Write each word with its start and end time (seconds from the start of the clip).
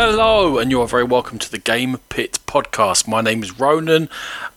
Hello, 0.00 0.58
and 0.58 0.70
you 0.70 0.80
are 0.80 0.86
very 0.86 1.02
welcome 1.02 1.40
to 1.40 1.50
the 1.50 1.58
Game 1.58 1.98
Pit 2.08 2.38
podcast. 2.46 3.08
My 3.08 3.20
name 3.20 3.42
is 3.42 3.58
Ronan, 3.58 4.08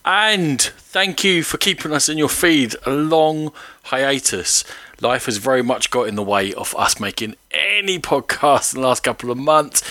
and 0.06 0.62
thank 0.62 1.24
you 1.24 1.42
for 1.42 1.58
keeping 1.58 1.92
us 1.92 2.08
in 2.08 2.20
your 2.20 2.30
feed. 2.30 2.76
A 2.86 2.92
long 2.92 3.52
hiatus. 3.86 4.64
Life 5.02 5.26
has 5.26 5.38
very 5.38 5.64
much 5.64 5.90
got 5.90 6.08
in 6.08 6.14
the 6.14 6.22
way 6.22 6.54
of 6.54 6.76
us 6.76 7.00
making 7.00 7.38
any 7.50 7.98
podcast 7.98 8.76
in 8.76 8.82
the 8.82 8.88
last 8.88 9.02
couple 9.02 9.32
of 9.32 9.38
months. 9.40 9.82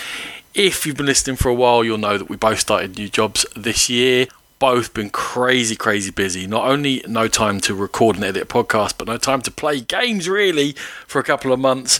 If 0.53 0.85
you've 0.85 0.95
been 0.95 1.05
listening 1.05 1.35
for 1.35 1.49
a 1.49 1.53
while, 1.53 1.83
you'll 1.83 1.97
know 1.97 2.17
that 2.17 2.29
we 2.29 2.37
both 2.37 2.61
started 2.61 2.97
new 2.97 3.09
jobs 3.09 3.45
this 3.53 3.89
year. 3.89 4.27
Both 4.57 4.93
been 4.93 5.09
crazy, 5.09 5.75
crazy 5.75 6.11
busy. 6.11 6.47
Not 6.47 6.65
only 6.65 7.03
no 7.09 7.27
time 7.27 7.59
to 7.59 7.75
record 7.75 8.15
and 8.15 8.23
edit 8.23 8.43
a 8.43 8.45
podcast, 8.45 8.93
but 8.97 9.05
no 9.05 9.17
time 9.17 9.41
to 9.41 9.51
play 9.51 9.81
games 9.81 10.29
really 10.29 10.77
for 11.05 11.19
a 11.19 11.25
couple 11.25 11.51
of 11.51 11.59
months. 11.59 11.99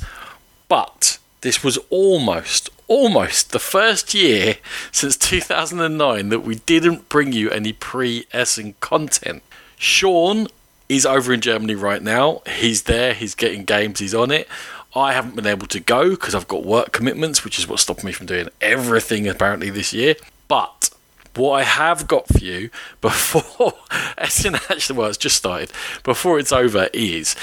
But 0.70 1.18
this 1.42 1.66
was 1.66 1.78
almost, 1.90 2.70
almost 2.92 3.54
the 3.54 3.60
first 3.60 4.14
year 4.14 4.58
since 4.92 5.16
2009 5.16 6.28
that 6.28 6.42
we 6.42 6.56
didn't 6.56 7.08
bring 7.08 7.32
you 7.32 7.50
any 7.50 7.72
pre 7.72 8.28
Essen 8.34 8.76
content. 8.82 9.42
Sean 9.78 10.48
is 10.90 11.06
over 11.06 11.32
in 11.32 11.40
Germany 11.40 11.74
right 11.74 12.04
now. 12.04 12.42
He's 12.46 12.84
there, 12.84 13.14
he's 13.14 13.34
getting 13.34 13.64
games, 13.64 14.00
he's 14.00 14.14
on 14.14 14.30
it. 14.30 14.46
I 14.94 15.14
haven't 15.14 15.38
been 15.38 15.48
able 15.48 15.68
to 15.68 15.80
go 15.80 16.10
because 16.10 16.36
I've 16.36 16.50
got 16.50 16.66
work 16.66 16.92
commitments, 16.92 17.46
which 17.46 17.58
is 17.58 17.66
what 17.66 17.80
stopped 17.80 18.04
me 18.04 18.12
from 18.12 18.26
doing 18.26 18.50
everything 18.60 19.26
apparently 19.26 19.70
this 19.70 19.94
year. 19.94 20.16
But 20.50 20.90
what 21.34 21.52
I 21.54 21.64
have 21.64 22.08
got 22.08 22.28
for 22.28 22.40
you 22.40 22.72
before 23.00 23.72
Essen 24.18 24.56
actually, 24.70 25.00
well, 25.00 25.08
it's 25.08 25.18
just 25.18 25.38
started, 25.38 25.72
before 26.04 26.40
it's 26.40 26.52
over, 26.52 26.90
is 26.92 27.38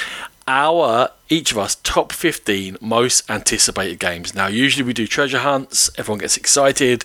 our 0.49 1.11
each 1.29 1.53
of 1.53 1.59
us 1.59 1.77
top 1.85 2.11
15 2.11 2.79
most 2.81 3.31
anticipated 3.31 4.01
games. 4.01 4.35
Now, 4.35 4.47
usually 4.47 4.85
we 4.85 4.95
do 4.95 5.07
treasure 5.07 5.39
hunts, 5.39 5.91
everyone 5.99 6.19
gets 6.19 6.37
excited. 6.37 7.05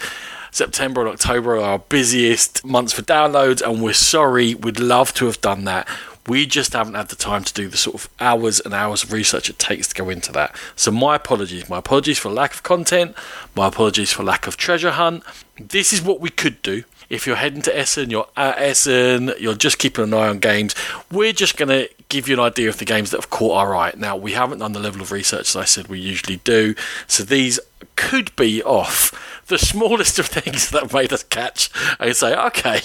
September 0.49 1.01
and 1.01 1.09
October 1.09 1.57
are 1.57 1.61
our 1.61 1.79
busiest 1.79 2.63
months 2.63 2.93
for 2.93 3.01
downloads, 3.01 3.61
and 3.61 3.81
we're 3.81 3.91
sorry, 3.93 4.53
we'd 4.53 4.79
love 4.79 5.13
to 5.15 5.25
have 5.25 5.41
done 5.41 5.65
that. 5.65 5.87
We 6.27 6.45
just 6.45 6.71
haven't 6.71 6.93
had 6.93 7.09
the 7.09 7.17
time 7.17 7.43
to 7.43 7.53
do 7.53 7.67
the 7.67 7.75
sort 7.75 7.95
of 7.95 8.09
hours 8.19 8.61
and 8.61 8.73
hours 8.73 9.03
of 9.03 9.11
research 9.11 9.49
it 9.49 9.59
takes 9.59 9.89
to 9.89 9.95
go 9.95 10.09
into 10.09 10.31
that. 10.31 10.55
So, 10.75 10.89
my 10.91 11.15
apologies. 11.15 11.67
My 11.67 11.79
apologies 11.79 12.19
for 12.19 12.29
lack 12.29 12.53
of 12.53 12.63
content. 12.63 13.13
My 13.55 13.67
apologies 13.67 14.13
for 14.13 14.23
lack 14.23 14.47
of 14.47 14.55
treasure 14.55 14.91
hunt. 14.91 15.23
This 15.59 15.91
is 15.91 16.01
what 16.01 16.21
we 16.21 16.29
could 16.29 16.61
do 16.61 16.83
if 17.09 17.27
you're 17.27 17.35
heading 17.35 17.61
to 17.61 17.77
Essen, 17.77 18.09
you're 18.09 18.27
at 18.35 18.57
Essen, 18.57 19.33
you're 19.39 19.53
just 19.53 19.77
keeping 19.77 20.05
an 20.05 20.13
eye 20.13 20.29
on 20.29 20.39
games, 20.39 20.73
we're 21.11 21.31
just 21.31 21.57
going 21.57 21.69
to 21.69 21.87
give 22.13 22.27
you 22.27 22.35
an 22.35 22.39
idea 22.39 22.69
of 22.69 22.77
the 22.77 22.85
games 22.85 23.09
that 23.09 23.17
have 23.17 23.29
caught 23.31 23.57
our 23.57 23.75
eye. 23.75 23.91
Now, 23.97 24.15
we 24.15 24.33
haven't 24.33 24.59
done 24.59 24.73
the 24.73 24.79
level 24.79 25.01
of 25.01 25.11
research 25.11 25.49
as 25.49 25.55
I 25.55 25.65
said 25.65 25.87
we 25.87 25.99
usually 25.99 26.37
do, 26.37 26.75
so 27.07 27.23
these 27.23 27.59
could 27.95 28.35
be 28.35 28.63
off 28.63 29.41
the 29.47 29.57
smallest 29.57 30.19
of 30.19 30.27
things 30.27 30.69
that 30.71 30.93
made 30.93 31.11
us 31.11 31.23
catch 31.23 31.69
and 31.99 32.15
say, 32.15 32.35
okay, 32.35 32.81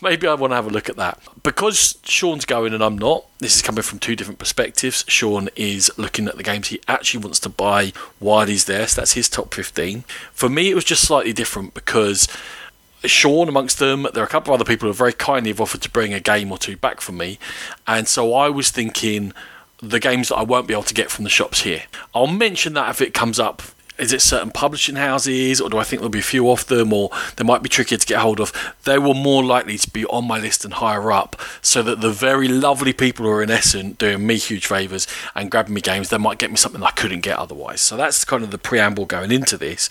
maybe 0.00 0.26
I 0.26 0.34
want 0.34 0.52
to 0.52 0.56
have 0.56 0.66
a 0.66 0.70
look 0.70 0.88
at 0.88 0.96
that. 0.96 1.20
Because 1.42 1.98
Sean's 2.04 2.44
going 2.44 2.72
and 2.72 2.82
I'm 2.82 2.96
not, 2.96 3.26
this 3.40 3.56
is 3.56 3.62
coming 3.62 3.82
from 3.82 3.98
two 3.98 4.16
different 4.16 4.38
perspectives. 4.38 5.04
Sean 5.08 5.48
is 5.56 5.90
looking 5.96 6.28
at 6.28 6.36
the 6.36 6.42
games 6.42 6.68
he 6.68 6.80
actually 6.86 7.22
wants 7.22 7.40
to 7.40 7.48
buy 7.48 7.92
while 8.20 8.46
he's 8.46 8.64
there, 8.64 8.86
so 8.86 9.00
that's 9.00 9.14
his 9.14 9.28
top 9.28 9.52
15. 9.52 10.04
For 10.32 10.48
me, 10.48 10.70
it 10.70 10.74
was 10.74 10.84
just 10.84 11.02
slightly 11.02 11.32
different 11.32 11.74
because 11.74 12.28
Sean 13.04 13.48
amongst 13.48 13.78
them. 13.78 14.06
There 14.12 14.22
are 14.22 14.26
a 14.26 14.30
couple 14.30 14.52
of 14.52 14.60
other 14.60 14.68
people 14.68 14.88
who 14.88 14.92
very 14.92 15.12
kindly 15.12 15.50
have 15.50 15.60
offered 15.60 15.82
to 15.82 15.90
bring 15.90 16.12
a 16.12 16.20
game 16.20 16.50
or 16.50 16.58
two 16.58 16.76
back 16.76 17.00
for 17.00 17.12
me, 17.12 17.38
and 17.86 18.08
so 18.08 18.34
I 18.34 18.48
was 18.48 18.70
thinking 18.70 19.32
the 19.80 20.00
games 20.00 20.28
that 20.28 20.36
I 20.36 20.42
won't 20.42 20.66
be 20.66 20.74
able 20.74 20.82
to 20.84 20.94
get 20.94 21.10
from 21.10 21.24
the 21.24 21.30
shops 21.30 21.62
here. 21.62 21.84
I'll 22.14 22.26
mention 22.26 22.74
that 22.74 22.90
if 22.90 23.00
it 23.00 23.14
comes 23.14 23.38
up 23.38 23.62
is 23.98 24.12
it 24.12 24.22
certain 24.22 24.50
publishing 24.50 24.96
houses, 24.96 25.60
or 25.60 25.68
do 25.68 25.78
I 25.78 25.84
think 25.84 26.00
there'll 26.00 26.10
be 26.10 26.20
a 26.20 26.22
few 26.22 26.50
of 26.50 26.66
them, 26.66 26.92
or 26.92 27.10
they 27.36 27.44
might 27.44 27.62
be 27.62 27.68
trickier 27.68 27.98
to 27.98 28.06
get 28.06 28.20
hold 28.20 28.40
of? 28.40 28.52
They 28.84 28.98
were 28.98 29.14
more 29.14 29.44
likely 29.44 29.78
to 29.78 29.90
be 29.90 30.04
on 30.06 30.26
my 30.26 30.38
list 30.38 30.64
and 30.64 30.74
higher 30.74 31.10
up, 31.10 31.36
so 31.62 31.82
that 31.82 32.00
the 32.00 32.10
very 32.10 32.48
lovely 32.48 32.92
people 32.92 33.26
who 33.26 33.32
are 33.32 33.42
in 33.42 33.50
Essen 33.50 33.92
doing 33.92 34.26
me 34.26 34.36
huge 34.36 34.66
favours 34.66 35.06
and 35.34 35.50
grabbing 35.50 35.74
me 35.74 35.80
games, 35.80 36.10
they 36.10 36.18
might 36.18 36.38
get 36.38 36.50
me 36.50 36.56
something 36.56 36.82
I 36.82 36.90
couldn't 36.90 37.20
get 37.20 37.38
otherwise. 37.38 37.80
So 37.80 37.96
that's 37.96 38.24
kind 38.24 38.44
of 38.44 38.50
the 38.50 38.58
preamble 38.58 39.06
going 39.06 39.32
into 39.32 39.56
this. 39.56 39.88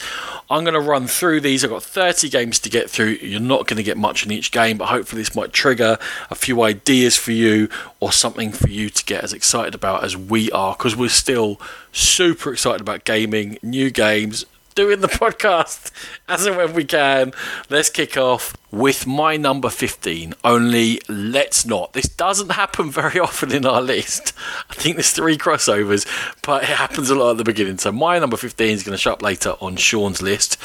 I'm 0.49 0.63
going 0.63 0.73
to 0.73 0.79
run 0.79 1.07
through 1.07 1.41
these. 1.41 1.63
I've 1.63 1.71
got 1.71 1.83
30 1.83 2.29
games 2.29 2.59
to 2.59 2.69
get 2.69 2.89
through. 2.89 3.17
You're 3.21 3.39
not 3.39 3.67
going 3.67 3.77
to 3.77 3.83
get 3.83 3.97
much 3.97 4.25
in 4.25 4.31
each 4.31 4.51
game, 4.51 4.77
but 4.77 4.87
hopefully 4.87 5.21
this 5.21 5.35
might 5.35 5.51
trigger 5.51 5.97
a 6.29 6.35
few 6.35 6.61
ideas 6.61 7.17
for 7.17 7.31
you 7.31 7.69
or 7.99 8.11
something 8.11 8.51
for 8.51 8.69
you 8.69 8.89
to 8.89 9.03
get 9.05 9.23
as 9.23 9.33
excited 9.33 9.75
about 9.75 10.03
as 10.03 10.15
we 10.15 10.49
are, 10.51 10.75
because 10.75 10.95
we're 10.95 11.09
still 11.09 11.59
super 11.97 12.53
excited 12.53 12.81
about 12.81 13.03
gaming, 13.03 13.57
new 13.61 13.89
games, 13.89 14.45
doing 14.77 15.01
the 15.01 15.07
podcast 15.07 15.91
as 16.27 16.45
and 16.45 16.55
when 16.55 16.73
we 16.73 16.85
can. 16.85 17.33
Let's 17.69 17.89
kick 17.89 18.15
off 18.15 18.55
with 18.69 19.07
my 19.07 19.35
number 19.35 19.69
15. 19.69 20.35
Only 20.43 21.01
let's 21.09 21.65
not. 21.65 21.93
This 21.93 22.07
doesn't 22.07 22.51
happen 22.51 22.91
very 23.01 23.19
often 23.19 23.51
in 23.51 23.65
our 23.65 23.81
list. 23.81 24.33
I 24.69 24.75
think 24.75 24.95
there's 24.95 25.11
three 25.11 25.37
crossovers, 25.37 26.05
but 26.43 26.63
it 26.63 26.69
happens 26.69 27.09
a 27.09 27.15
lot 27.15 27.31
at 27.31 27.37
the 27.37 27.43
beginning. 27.43 27.79
So 27.79 27.91
my 27.91 28.19
number 28.19 28.37
15 28.37 28.69
is 28.69 28.83
going 28.83 28.93
to 28.93 29.01
show 29.01 29.13
up 29.13 29.23
later 29.23 29.55
on 29.59 29.77
Sean's 29.77 30.21
list. 30.21 30.57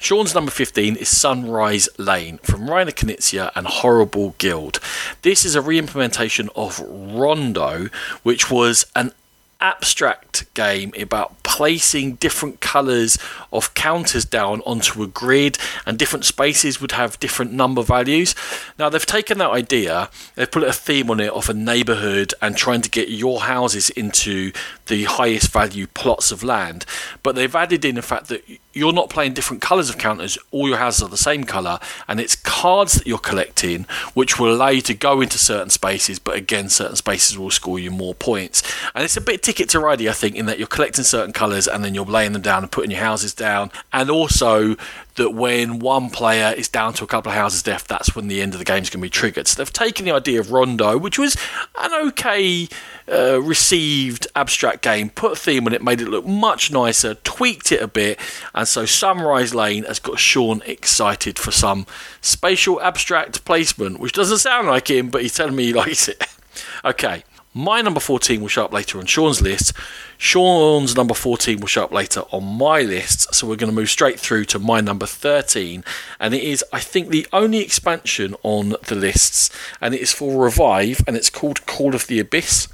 Sean's 0.00 0.34
number 0.34 0.50
15 0.50 0.96
is 0.96 1.08
Sunrise 1.08 1.88
Lane 1.98 2.38
from 2.38 2.62
Reiner 2.62 2.94
Knizia 2.94 3.50
and 3.54 3.66
Horrible 3.66 4.34
Guild. 4.38 4.80
This 5.22 5.44
is 5.44 5.54
a 5.54 5.60
re 5.60 5.78
implementation 5.78 6.48
of 6.56 6.80
Rondo, 6.80 7.88
which 8.22 8.50
was 8.50 8.86
an 8.96 9.12
abstract 9.60 10.52
game 10.54 10.92
about 10.98 11.42
placing 11.42 12.14
different 12.16 12.60
colors 12.60 13.18
of 13.52 13.74
counters 13.74 14.24
down 14.24 14.60
onto 14.60 15.02
a 15.02 15.06
grid 15.06 15.58
and 15.84 15.98
different 15.98 16.24
spaces 16.24 16.80
would 16.80 16.92
have 16.92 17.18
different 17.18 17.52
number 17.52 17.82
values. 17.82 18.34
Now 18.78 18.88
they've 18.88 19.04
taken 19.04 19.38
that 19.38 19.50
idea 19.50 20.10
they've 20.36 20.50
put 20.50 20.62
a 20.62 20.72
theme 20.72 21.10
on 21.10 21.20
it 21.20 21.32
of 21.32 21.48
a 21.48 21.54
neighborhood 21.54 22.34
and 22.40 22.56
trying 22.56 22.82
to 22.82 22.90
get 22.90 23.08
your 23.08 23.40
houses 23.40 23.90
into 23.90 24.52
the 24.86 25.04
highest 25.04 25.50
value 25.50 25.86
plots 25.88 26.30
of 26.30 26.44
land. 26.44 26.84
But 27.22 27.34
they've 27.34 27.54
added 27.54 27.84
in 27.84 27.96
the 27.96 28.02
fact 28.02 28.28
that 28.28 28.44
you're 28.72 28.92
not 28.92 29.10
playing 29.10 29.32
different 29.32 29.60
colors 29.60 29.90
of 29.90 29.98
counters 29.98 30.38
all 30.52 30.68
your 30.68 30.76
houses 30.76 31.02
are 31.02 31.08
the 31.08 31.16
same 31.16 31.42
color 31.42 31.80
and 32.06 32.20
it's 32.20 32.36
cards 32.36 32.92
that 32.92 33.06
you're 33.06 33.18
collecting 33.18 33.84
which 34.14 34.38
will 34.38 34.54
allow 34.54 34.68
you 34.68 34.80
to 34.82 34.94
go 34.94 35.20
into 35.20 35.36
certain 35.36 35.70
spaces 35.70 36.20
but 36.20 36.36
again 36.36 36.68
certain 36.68 36.94
spaces 36.94 37.36
will 37.36 37.50
score 37.50 37.78
you 37.78 37.90
more 37.90 38.14
points. 38.14 38.62
And 38.94 39.02
it's 39.02 39.16
a 39.16 39.20
bit 39.20 39.42
ticket 39.48 39.70
to 39.70 39.80
ride 39.80 40.06
I 40.06 40.12
think 40.12 40.36
in 40.36 40.44
that 40.44 40.58
you're 40.58 40.68
collecting 40.68 41.04
certain 41.04 41.32
colors 41.32 41.66
and 41.66 41.82
then 41.82 41.94
you're 41.94 42.04
laying 42.04 42.32
them 42.32 42.42
down 42.42 42.62
and 42.62 42.70
putting 42.70 42.90
your 42.90 43.00
houses 43.00 43.32
down 43.32 43.70
and 43.94 44.10
also 44.10 44.76
that 45.14 45.30
when 45.30 45.78
one 45.78 46.10
player 46.10 46.54
is 46.54 46.68
down 46.68 46.92
to 46.92 47.02
a 47.02 47.06
couple 47.06 47.32
of 47.32 47.36
houses 47.36 47.66
left, 47.66 47.88
that's 47.88 48.14
when 48.14 48.28
the 48.28 48.42
end 48.42 48.52
of 48.52 48.58
the 48.58 48.64
game 48.64 48.82
is 48.82 48.90
going 48.90 49.00
to 49.00 49.06
be 49.06 49.08
triggered. 49.08 49.48
So 49.48 49.56
they've 49.56 49.72
taken 49.72 50.04
the 50.04 50.12
idea 50.12 50.38
of 50.38 50.52
Rondo, 50.52 50.98
which 50.98 51.18
was 51.18 51.34
an 51.78 52.08
okay 52.08 52.68
uh, 53.10 53.40
received 53.40 54.26
abstract 54.36 54.82
game, 54.82 55.08
put 55.08 55.32
a 55.32 55.36
theme 55.36 55.66
on 55.66 55.72
it, 55.72 55.82
made 55.82 56.02
it 56.02 56.08
look 56.08 56.26
much 56.26 56.70
nicer, 56.70 57.14
tweaked 57.14 57.72
it 57.72 57.82
a 57.82 57.88
bit, 57.88 58.20
and 58.54 58.68
so 58.68 58.84
Sunrise 58.84 59.54
Lane 59.54 59.84
has 59.84 59.98
got 59.98 60.18
Sean 60.18 60.62
excited 60.66 61.38
for 61.38 61.52
some 61.52 61.86
spatial 62.20 62.80
abstract 62.82 63.46
placement, 63.46 63.98
which 63.98 64.12
doesn't 64.12 64.38
sound 64.38 64.68
like 64.68 64.90
him, 64.90 65.08
but 65.08 65.22
he's 65.22 65.34
telling 65.34 65.56
me 65.56 65.64
he 65.64 65.72
likes 65.72 66.06
it. 66.06 66.22
okay, 66.84 67.24
my 67.58 67.82
number 67.82 67.98
14 67.98 68.40
will 68.40 68.46
show 68.46 68.64
up 68.64 68.72
later 68.72 68.98
on 68.98 69.06
Sean's 69.06 69.42
list. 69.42 69.72
Sean's 70.16 70.94
number 70.94 71.12
14 71.12 71.58
will 71.58 71.66
show 71.66 71.82
up 71.82 71.92
later 71.92 72.20
on 72.30 72.44
my 72.44 72.82
list. 72.82 73.34
So 73.34 73.48
we're 73.48 73.56
going 73.56 73.70
to 73.70 73.74
move 73.74 73.90
straight 73.90 74.20
through 74.20 74.44
to 74.46 74.60
my 74.60 74.80
number 74.80 75.06
13. 75.06 75.82
And 76.20 76.34
it 76.34 76.42
is, 76.44 76.64
I 76.72 76.78
think, 76.78 77.08
the 77.08 77.26
only 77.32 77.58
expansion 77.58 78.36
on 78.44 78.76
the 78.86 78.94
lists. 78.94 79.50
And 79.80 79.92
it 79.92 80.00
is 80.00 80.12
for 80.12 80.44
Revive. 80.44 81.02
And 81.08 81.16
it's 81.16 81.30
called 81.30 81.66
Call 81.66 81.96
of 81.96 82.06
the 82.06 82.20
Abyss 82.20 82.68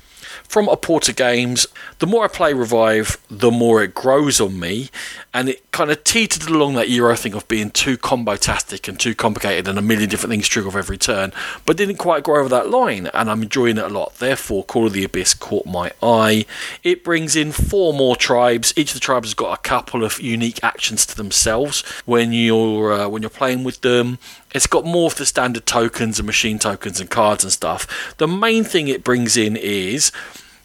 from 0.49 0.67
Aporta 0.67 1.15
Games. 1.15 1.67
The 1.99 2.07
more 2.07 2.25
I 2.25 2.29
play 2.29 2.55
Revive, 2.55 3.19
the 3.29 3.51
more 3.51 3.83
it 3.83 3.95
grows 3.95 4.41
on 4.41 4.61
me, 4.61 4.91
and 5.33 5.49
it 5.49 5.71
kind 5.73 5.91
of 5.91 6.05
teetered 6.05 6.49
along 6.49 6.75
that 6.75 6.89
Euro 6.89 7.17
thing 7.17 7.35
of 7.35 7.49
being 7.49 7.71
too 7.71 7.97
combo-tastic 7.97 8.87
and 8.87 8.99
too 8.99 9.15
complicated 9.15 9.67
and 9.67 9.79
a 9.79 9.83
million 9.83 10.09
different 10.09 10.31
things 10.31 10.47
trigger 10.47 10.69
off 10.69 10.77
every 10.77 10.99
turn, 10.99 11.33
but 11.67 11.77
didn't 11.77 11.97
quite 11.97 12.23
go 12.23 12.37
over 12.37 12.49
that 12.49 12.71
line, 12.71 13.09
and 13.13 13.31
I'm 13.31 13.43
enjoying 13.43 13.79
it 13.79 13.85
a 13.85 13.89
lot. 13.89 14.15
Therefore, 14.19 14.65
Call 14.65 14.87
of 14.87 14.93
the 14.93 15.05
Abyss 15.05 15.35
caught 15.35 15.67
my 15.67 15.91
eye. 16.03 16.47
It 16.83 17.03
brings 17.03 17.35
in 17.35 17.51
four 17.51 17.93
more 17.93 18.15
tribes. 18.15 18.73
Each 18.77 18.91
of 18.91 18.95
the 18.95 19.01
tribes 19.01 19.29
has 19.29 19.35
got 19.35 19.59
a 19.59 19.63
couple 19.63 20.05
of 20.05 20.21
unique 20.21 20.63
actions 20.63 21.05
to 21.07 21.17
themselves 21.17 21.81
when 22.05 22.33
you're 22.33 22.93
uh, 22.93 23.09
when 23.09 23.23
you're 23.23 23.31
playing 23.31 23.65
with 23.65 23.81
them. 23.81 24.19
It's 24.55 24.69
got 24.69 24.85
more 24.85 25.09
of 25.09 25.17
the 25.17 25.27
standard 25.27 25.67
tokens 25.67 26.19
and 26.19 26.27
machine 26.27 26.59
tokens 26.59 27.01
and 27.01 27.11
cards 27.11 27.43
and 27.43 27.53
stuff. 27.53 28.15
The 28.19 28.29
main 28.29 28.65
thing 28.65 28.89
it 28.89 29.05
brings 29.05 29.37
in 29.37 29.57
is 29.57 30.13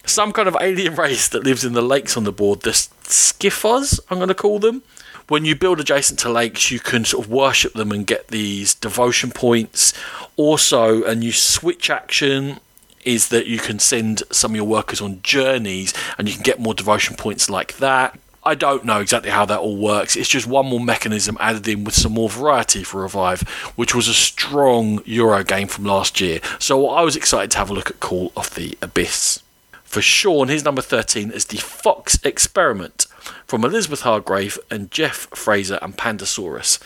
some 0.05 0.31
kind 0.31 0.47
of 0.47 0.55
alien 0.61 0.95
race 1.05 1.27
that 1.29 1.43
lives 1.43 1.65
in 1.65 1.73
the 1.73 1.81
lakes 1.81 2.15
on 2.15 2.23
the 2.23 2.31
board, 2.31 2.61
the 2.61 2.69
Skiffers, 2.69 3.99
I'm 4.09 4.17
going 4.17 4.29
to 4.29 4.35
call 4.35 4.59
them. 4.59 4.83
When 5.27 5.45
you 5.45 5.55
build 5.55 5.79
adjacent 5.79 6.19
to 6.19 6.29
lakes, 6.29 6.71
you 6.71 6.79
can 6.79 7.05
sort 7.05 7.25
of 7.25 7.31
worship 7.31 7.73
them 7.73 7.91
and 7.91 8.05
get 8.05 8.29
these 8.29 8.73
devotion 8.73 9.31
points. 9.31 9.93
Also, 10.37 11.03
a 11.03 11.13
new 11.13 11.31
switch 11.31 11.89
action 11.89 12.59
is 13.05 13.29
that 13.29 13.47
you 13.47 13.59
can 13.59 13.79
send 13.79 14.23
some 14.31 14.51
of 14.51 14.55
your 14.55 14.65
workers 14.65 15.01
on 15.01 15.21
journeys 15.21 15.93
and 16.17 16.27
you 16.27 16.33
can 16.33 16.43
get 16.43 16.59
more 16.59 16.73
devotion 16.73 17.15
points 17.15 17.49
like 17.49 17.77
that. 17.77 18.19
I 18.43 18.55
don't 18.55 18.85
know 18.85 19.01
exactly 19.01 19.31
how 19.31 19.45
that 19.45 19.59
all 19.59 19.75
works. 19.75 20.15
It's 20.15 20.29
just 20.29 20.47
one 20.47 20.65
more 20.65 20.79
mechanism 20.79 21.37
added 21.39 21.67
in 21.67 21.83
with 21.83 21.93
some 21.93 22.13
more 22.13 22.29
variety 22.29 22.83
for 22.83 23.01
Revive, 23.01 23.41
which 23.75 23.93
was 23.93 24.07
a 24.07 24.13
strong 24.13 25.01
Euro 25.05 25.43
game 25.43 25.67
from 25.67 25.85
last 25.85 26.21
year. 26.21 26.39
So 26.57 26.89
I 26.89 27.01
was 27.01 27.15
excited 27.15 27.51
to 27.51 27.57
have 27.57 27.69
a 27.69 27.73
look 27.73 27.89
at 27.89 27.99
Call 27.99 28.31
of 28.37 28.55
the 28.55 28.77
Abyss. 28.81 29.43
For 29.83 30.01
Sean, 30.01 30.47
his 30.47 30.63
number 30.63 30.81
13 30.81 31.31
is 31.31 31.45
the 31.45 31.57
Fox 31.57 32.19
Experiment 32.23 33.07
from 33.45 33.65
Elizabeth 33.65 34.01
Hargrave 34.01 34.59
and 34.69 34.91
Jeff 34.91 35.27
Fraser 35.33 35.79
and 35.81 35.97
Pandasaurus. 35.97 36.79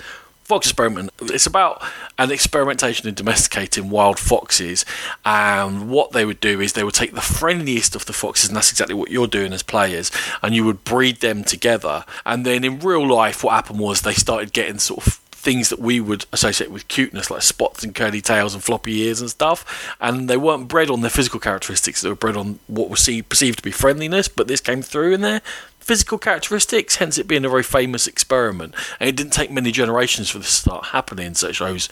Fox 0.53 0.67
experiment. 0.67 1.09
It's 1.19 1.47
about 1.47 1.81
an 2.19 2.29
experimentation 2.29 3.07
in 3.07 3.15
domesticating 3.15 3.89
wild 3.89 4.19
foxes. 4.19 4.85
And 5.25 5.89
what 5.89 6.11
they 6.11 6.25
would 6.25 6.39
do 6.39 6.61
is 6.61 6.73
they 6.73 6.83
would 6.83 6.93
take 6.93 7.15
the 7.15 7.21
friendliest 7.21 7.95
of 7.95 8.05
the 8.05 8.13
foxes, 8.13 8.49
and 8.49 8.55
that's 8.55 8.69
exactly 8.69 8.93
what 8.93 9.09
you're 9.09 9.25
doing 9.25 9.51
as 9.51 9.63
players, 9.63 10.11
and 10.43 10.53
you 10.53 10.63
would 10.65 10.83
breed 10.83 11.21
them 11.21 11.43
together. 11.43 12.05
And 12.23 12.45
then 12.45 12.63
in 12.63 12.77
real 12.81 13.07
life, 13.07 13.43
what 13.43 13.53
happened 13.53 13.79
was 13.79 14.01
they 14.01 14.13
started 14.13 14.53
getting 14.53 14.77
sort 14.77 15.07
of 15.07 15.13
things 15.31 15.69
that 15.69 15.79
we 15.79 15.99
would 15.99 16.27
associate 16.31 16.69
with 16.69 16.87
cuteness, 16.87 17.31
like 17.31 17.41
spots 17.41 17.83
and 17.83 17.95
curly 17.95 18.21
tails 18.21 18.53
and 18.53 18.63
floppy 18.63 18.99
ears 19.01 19.21
and 19.21 19.31
stuff. 19.31 19.95
And 19.99 20.29
they 20.29 20.37
weren't 20.37 20.67
bred 20.67 20.91
on 20.91 21.01
their 21.01 21.09
physical 21.09 21.39
characteristics; 21.39 22.01
they 22.01 22.09
were 22.09 22.15
bred 22.15 22.37
on 22.37 22.59
what 22.67 22.91
was 22.91 23.09
perceived 23.27 23.57
to 23.57 23.63
be 23.63 23.71
friendliness. 23.71 24.27
But 24.27 24.47
this 24.47 24.61
came 24.61 24.83
through 24.83 25.15
in 25.15 25.21
there 25.21 25.41
physical 25.83 26.17
characteristics, 26.17 26.95
hence 26.95 27.17
it 27.17 27.27
being 27.27 27.45
a 27.45 27.49
very 27.49 27.63
famous 27.63 28.07
experiment. 28.07 28.73
And 28.99 29.09
it 29.09 29.15
didn't 29.15 29.33
take 29.33 29.51
many 29.51 29.71
generations 29.71 30.29
for 30.29 30.39
this 30.39 30.47
to 30.47 30.53
start 30.53 30.85
happening, 30.87 31.33
so 31.33 31.49
it 31.49 31.55
shows, 31.55 31.89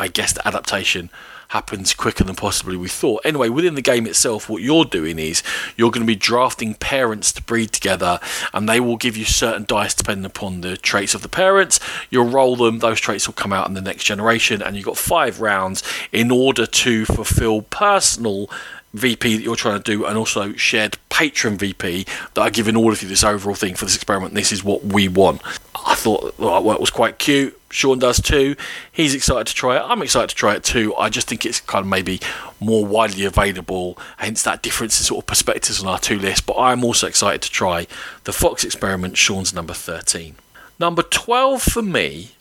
I 0.00 0.08
guess, 0.08 0.32
the 0.32 0.46
adaptation 0.46 1.10
happens 1.48 1.94
quicker 1.94 2.24
than 2.24 2.34
possibly 2.34 2.76
we 2.76 2.88
thought. 2.88 3.20
Anyway, 3.24 3.48
within 3.48 3.74
the 3.74 3.82
game 3.82 4.06
itself, 4.06 4.48
what 4.48 4.62
you're 4.62 4.84
doing 4.84 5.18
is 5.18 5.42
you're 5.76 5.90
going 5.90 6.02
to 6.02 6.06
be 6.06 6.16
drafting 6.16 6.74
parents 6.74 7.32
to 7.32 7.42
breed 7.42 7.70
together, 7.70 8.18
and 8.52 8.68
they 8.68 8.80
will 8.80 8.96
give 8.96 9.16
you 9.16 9.24
certain 9.24 9.64
dice 9.64 9.94
depending 9.94 10.24
upon 10.24 10.62
the 10.62 10.76
traits 10.76 11.14
of 11.14 11.22
the 11.22 11.28
parents. 11.28 11.78
You'll 12.10 12.24
roll 12.24 12.56
them, 12.56 12.78
those 12.78 12.98
traits 12.98 13.28
will 13.28 13.34
come 13.34 13.52
out 13.52 13.68
in 13.68 13.74
the 13.74 13.82
next 13.82 14.04
generation, 14.04 14.62
and 14.62 14.74
you've 14.74 14.86
got 14.86 14.98
five 14.98 15.40
rounds 15.40 15.82
in 16.10 16.30
order 16.30 16.66
to 16.66 17.04
fulfill 17.04 17.62
personal 17.62 18.50
VP 18.94 19.36
that 19.36 19.42
you're 19.42 19.56
trying 19.56 19.82
to 19.82 19.82
do, 19.82 20.06
and 20.06 20.16
also 20.16 20.54
shared 20.54 20.96
patron 21.10 21.58
VP 21.58 22.06
that 22.34 22.40
are 22.40 22.50
giving 22.50 22.76
all 22.76 22.92
of 22.92 23.02
you 23.02 23.08
this 23.08 23.24
overall 23.24 23.54
thing 23.54 23.74
for 23.74 23.84
this 23.84 23.96
experiment. 23.96 24.34
This 24.34 24.52
is 24.52 24.64
what 24.64 24.84
we 24.84 25.08
want. 25.08 25.42
I 25.86 25.94
thought 25.94 26.36
the 26.38 26.44
artwork 26.44 26.80
was 26.80 26.90
quite 26.90 27.18
cute. 27.18 27.60
Sean 27.70 27.98
does 27.98 28.20
too. 28.20 28.54
He's 28.92 29.14
excited 29.14 29.48
to 29.48 29.54
try 29.54 29.76
it. 29.76 29.82
I'm 29.84 30.00
excited 30.00 30.30
to 30.30 30.36
try 30.36 30.54
it 30.54 30.62
too. 30.62 30.94
I 30.96 31.08
just 31.08 31.28
think 31.28 31.44
it's 31.44 31.60
kind 31.60 31.84
of 31.84 31.88
maybe 31.88 32.20
more 32.60 32.86
widely 32.86 33.24
available, 33.24 33.98
hence 34.18 34.42
that 34.44 34.62
difference 34.62 35.00
in 35.00 35.04
sort 35.04 35.24
of 35.24 35.26
perspectives 35.26 35.82
on 35.82 35.88
our 35.88 35.98
two 35.98 36.18
lists. 36.18 36.40
But 36.40 36.56
I'm 36.56 36.84
also 36.84 37.08
excited 37.08 37.42
to 37.42 37.50
try 37.50 37.88
the 38.24 38.32
Fox 38.32 38.64
experiment. 38.64 39.16
Sean's 39.16 39.52
number 39.52 39.74
13. 39.74 40.36
Number 40.78 41.02
12 41.02 41.62
for 41.62 41.82
me 41.82 42.32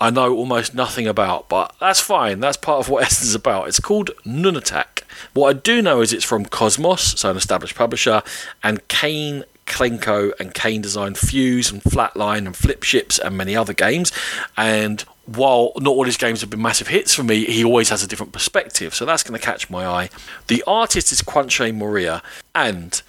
I 0.00 0.10
know 0.10 0.34
almost 0.34 0.74
nothing 0.74 1.06
about, 1.06 1.48
but 1.48 1.74
that's 1.80 2.00
fine. 2.00 2.40
That's 2.40 2.56
part 2.56 2.80
of 2.80 2.88
what 2.88 3.02
Essen's 3.06 3.34
about. 3.34 3.68
It's 3.68 3.80
called 3.80 4.10
Nunatak. 4.24 5.02
What 5.34 5.48
I 5.48 5.58
do 5.58 5.82
know 5.82 6.00
is 6.00 6.12
it's 6.12 6.24
from 6.24 6.46
Kosmos, 6.46 7.18
so 7.18 7.30
an 7.30 7.36
established 7.36 7.74
publisher, 7.74 8.22
and 8.62 8.86
Kane 8.88 9.44
Klenko 9.66 10.32
and 10.40 10.54
Kane 10.54 10.80
Design 10.80 11.14
Fuse 11.14 11.70
and 11.70 11.82
Flatline 11.82 12.46
and 12.46 12.56
Flip 12.56 12.82
Ships 12.82 13.18
and 13.18 13.36
many 13.36 13.54
other 13.54 13.74
games. 13.74 14.12
And 14.56 15.02
while 15.26 15.72
not 15.76 15.90
all 15.90 16.04
his 16.04 16.16
games 16.16 16.40
have 16.40 16.50
been 16.50 16.62
massive 16.62 16.88
hits 16.88 17.14
for 17.14 17.22
me, 17.22 17.44
he 17.44 17.62
always 17.62 17.90
has 17.90 18.02
a 18.02 18.06
different 18.06 18.32
perspective, 18.32 18.94
so 18.94 19.04
that's 19.04 19.22
going 19.22 19.38
to 19.38 19.44
catch 19.44 19.68
my 19.68 19.86
eye. 19.86 20.10
The 20.46 20.64
artist 20.66 21.12
is 21.12 21.22
Kwanchai 21.22 21.76
Moriya, 21.76 22.22
and 22.54 23.00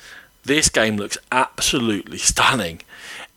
this 0.43 0.69
game 0.69 0.97
looks 0.97 1.17
absolutely 1.31 2.17
stunning 2.31 2.81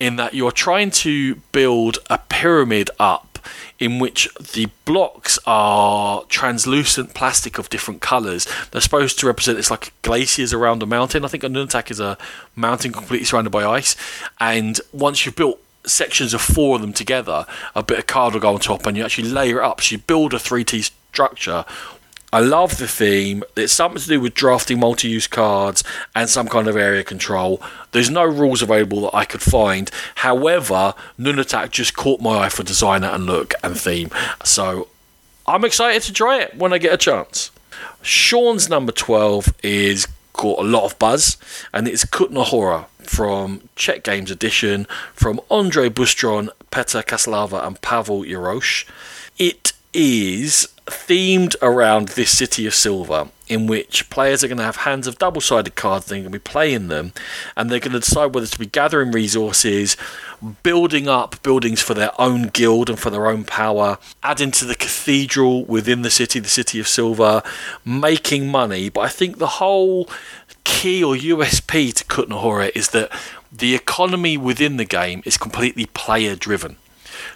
in 0.00 0.16
that 0.16 0.34
you're 0.34 0.52
trying 0.52 0.90
to 0.90 1.36
build 1.52 1.98
a 2.10 2.18
pyramid 2.18 2.90
up 2.98 3.31
in 3.78 3.98
which 3.98 4.28
the 4.34 4.68
blocks 4.84 5.38
are 5.46 6.24
translucent 6.24 7.14
plastic 7.14 7.58
of 7.58 7.70
different 7.70 8.00
colours. 8.00 8.46
They're 8.70 8.80
supposed 8.80 9.18
to 9.20 9.26
represent 9.26 9.58
it's 9.58 9.70
like 9.70 9.92
glaciers 10.02 10.52
around 10.52 10.82
a 10.82 10.86
mountain. 10.86 11.24
I 11.24 11.28
think 11.28 11.42
Nunatak 11.42 11.90
is 11.90 12.00
a 12.00 12.18
mountain 12.56 12.92
completely 12.92 13.24
surrounded 13.24 13.50
by 13.50 13.64
ice. 13.64 13.96
And 14.40 14.80
once 14.92 15.24
you've 15.24 15.36
built 15.36 15.60
sections 15.84 16.32
of 16.34 16.40
four 16.40 16.76
of 16.76 16.80
them 16.80 16.92
together, 16.92 17.46
a 17.74 17.82
bit 17.82 17.98
of 17.98 18.06
card 18.06 18.34
will 18.34 18.40
go 18.40 18.54
on 18.54 18.60
top, 18.60 18.86
and 18.86 18.96
you 18.96 19.04
actually 19.04 19.28
layer 19.28 19.60
it 19.60 19.64
up. 19.64 19.80
So 19.80 19.94
you 19.94 19.98
build 19.98 20.34
a 20.34 20.38
3D 20.38 20.90
structure 21.12 21.64
I 22.32 22.40
love 22.40 22.78
the 22.78 22.88
theme. 22.88 23.44
It's 23.56 23.72
something 23.72 24.00
to 24.00 24.08
do 24.08 24.20
with 24.20 24.34
drafting 24.34 24.80
multi 24.80 25.08
use 25.08 25.26
cards 25.26 25.84
and 26.14 26.30
some 26.30 26.48
kind 26.48 26.66
of 26.66 26.76
area 26.76 27.04
control. 27.04 27.60
There's 27.90 28.08
no 28.08 28.24
rules 28.24 28.62
available 28.62 29.02
that 29.02 29.14
I 29.14 29.26
could 29.26 29.42
find. 29.42 29.90
However, 30.16 30.94
Nunatak 31.18 31.70
just 31.70 31.94
caught 31.94 32.22
my 32.22 32.44
eye 32.44 32.48
for 32.48 32.62
designer 32.62 33.08
and 33.08 33.26
look 33.26 33.52
and 33.62 33.78
theme. 33.78 34.10
So 34.44 34.88
I'm 35.46 35.64
excited 35.64 36.02
to 36.02 36.12
try 36.12 36.40
it 36.40 36.56
when 36.56 36.72
I 36.72 36.78
get 36.78 36.94
a 36.94 36.96
chance. 36.96 37.50
Sean's 38.00 38.68
number 38.68 38.92
12 38.92 39.54
is 39.62 40.06
got 40.32 40.58
a 40.58 40.62
lot 40.62 40.84
of 40.84 40.98
buzz, 40.98 41.36
and 41.72 41.86
it's 41.86 42.04
Kutna 42.04 42.44
Hora 42.44 42.86
from 43.00 43.68
Czech 43.76 44.02
Games 44.02 44.30
Edition 44.30 44.86
from 45.12 45.40
Andre 45.50 45.88
Bystroň, 45.88 46.48
Petr 46.70 47.04
Čáslava, 47.04 47.66
and 47.66 47.80
Pavel 47.82 48.22
Jarosch. 48.22 48.88
It 49.38 49.72
is 49.92 50.68
themed 50.92 51.54
around 51.62 52.08
this 52.08 52.36
city 52.36 52.66
of 52.66 52.74
silver 52.74 53.28
in 53.48 53.66
which 53.66 54.08
players 54.08 54.42
are 54.42 54.48
going 54.48 54.58
to 54.58 54.64
have 54.64 54.76
hands 54.76 55.06
of 55.06 55.18
double-sided 55.18 55.74
cards 55.74 56.06
they're 56.06 56.18
going 56.18 56.24
to 56.24 56.30
be 56.30 56.38
playing 56.38 56.88
them 56.88 57.12
and 57.56 57.68
they're 57.68 57.80
going 57.80 57.92
to 57.92 58.00
decide 58.00 58.34
whether 58.34 58.46
to 58.46 58.58
be 58.58 58.66
gathering 58.66 59.10
resources 59.10 59.96
building 60.62 61.08
up 61.08 61.42
buildings 61.42 61.80
for 61.80 61.94
their 61.94 62.18
own 62.20 62.44
guild 62.48 62.88
and 62.88 62.98
for 62.98 63.10
their 63.10 63.26
own 63.26 63.44
power 63.44 63.98
adding 64.22 64.50
to 64.50 64.64
the 64.64 64.74
cathedral 64.74 65.64
within 65.64 66.02
the 66.02 66.10
city 66.10 66.38
the 66.38 66.48
city 66.48 66.80
of 66.80 66.88
silver 66.88 67.42
making 67.84 68.48
money. 68.48 68.88
But 68.88 69.02
i 69.02 69.08
think 69.08 69.38
the 69.38 69.46
whole 69.46 70.08
key 70.64 71.02
or 71.02 71.14
usp 71.14 71.94
to 71.94 72.04
Kutna 72.04 72.40
Hora 72.40 72.70
is 72.74 72.90
that 72.90 73.10
the 73.50 73.74
economy 73.74 74.36
within 74.36 74.76
the 74.76 74.84
game 74.84 75.22
is 75.24 75.36
completely 75.36 75.86
player 75.86 76.36
driven 76.36 76.76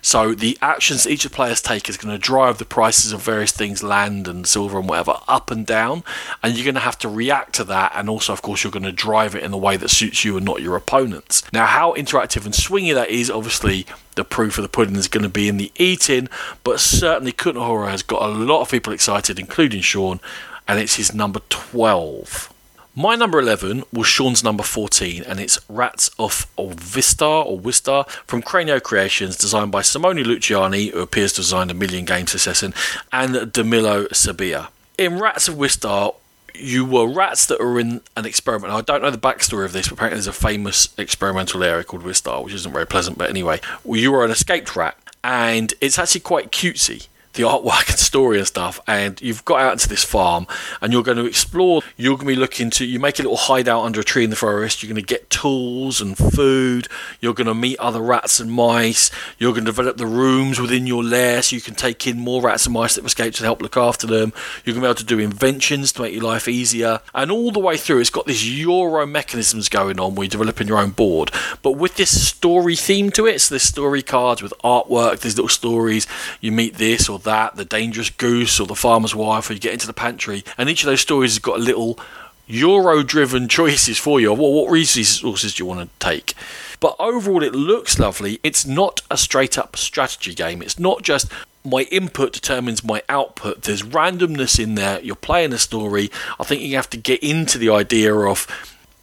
so 0.03 0.35
the 0.35 0.59
actions 0.61 1.07
each 1.07 1.25
of 1.25 1.33
the 1.33 1.37
players 1.37 1.61
take 1.61 1.89
is 1.89 1.97
going 1.97 2.15
to 2.15 2.19
drive 2.19 2.59
the 2.59 2.65
prices 2.65 3.13
of 3.13 3.23
various 3.23 3.53
things, 3.53 3.83
land 3.83 4.29
and 4.29 4.47
silver 4.47 4.79
and 4.79 4.89
whatever, 4.89 5.21
up 5.29 5.51
and 5.51 5.67
down. 5.67 6.03
And 6.43 6.57
you're 6.57 6.65
going 6.65 6.75
to 6.75 6.81
have 6.81 6.99
to 7.01 7.09
react 7.09 7.55
to 7.57 7.65
that. 7.65 7.93
And 7.95 8.09
also, 8.09 8.33
of 8.33 8.43
course, 8.43 8.65
you're 8.65 8.71
going 8.71 8.83
to 8.85 8.93
drive 8.93 9.35
it 9.35 9.43
in 9.43 9.51
the 9.51 9.57
way 9.57 9.77
that 9.77 9.89
suits 9.89 10.25
you 10.25 10.37
and 10.37 10.45
not 10.45 10.63
your 10.63 10.77
opponents. 10.77 11.43
Now, 11.53 11.67
how 11.67 11.95
interactive 11.95 12.45
and 12.45 12.55
swingy 12.55 12.95
that 12.95 13.11
is, 13.11 13.31
obviously, 13.31 13.87
the 14.15 14.25
proof 14.25 14.59
of 14.59 14.63
the 14.63 14.69
pudding 14.69 14.97
is 14.97 15.09
going 15.09 15.25
to 15.25 15.29
be 15.29 15.49
in 15.49 15.57
the 15.57 15.73
eating. 15.77 16.29
But 16.65 16.81
certainly, 16.81 17.33
Kutna 17.33 17.67
Hora 17.67 17.91
has 17.91 18.03
got 18.03 18.23
a 18.23 18.29
lot 18.29 18.63
of 18.63 18.71
people 18.71 18.93
excited, 18.93 19.39
including 19.39 19.81
Sean. 19.81 20.21
And 20.69 20.81
it's 20.81 20.97
his 20.97 21.15
number 21.15 21.41
12. 21.49 22.53
My 22.99 23.15
number 23.15 23.39
11 23.39 23.85
was 23.93 24.07
Sean's 24.07 24.43
number 24.43 24.63
14, 24.63 25.23
and 25.25 25.39
it's 25.39 25.59
Rats 25.69 26.09
of 26.19 26.47
Vistar 26.57 27.45
or 27.45 27.61
Wistar 27.61 28.09
from 28.09 28.41
Cranio 28.41 28.83
Creations, 28.83 29.37
designed 29.37 29.71
by 29.71 29.83
Simone 29.83 30.17
Luciani, 30.17 30.93
who 30.93 31.01
appears 31.01 31.35
to 31.35 31.41
have 31.41 31.45
designed 31.45 31.71
a 31.71 31.75
million 31.75 32.07
games 32.07 32.33
assassin, 32.33 32.73
and 33.13 33.53
Danilo 33.53 34.07
Sabia. 34.07 34.69
In 34.97 35.19
Rats 35.19 35.47
of 35.47 35.57
Wistar, 35.57 36.15
you 36.55 36.87
were 36.87 37.07
rats 37.07 37.45
that 37.45 37.61
were 37.61 37.79
in 37.79 38.01
an 38.17 38.25
experiment. 38.25 38.73
I 38.73 38.81
don't 38.81 39.03
know 39.03 39.11
the 39.11 39.19
backstory 39.19 39.67
of 39.67 39.75
this, 39.75 39.89
but 39.89 39.97
apparently 39.97 40.17
there's 40.17 40.27
a 40.27 40.33
famous 40.33 40.89
experimental 40.97 41.63
area 41.63 41.85
called 41.85 42.03
Wistar, 42.03 42.43
which 42.43 42.55
isn't 42.55 42.73
very 42.73 42.87
pleasant. 42.87 43.19
But 43.19 43.29
anyway, 43.29 43.61
you 43.85 44.11
were 44.11 44.25
an 44.25 44.31
escaped 44.31 44.75
rat, 44.75 44.97
and 45.23 45.75
it's 45.83 45.99
actually 45.99 46.23
quite 46.23 46.51
cutesy 46.51 47.09
the 47.37 47.43
artwork 47.45 47.89
and 47.89 47.99
story 47.99 48.39
and 48.39 48.47
stuff, 48.47 48.81
and 48.87 49.21
you've 49.23 49.45
got 49.45 49.61
out 49.61 49.73
into 49.73 49.89
this 49.89 50.05
farm 50.05 50.47
and 50.81 50.93
you're 50.93 51.03
going 51.03 51.19
to 51.19 51.27
explore. 51.27 51.83
You're 51.97 52.17
going 52.17 52.27
to 52.27 52.35
be 52.35 52.37
looking 52.37 52.71
to 52.71 52.85
you 52.85 52.99
make 52.99 53.19
a 53.19 53.23
little 53.23 53.37
hideout 53.37 53.85
under 53.85 54.01
a 54.01 54.05
tree 54.05 54.25
in 54.25 54.31
the 54.31 54.37
forest. 54.37 54.83
You're 54.83 54.93
going 54.93 55.03
to 55.03 55.07
get 55.07 55.31
tools 55.31 56.01
and 56.01 56.17
food. 56.17 56.89
You're 57.21 57.35
going 57.35 57.47
to 57.47 57.55
meet 57.55 57.79
other 57.79 58.01
rats 58.01 58.41
and 58.41 58.51
mice. 58.51 59.11
You're 59.39 59.53
going 59.53 59.65
to 59.65 59.71
develop 59.71 59.97
the 59.97 60.07
rooms 60.07 60.61
within 60.61 60.87
your 60.87 61.05
lair 61.05 61.43
so 61.43 61.55
you 61.55 61.63
can 61.63 61.75
take 61.75 62.07
in 62.07 62.19
more 62.19 62.43
rats 62.43 62.67
and 62.67 62.75
mice 62.75 62.95
that 62.95 63.03
have 63.03 63.07
escaped 63.07 63.37
to 63.37 63.45
help 63.45 63.63
look 63.63 63.77
after 63.77 64.07
them. 64.07 64.33
You're 64.65 64.75
going 64.75 64.83
to 64.83 64.87
be 64.87 64.91
able 64.91 64.95
to 64.95 65.05
do 65.05 65.19
inventions 65.19 65.93
to 65.93 66.03
make 66.03 66.15
your 66.15 66.25
life 66.25 66.49
easier, 66.49 67.01
and 67.15 67.31
all 67.31 67.53
the 67.53 67.61
way 67.61 67.77
through, 67.77 68.01
it's 68.01 68.11
got 68.11 68.27
these 68.27 68.59
Euro 68.59 69.07
mechanisms 69.07 69.69
going 69.69 70.01
on 70.01 70.15
where 70.15 70.25
you're 70.25 70.31
developing 70.31 70.69
your 70.69 70.79
own 70.79 70.91
board, 70.91 71.31
but 71.63 71.73
with 71.73 71.97
this 71.97 72.27
story 72.29 72.77
theme 72.77 73.11
to 73.11 73.27
it. 73.27 73.41
So 73.41 73.55
there's 73.55 73.63
story 73.63 74.03
cards 74.03 74.43
with 74.43 74.55
artwork. 74.65 75.21
There's 75.21 75.37
little 75.37 75.49
stories. 75.49 76.07
You 76.41 76.53
meet 76.53 76.75
this 76.75 77.09
or 77.09 77.19
that, 77.27 77.57
the 77.57 77.65
dangerous 77.65 78.11
goose 78.11 78.59
or 78.59 78.67
the 78.67 78.75
farmer's 78.75 79.15
wife, 79.15 79.51
or 79.51 79.53
you 79.53 79.61
get 79.61 79.75
into 79.75 79.87
the 79.87 79.93
pantry, 79.93 80.43
and 80.57 80.71
each 80.71 80.83
of 80.83 80.87
those 80.87 81.03
stories 81.03 81.33
has 81.33 81.39
got 81.39 81.59
a 81.59 81.63
little 81.63 81.99
Euro 82.47 83.03
driven 83.03 83.49
choices 83.59 83.99
for 83.99 84.21
you. 84.21 84.33
What, 84.33 84.53
what 84.53 84.71
resources 84.71 85.55
do 85.55 85.63
you 85.63 85.67
want 85.67 85.81
to 85.81 85.99
take? 85.99 86.35
But 86.81 86.97
overall, 86.99 87.43
it 87.43 87.55
looks 87.55 87.99
lovely. 87.99 88.41
It's 88.43 88.67
not 88.67 89.03
a 89.11 89.17
straight 89.17 89.59
up 89.59 89.77
strategy 89.77 90.35
game. 90.35 90.63
It's 90.63 90.79
not 90.79 91.03
just 91.03 91.31
my 91.65 91.83
input 91.91 92.33
determines 92.33 92.85
my 92.85 93.03
output. 93.09 93.63
There's 93.63 93.83
randomness 93.83 94.63
in 94.63 94.77
there. 94.77 95.01
You're 95.01 95.17
playing 95.17 95.53
a 95.53 95.59
story. 95.59 96.11
I 96.39 96.45
think 96.45 96.63
you 96.63 96.77
have 96.77 96.91
to 96.91 96.97
get 96.97 97.23
into 97.23 97.59
the 97.59 97.71
idea 97.71 98.15
of 98.15 98.47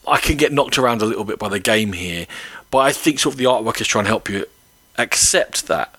I 0.08 0.18
can 0.18 0.38
get 0.38 0.51
knocked 0.51 0.77
around 0.77 1.01
a 1.01 1.06
little 1.06 1.25
bit 1.25 1.39
by 1.39 1.50
the 1.50 1.60
game 1.60 1.94
here, 1.94 2.27
but 2.72 2.80
I 2.80 2.92
think 2.92 3.20
sort 3.20 3.36
of 3.36 3.38
the 3.38 3.46
artwork 3.46 3.80
is 3.82 3.88
trying 3.88 4.06
to 4.06 4.10
help 4.10 4.30
you 4.30 4.46
accept 4.98 5.68
that. 5.68 5.96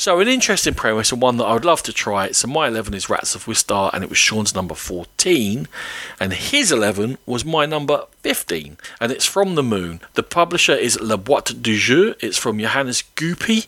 So, 0.00 0.18
an 0.18 0.28
interesting 0.28 0.72
premise 0.72 1.12
and 1.12 1.20
one 1.20 1.36
that 1.36 1.44
I 1.44 1.52
would 1.52 1.66
love 1.66 1.82
to 1.82 1.92
try. 1.92 2.30
So, 2.30 2.48
my 2.48 2.68
11 2.68 2.94
is 2.94 3.10
Rats 3.10 3.34
of 3.34 3.44
Wistar, 3.44 3.90
and 3.92 4.02
it 4.02 4.08
was 4.08 4.16
Sean's 4.16 4.54
number 4.54 4.74
14, 4.74 5.68
and 6.18 6.32
his 6.32 6.72
11 6.72 7.18
was 7.26 7.44
my 7.44 7.66
number 7.66 8.06
15, 8.22 8.78
and 8.98 9.12
it's 9.12 9.26
from 9.26 9.56
the 9.56 9.62
moon. 9.62 10.00
The 10.14 10.22
publisher 10.22 10.72
is 10.72 10.98
La 11.02 11.18
Boîte 11.18 11.60
du 11.60 11.76
Jeu, 11.76 12.14
it's 12.20 12.38
from 12.38 12.58
Johannes 12.58 13.02
Goupy, 13.14 13.66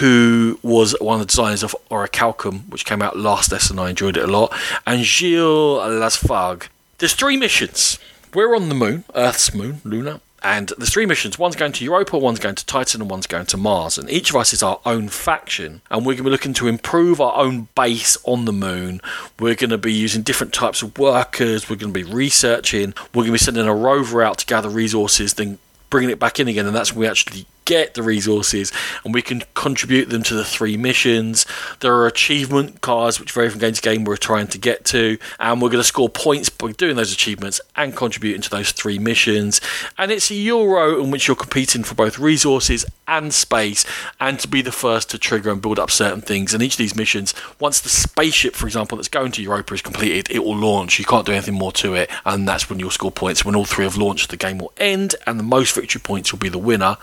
who 0.00 0.58
was 0.60 0.96
one 1.00 1.20
of 1.20 1.28
the 1.28 1.30
designers 1.30 1.62
of 1.62 1.76
Orichalcum, 1.88 2.68
which 2.68 2.84
came 2.84 3.00
out 3.00 3.16
last 3.16 3.52
Essen. 3.52 3.78
I 3.78 3.90
enjoyed 3.90 4.16
it 4.16 4.24
a 4.24 4.32
lot, 4.32 4.52
and 4.88 5.04
Gilles 5.04 5.78
Lasfargue. 5.78 6.66
There's 6.98 7.14
three 7.14 7.36
missions. 7.36 8.00
We're 8.34 8.56
on 8.56 8.70
the 8.70 8.74
moon, 8.74 9.04
Earth's 9.14 9.54
moon, 9.54 9.82
Luna, 9.84 10.20
and 10.42 10.72
there's 10.78 10.92
three 10.92 11.06
missions. 11.06 11.38
One's 11.38 11.56
going 11.56 11.72
to 11.72 11.84
Europa, 11.84 12.18
one's 12.18 12.38
going 12.38 12.54
to 12.54 12.66
Titan, 12.66 13.02
and 13.02 13.10
one's 13.10 13.26
going 13.26 13.46
to 13.46 13.56
Mars. 13.56 13.98
And 13.98 14.08
each 14.10 14.30
of 14.30 14.36
us 14.36 14.52
is 14.52 14.62
our 14.62 14.80
own 14.86 15.08
faction. 15.08 15.82
And 15.90 16.00
we're 16.00 16.14
going 16.14 16.18
to 16.18 16.24
be 16.24 16.30
looking 16.30 16.54
to 16.54 16.68
improve 16.68 17.20
our 17.20 17.36
own 17.36 17.68
base 17.74 18.16
on 18.24 18.46
the 18.46 18.52
moon. 18.52 19.00
We're 19.38 19.54
going 19.54 19.70
to 19.70 19.78
be 19.78 19.92
using 19.92 20.22
different 20.22 20.52
types 20.52 20.82
of 20.82 20.98
workers. 20.98 21.68
We're 21.68 21.76
going 21.76 21.92
to 21.92 22.04
be 22.04 22.10
researching. 22.10 22.94
We're 23.14 23.22
going 23.22 23.26
to 23.26 23.32
be 23.32 23.38
sending 23.38 23.66
a 23.66 23.74
rover 23.74 24.22
out 24.22 24.38
to 24.38 24.46
gather 24.46 24.68
resources, 24.68 25.34
then 25.34 25.58
bringing 25.90 26.10
it 26.10 26.18
back 26.18 26.40
in 26.40 26.48
again. 26.48 26.66
And 26.66 26.74
that's 26.74 26.92
when 26.92 27.00
we 27.00 27.06
actually 27.06 27.46
get 27.70 27.94
the 27.94 28.02
resources 28.02 28.72
and 29.04 29.14
we 29.14 29.22
can 29.22 29.44
contribute 29.54 30.08
them 30.08 30.24
to 30.24 30.34
the 30.34 30.44
three 30.44 30.76
missions. 30.76 31.46
There 31.78 31.94
are 31.94 32.08
achievement 32.08 32.80
cards 32.80 33.20
which 33.20 33.30
vary 33.30 33.48
from 33.48 33.60
game 33.60 33.74
to 33.74 33.80
game 33.80 34.02
we're 34.02 34.16
trying 34.16 34.48
to 34.48 34.58
get 34.58 34.84
to, 34.86 35.18
and 35.38 35.62
we're 35.62 35.68
going 35.68 35.78
to 35.78 35.84
score 35.84 36.08
points 36.08 36.48
by 36.48 36.72
doing 36.72 36.96
those 36.96 37.12
achievements 37.12 37.60
and 37.76 37.94
contributing 37.94 38.42
to 38.42 38.50
those 38.50 38.72
three 38.72 38.98
missions. 38.98 39.60
And 39.96 40.10
it's 40.10 40.32
a 40.32 40.34
Euro 40.34 41.00
in 41.00 41.12
which 41.12 41.28
you're 41.28 41.36
competing 41.36 41.84
for 41.84 41.94
both 41.94 42.18
resources 42.18 42.84
and 43.06 43.32
space, 43.32 43.84
and 44.18 44.40
to 44.40 44.48
be 44.48 44.62
the 44.62 44.72
first 44.72 45.08
to 45.10 45.18
trigger 45.18 45.52
and 45.52 45.62
build 45.62 45.78
up 45.78 45.92
certain 45.92 46.22
things. 46.22 46.52
And 46.52 46.64
each 46.64 46.74
of 46.74 46.78
these 46.78 46.96
missions, 46.96 47.34
once 47.60 47.80
the 47.80 47.88
spaceship, 47.88 48.56
for 48.56 48.66
example, 48.66 48.96
that's 48.96 49.08
going 49.08 49.30
to 49.32 49.42
Europa 49.42 49.74
is 49.74 49.82
completed, 49.82 50.28
it 50.28 50.44
will 50.44 50.56
launch. 50.56 50.98
You 50.98 51.04
can't 51.04 51.26
do 51.26 51.32
anything 51.32 51.54
more 51.54 51.72
to 51.72 51.94
it, 51.94 52.10
and 52.24 52.48
that's 52.48 52.68
when 52.68 52.80
you'll 52.80 52.90
score 52.90 53.12
points. 53.12 53.44
When 53.44 53.54
all 53.54 53.64
three 53.64 53.84
have 53.84 53.96
launched, 53.96 54.30
the 54.30 54.36
game 54.36 54.58
will 54.58 54.72
end, 54.76 55.14
and 55.24 55.38
the 55.38 55.44
most 55.44 55.72
victory 55.72 56.00
points 56.00 56.32
will 56.32 56.40
be 56.40 56.48
the 56.48 56.58
winner 56.58 56.96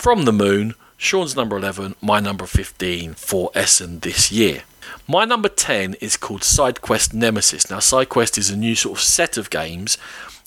from 0.00 0.24
the 0.24 0.32
moon, 0.32 0.74
Sean's 0.96 1.36
number 1.36 1.58
11, 1.58 1.94
my 2.00 2.20
number 2.20 2.46
15 2.46 3.12
for 3.12 3.50
Essen 3.54 4.00
this 4.00 4.32
year. 4.32 4.62
My 5.06 5.26
number 5.26 5.50
10 5.50 5.92
is 6.00 6.16
called 6.16 6.40
SideQuest 6.40 7.12
Nemesis. 7.12 7.68
Now, 7.68 7.80
SideQuest 7.80 8.38
is 8.38 8.48
a 8.48 8.56
new 8.56 8.74
sort 8.74 8.98
of 8.98 9.04
set 9.04 9.36
of 9.36 9.50
games, 9.50 9.98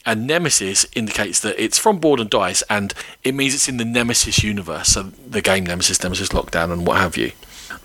and 0.08 0.26
Nemesis 0.26 0.88
indicates 0.96 1.40
that 1.42 1.64
it's 1.64 1.78
from 1.78 2.00
Board 2.00 2.20
and 2.20 2.32
Dice, 2.32 2.64
and 2.68 2.96
it 3.24 3.36
means 3.36 3.54
it's 3.54 3.70
in 3.70 3.78
the 3.78 3.86
Nemesis 3.86 4.44
universe, 4.44 4.88
so 4.88 5.04
the 5.04 5.44
game 5.44 5.68
Nemesis, 5.68 6.02
Nemesis 6.02 6.30
Lockdown, 6.30 6.74
and 6.74 6.88
what 6.88 6.98
have 6.98 7.16
you. 7.16 7.34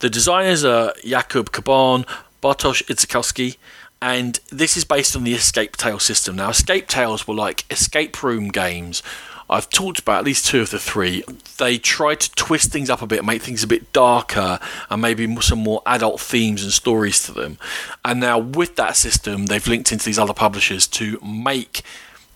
The 0.01 0.09
designers 0.09 0.65
are 0.65 0.95
Jakub 1.05 1.51
Caban, 1.51 2.07
Bartosz 2.43 2.83
Idzikowski, 2.85 3.59
and 4.01 4.41
this 4.51 4.79
is 4.79 4.87
based 4.87 5.15
on 5.15 5.25
the 5.25 5.35
Escape 5.35 5.77
Tale 5.77 5.99
system. 5.99 6.37
Now, 6.37 6.49
Escape 6.49 6.89
Tales 6.89 7.29
were 7.29 7.35
like 7.35 7.71
escape 7.71 8.23
room 8.23 8.49
games 8.49 9.03
I've 9.51 9.71
talked 9.71 9.99
about 9.99 10.19
at 10.19 10.25
least 10.25 10.47
two 10.47 10.61
of 10.61 10.71
the 10.71 10.79
three. 10.79 11.25
They 11.57 11.79
try 11.79 12.15
to 12.15 12.35
twist 12.35 12.71
things 12.71 12.91
up 12.91 13.03
a 13.03 13.07
bit, 13.07 13.25
make 13.25 13.43
things 13.43 13.63
a 13.63 13.67
bit 13.67 13.93
darker, 13.93 14.59
and 14.91 15.01
maybe 15.03 15.35
some 15.41 15.61
more 15.61 15.83
adult 15.87 16.21
themes 16.21 16.63
and 16.63 16.73
stories 16.73 17.25
to 17.27 17.33
them. 17.33 17.59
And 18.05 18.21
now, 18.21 18.39
with 18.39 18.77
that 18.77 18.97
system, 18.97 19.47
they've 19.47 19.67
linked 19.67 19.91
into 19.93 20.05
these 20.05 20.19
other 20.19 20.35
publishers 20.35 20.87
to 20.89 21.19
make 21.21 21.83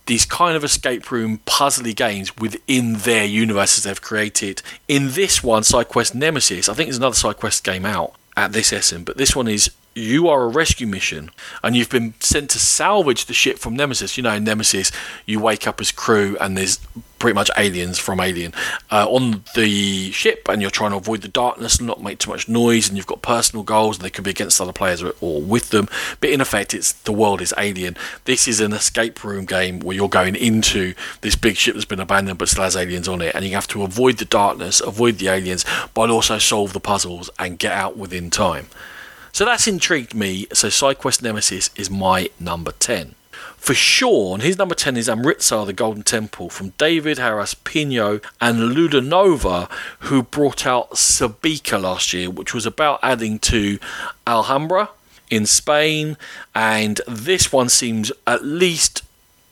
these 0.05 0.25
kind 0.25 0.57
of 0.57 0.63
escape 0.63 1.11
room 1.11 1.39
puzzly 1.45 1.95
games 1.95 2.35
within 2.37 2.93
their 2.93 3.23
universes 3.23 3.83
they've 3.83 4.01
created. 4.01 4.61
In 4.87 5.11
this 5.11 5.43
one, 5.43 5.63
SideQuest 5.63 6.13
Nemesis, 6.13 6.67
I 6.67 6.73
think 6.73 6.87
there's 6.87 6.97
another 6.97 7.15
SideQuest 7.15 7.63
game 7.63 7.85
out 7.85 8.13
at 8.35 8.51
this 8.51 8.73
Essen, 8.73 9.03
but 9.03 9.17
this 9.17 9.35
one 9.35 9.47
is 9.47 9.69
you 9.95 10.27
are 10.27 10.43
a 10.43 10.47
rescue 10.47 10.87
mission 10.87 11.29
and 11.63 11.75
you've 11.75 11.89
been 11.89 12.13
sent 12.19 12.49
to 12.51 12.59
salvage 12.59 13.25
the 13.25 13.33
ship 13.33 13.57
from 13.57 13.75
Nemesis. 13.75 14.17
You 14.17 14.23
know, 14.23 14.33
in 14.33 14.43
Nemesis, 14.43 14.91
you 15.25 15.39
wake 15.39 15.67
up 15.67 15.79
as 15.79 15.91
crew 15.91 16.37
and 16.39 16.57
there's 16.57 16.79
pretty 17.23 17.35
much 17.35 17.49
aliens 17.55 17.97
from 17.97 18.19
Alien 18.19 18.53
uh, 18.91 19.07
on 19.09 19.45
the 19.55 20.11
ship, 20.11 20.45
and 20.49 20.61
you're 20.61 20.69
trying 20.69 20.91
to 20.91 20.97
avoid 20.97 21.21
the 21.21 21.29
darkness 21.29 21.77
and 21.77 21.87
not 21.87 22.03
make 22.03 22.19
too 22.19 22.29
much 22.29 22.49
noise. 22.49 22.89
And 22.89 22.97
you've 22.97 23.07
got 23.07 23.21
personal 23.21 23.63
goals, 23.63 23.95
and 23.95 24.03
they 24.03 24.09
could 24.09 24.25
be 24.25 24.31
against 24.31 24.59
other 24.59 24.73
players 24.73 25.01
or, 25.01 25.13
or 25.21 25.41
with 25.41 25.69
them. 25.69 25.87
But 26.19 26.31
in 26.31 26.41
effect, 26.41 26.73
it's 26.73 26.91
the 26.91 27.13
world 27.13 27.39
is 27.39 27.53
Alien. 27.57 27.95
This 28.25 28.45
is 28.45 28.59
an 28.59 28.73
escape 28.73 29.23
room 29.23 29.45
game 29.45 29.79
where 29.79 29.95
you're 29.95 30.09
going 30.09 30.35
into 30.35 30.95
this 31.21 31.37
big 31.37 31.55
ship 31.55 31.75
that's 31.75 31.85
been 31.85 32.01
abandoned 32.01 32.39
but 32.39 32.49
still 32.49 32.65
has 32.65 32.75
aliens 32.75 33.07
on 33.07 33.21
it, 33.21 33.33
and 33.33 33.45
you 33.45 33.51
have 33.51 33.67
to 33.67 33.83
avoid 33.83 34.17
the 34.17 34.25
darkness, 34.25 34.81
avoid 34.81 35.19
the 35.19 35.29
aliens, 35.29 35.63
but 35.93 36.09
also 36.09 36.37
solve 36.39 36.73
the 36.73 36.81
puzzles 36.81 37.29
and 37.39 37.57
get 37.57 37.71
out 37.71 37.95
within 37.95 38.31
time. 38.31 38.67
So 39.33 39.45
that's 39.45 39.67
intrigued 39.67 40.13
me. 40.13 40.45
So 40.53 40.67
SideQuest 40.67 41.23
Nemesis 41.23 41.71
is 41.75 41.89
my 41.89 42.29
number 42.39 42.71
10. 42.71 43.15
For 43.57 43.73
Sean, 43.73 44.41
his 44.41 44.59
number 44.59 44.75
10 44.75 44.95
is 44.95 45.09
Amritsar, 45.09 45.65
the 45.65 45.73
Golden 45.73 46.03
Temple, 46.03 46.51
from 46.51 46.69
David 46.77 47.17
Harras 47.17 47.55
Pino 47.63 48.19
and 48.39 48.75
Ludonova, 48.75 49.71
who 50.01 50.21
brought 50.21 50.67
out 50.67 50.91
Sabika 50.91 51.81
last 51.81 52.13
year, 52.13 52.29
which 52.29 52.53
was 52.53 52.67
about 52.67 52.99
adding 53.01 53.39
to 53.39 53.79
Alhambra 54.27 54.89
in 55.31 55.47
Spain. 55.47 56.15
And 56.53 57.01
this 57.07 57.51
one 57.51 57.69
seems 57.69 58.11
at 58.27 58.45
least 58.45 59.01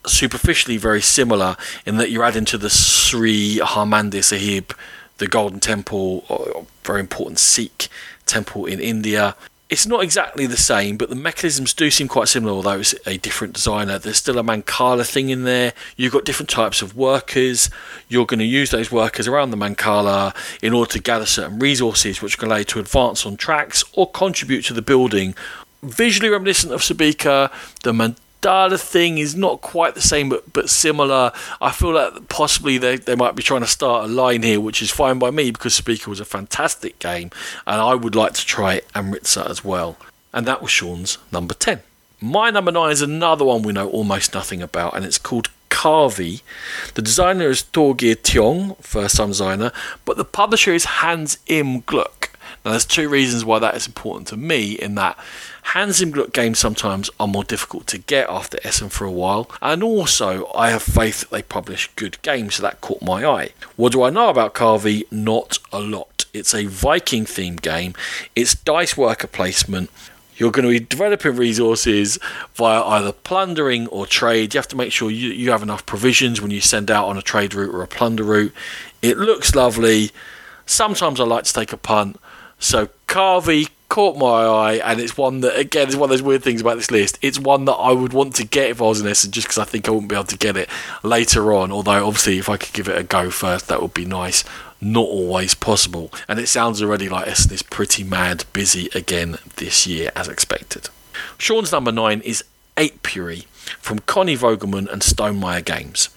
superficially 0.06 0.78
very 0.78 1.02
similar 1.02 1.56
in 1.88 1.98
that 1.98 2.12
you're 2.12 2.24
adding 2.24 2.46
to 2.46 2.58
the 2.60 2.70
Sri 2.70 3.58
Harmandir 3.58 4.24
Sahib, 4.24 4.76
the 5.18 5.28
Golden 5.28 5.60
Temple, 5.60 6.68
very 6.84 7.00
important 7.00 7.40
Sikh 7.40 7.88
temple 8.28 8.66
in 8.66 8.80
India 8.80 9.36
it's 9.72 9.88
not 9.88 10.04
exactly 10.04 10.46
the 10.46 10.58
same, 10.58 10.98
but 10.98 11.10
the 11.10 11.16
mechanisms 11.16 11.74
do 11.74 11.90
seem 11.90 12.10
quite 12.10 12.28
similar, 12.28 12.52
although 12.52 12.82
it's 12.82 12.94
a 13.08 13.18
different 13.18 13.54
designer. 13.54 13.98
There's 13.98 14.18
still 14.18 14.38
a 14.38 14.44
Mancala 14.44 15.10
thing 15.10 15.30
in 15.30 15.46
there. 15.46 15.72
You've 15.96 16.12
got 16.12 16.26
different 16.26 16.50
types 16.50 16.82
of 16.82 16.98
workers. 16.98 17.70
You're 18.10 18.26
going 18.26 18.42
to 18.42 18.46
use 18.46 18.72
those 18.72 18.92
workers 18.92 19.30
around 19.30 19.52
the 19.52 19.58
Mancala 19.58 20.36
in 20.62 20.74
order 20.74 20.92
to 20.92 21.00
gather 21.00 21.26
certain 21.26 21.58
resources, 21.58 22.22
which 22.22 22.38
allow 22.42 22.58
you 22.58 22.66
to 22.66 22.80
advance 22.80 23.26
on 23.26 23.38
tracks 23.38 23.82
or 23.94 24.12
contribute 24.12 24.64
to 24.64 24.74
the 24.74 24.82
building. 24.82 25.36
Visually 25.82 26.30
reminiscent 26.30 26.74
of 26.74 26.82
Sabika, 26.82 27.50
the 27.84 27.94
Data 28.42 28.78
thing 28.78 29.20
is 29.20 29.36
not 29.36 29.62
quite 29.62 29.94
the 29.94 30.02
same, 30.02 30.30
but 30.30 30.52
but 30.52 30.70
similar. 30.70 31.32
I 31.62 31.72
feel 31.72 31.94
like 31.94 32.28
possibly 32.28 32.78
they, 32.80 32.98
they 32.98 33.16
might 33.16 33.36
be 33.36 33.44
trying 33.44 33.62
to 33.62 33.68
start 33.68 34.06
a 34.06 34.08
line 34.08 34.42
here, 34.42 34.60
which 34.60 34.82
is 34.82 34.90
fine 34.90 35.20
by 35.20 35.30
me 35.30 35.52
because 35.52 35.80
Sabika 35.80 36.08
was 36.08 36.20
a 36.20 36.26
fantastic 36.26 36.98
game, 37.00 37.30
and 37.68 37.80
I 37.80 37.94
would 37.94 38.16
like 38.16 38.34
to 38.34 38.46
try 38.46 38.82
Amritsar 38.96 39.48
as 39.48 39.64
well. 39.64 39.98
And 40.34 40.48
that 40.48 40.62
was 40.62 40.72
Sean's 40.72 41.18
number 41.32 41.54
ten. 41.54 41.82
My 42.20 42.50
number 42.50 42.72
nine 42.72 42.92
is 42.92 43.02
another 43.02 43.46
one 43.46 43.62
we 43.62 43.74
know 43.74 43.90
almost 43.90 44.34
nothing 44.34 44.62
about, 44.62 44.96
and 44.96 45.06
it's 45.06 45.18
called 45.18 45.50
Carvi. 45.70 46.42
The 46.94 47.02
designer 47.02 47.50
is 47.50 47.64
Torgeir 47.64 48.16
Tiong, 48.16 48.78
first 48.84 49.18
time 49.18 49.30
designer, 49.30 49.72
but 50.06 50.18
the 50.18 50.26
publisher 50.26 50.74
is 50.74 50.86
Hans 50.86 51.38
Im 51.48 51.82
Gluck. 51.82 52.30
Now, 52.64 52.72
there's 52.72 52.86
two 52.86 53.10
reasons 53.10 53.44
why 53.44 53.60
that 53.60 53.76
is 53.76 53.88
important 53.88 54.28
to 54.28 54.38
me 54.38 54.74
in 54.74 54.96
that 54.96 55.18
Hans 55.64 56.02
Im 56.02 56.12
Gluck 56.12 56.34
games 56.34 56.60
sometimes 56.60 57.10
are 57.20 57.28
more 57.28 57.44
difficult 57.44 57.88
to 57.88 57.98
get 57.98 58.30
after 58.30 58.60
Essen 58.64 58.90
for 58.90 59.06
a 59.06 59.12
while, 59.12 59.50
and 59.62 59.84
also 59.84 60.52
I 60.54 60.70
have 60.70 60.84
faith 60.84 61.22
that 61.22 61.32
they 61.32 61.42
publish 61.42 61.90
good 61.96 62.22
games, 62.22 62.56
so 62.56 62.64
that 62.64 62.82
caught 62.82 63.02
my 63.02 63.26
eye. 63.26 63.52
What 63.78 63.94
do 63.94 64.04
I 64.04 64.10
know 64.10 64.30
about 64.30 64.54
Carvi? 64.54 65.10
Not 65.12 65.60
a 65.72 65.80
lot. 65.80 66.26
It's 66.34 66.54
a 66.54 66.66
Viking 66.66 67.26
themed 67.26 67.62
game, 67.62 67.94
it's 68.36 68.56
dice 68.56 68.98
worker 68.98 69.28
placement. 69.28 69.90
You're 70.38 70.52
going 70.52 70.66
to 70.66 70.72
be 70.72 70.84
developing 70.84 71.36
resources 71.36 72.18
via 72.56 72.82
either 72.82 73.12
plundering 73.12 73.86
or 73.88 74.08
trade. 74.08 74.56
You 74.56 74.58
have 74.58 74.68
to 74.70 74.76
make 74.76 74.92
sure 74.92 75.12
you, 75.12 75.30
you 75.30 75.52
have 75.52 75.62
enough 75.62 75.86
provisions 75.86 76.42
when 76.42 76.50
you 76.50 76.62
send 76.62 76.90
out 76.90 77.06
on 77.06 77.16
a 77.16 77.22
trade 77.22 77.54
route 77.54 77.76
or 77.76 77.84
a 77.84 77.88
plunder 77.88 78.24
route. 78.24 78.52
It 79.04 79.18
looks 79.18 79.54
lovely. 79.54 80.10
Sometimes 80.66 81.20
I 81.20 81.26
like 81.26 81.44
to 81.44 81.54
take 81.54 81.74
a 81.74 81.78
punt. 81.78 82.20
So 82.58 82.90
Carvi 83.08 83.70
caught 83.92 84.16
my 84.16 84.46
eye, 84.46 84.74
and 84.86 85.02
it's 85.02 85.18
one 85.18 85.42
that 85.42 85.60
again 85.60 85.90
is 85.90 85.98
one 85.98 86.08
of 86.08 86.12
those 86.12 86.22
weird 86.22 86.42
things 86.42 86.62
about 86.62 86.78
this 86.78 86.90
list. 86.90 87.20
It's 87.22 87.38
one 87.38 87.66
that 87.66 87.74
I 87.74 87.92
would 87.92 88.14
want 88.14 88.36
to 88.36 88.48
get 88.48 88.70
if 88.70 88.82
I 88.82 88.86
was 88.86 89.02
in 89.02 89.08
Essen, 89.08 89.32
just 89.32 89.48
because 89.48 89.58
I 89.58 89.66
think 89.66 89.88
I 89.88 89.92
wouldn't 89.92 90.08
be 90.08 90.16
able 90.16 90.24
to 90.24 90.38
get 90.38 90.56
it 90.56 90.70
later 91.04 91.52
on. 91.54 91.74
Although 91.74 92.08
obviously, 92.08 92.38
if 92.38 92.48
I 92.48 92.56
could 92.56 92.72
give 92.72 92.88
it 92.88 92.98
a 92.98 93.04
go 93.04 93.30
first, 93.30 93.68
that 93.68 93.82
would 93.82 93.94
be 93.94 94.06
nice. 94.06 94.46
Not 94.80 95.06
always 95.06 95.54
possible, 95.54 96.10
and 96.30 96.40
it 96.40 96.48
sounds 96.48 96.82
already 96.82 97.10
like 97.10 97.28
Essen 97.28 97.54
is 97.54 97.64
pretty 97.64 98.06
mad 98.06 98.46
busy 98.54 98.90
again 98.96 99.38
this 99.58 99.86
year, 99.86 100.10
as 100.16 100.30
expected. 100.30 100.88
Sean's 101.38 101.74
number 101.74 101.92
nine 101.92 102.22
is 102.22 102.46
Apiary 102.78 103.46
from 103.82 104.00
Connie 104.00 104.38
Vogelmann 104.38 104.90
and 104.90 105.02
Stonemaier 105.02 105.66
Games 105.66 106.08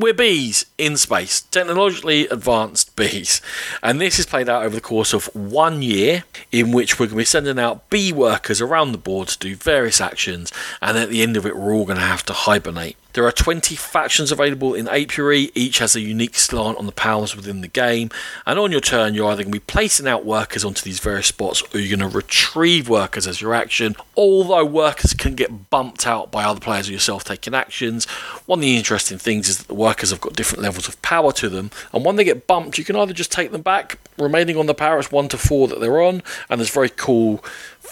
we're 0.00 0.14
bees 0.14 0.66
in 0.78 0.96
space, 0.96 1.42
technologically 1.42 2.26
advanced 2.28 2.96
bees. 2.96 3.40
And 3.82 4.00
this 4.00 4.18
is 4.18 4.26
played 4.26 4.48
out 4.48 4.64
over 4.64 4.74
the 4.74 4.80
course 4.80 5.12
of 5.12 5.26
one 5.34 5.82
year, 5.82 6.24
in 6.50 6.72
which 6.72 6.98
we're 6.98 7.06
going 7.06 7.16
to 7.16 7.22
be 7.22 7.24
sending 7.24 7.58
out 7.58 7.88
bee 7.90 8.12
workers 8.12 8.60
around 8.60 8.92
the 8.92 8.98
board 8.98 9.28
to 9.28 9.38
do 9.38 9.54
various 9.54 10.00
actions. 10.00 10.52
And 10.80 10.96
at 10.96 11.10
the 11.10 11.22
end 11.22 11.36
of 11.36 11.46
it, 11.46 11.56
we're 11.56 11.74
all 11.74 11.84
going 11.84 11.98
to 11.98 12.04
have 12.04 12.24
to 12.26 12.32
hibernate. 12.32 12.96
There 13.12 13.26
are 13.26 13.32
20 13.32 13.74
factions 13.74 14.30
available 14.30 14.74
in 14.74 14.88
Apiary, 14.88 15.50
each 15.54 15.78
has 15.78 15.96
a 15.96 16.00
unique 16.00 16.36
slant 16.36 16.78
on 16.78 16.86
the 16.86 16.92
powers 16.92 17.34
within 17.34 17.60
the 17.60 17.68
game, 17.68 18.10
and 18.46 18.58
on 18.58 18.70
your 18.70 18.80
turn, 18.80 19.14
you're 19.14 19.30
either 19.30 19.42
going 19.42 19.52
to 19.52 19.58
be 19.58 19.64
placing 19.64 20.06
out 20.06 20.24
workers 20.24 20.64
onto 20.64 20.82
these 20.82 21.00
various 21.00 21.26
spots 21.26 21.62
or 21.74 21.80
you're 21.80 21.96
going 21.96 22.08
to 22.08 22.16
retrieve 22.16 22.88
workers 22.88 23.26
as 23.26 23.40
your 23.40 23.52
action. 23.52 23.96
Although 24.16 24.64
workers 24.64 25.12
can 25.12 25.34
get 25.34 25.70
bumped 25.70 26.06
out 26.06 26.30
by 26.30 26.44
other 26.44 26.60
players 26.60 26.88
or 26.88 26.92
yourself 26.92 27.24
taking 27.24 27.54
actions, 27.54 28.04
one 28.46 28.60
of 28.60 28.62
the 28.62 28.76
interesting 28.76 29.18
things 29.18 29.48
is 29.48 29.58
that 29.58 29.68
the 29.68 29.74
workers 29.74 30.10
have 30.10 30.20
got 30.20 30.34
different 30.34 30.62
levels 30.62 30.86
of 30.86 31.00
power 31.02 31.32
to 31.32 31.48
them, 31.48 31.70
and 31.92 32.04
when 32.04 32.16
they 32.16 32.24
get 32.24 32.46
bumped, 32.46 32.78
you 32.78 32.84
can 32.84 32.96
either 32.96 33.12
just 33.12 33.32
take 33.32 33.50
them 33.50 33.62
back, 33.62 33.98
remaining 34.18 34.56
on 34.56 34.66
the 34.66 34.74
power, 34.74 34.98
it's 34.98 35.10
1 35.10 35.28
to 35.28 35.38
4 35.38 35.68
that 35.68 35.80
they're 35.80 36.02
on, 36.02 36.22
and 36.48 36.60
there's 36.60 36.70
very 36.70 36.90
cool 36.90 37.44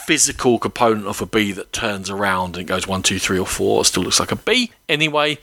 physical 0.06 0.58
component 0.58 1.06
of 1.06 1.20
a 1.20 1.26
bee 1.26 1.52
that 1.52 1.72
turns 1.72 2.10
around 2.10 2.56
and 2.56 2.66
goes 2.66 2.86
one, 2.86 3.02
two, 3.02 3.18
three, 3.18 3.38
or 3.38 3.46
four. 3.46 3.82
It 3.82 3.84
still 3.84 4.02
looks 4.02 4.20
like 4.20 4.32
a 4.32 4.36
bee 4.36 4.72
anyway. 4.88 5.38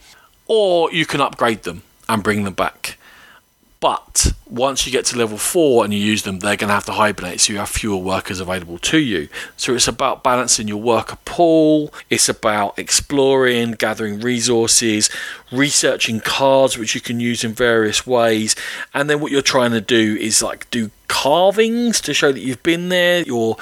Or 0.46 0.92
you 0.92 1.06
can 1.06 1.20
upgrade 1.20 1.62
them 1.64 1.82
and 2.08 2.22
bring 2.22 2.44
them 2.44 2.54
back. 2.54 2.98
But 3.78 4.32
once 4.48 4.86
you 4.86 4.92
get 4.92 5.04
to 5.06 5.18
level 5.18 5.36
four 5.36 5.84
and 5.84 5.92
you 5.92 6.00
use 6.00 6.22
them, 6.22 6.38
they're 6.38 6.56
going 6.56 6.68
to 6.68 6.74
have 6.74 6.86
to 6.86 6.92
hibernate, 6.92 7.40
so 7.40 7.52
you 7.52 7.58
have 7.58 7.68
fewer 7.68 7.96
workers 7.98 8.40
available 8.40 8.78
to 8.78 8.98
you. 8.98 9.28
So 9.56 9.74
it's 9.74 9.86
about 9.86 10.22
balancing 10.22 10.66
your 10.66 10.80
worker 10.80 11.18
pool, 11.26 11.92
it's 12.08 12.28
about 12.28 12.78
exploring, 12.78 13.72
gathering 13.72 14.20
resources, 14.20 15.10
researching 15.52 16.20
cards 16.20 16.78
which 16.78 16.94
you 16.94 17.02
can 17.02 17.20
use 17.20 17.44
in 17.44 17.52
various 17.52 18.06
ways, 18.06 18.56
and 18.94 19.10
then 19.10 19.20
what 19.20 19.30
you're 19.30 19.42
trying 19.42 19.72
to 19.72 19.80
do 19.80 20.16
is 20.16 20.42
like 20.42 20.70
do 20.70 20.90
carvings 21.08 22.00
to 22.00 22.14
show 22.14 22.32
that 22.32 22.40
you've 22.40 22.62
been 22.62 22.88
there, 22.88 23.22
your 23.22 23.56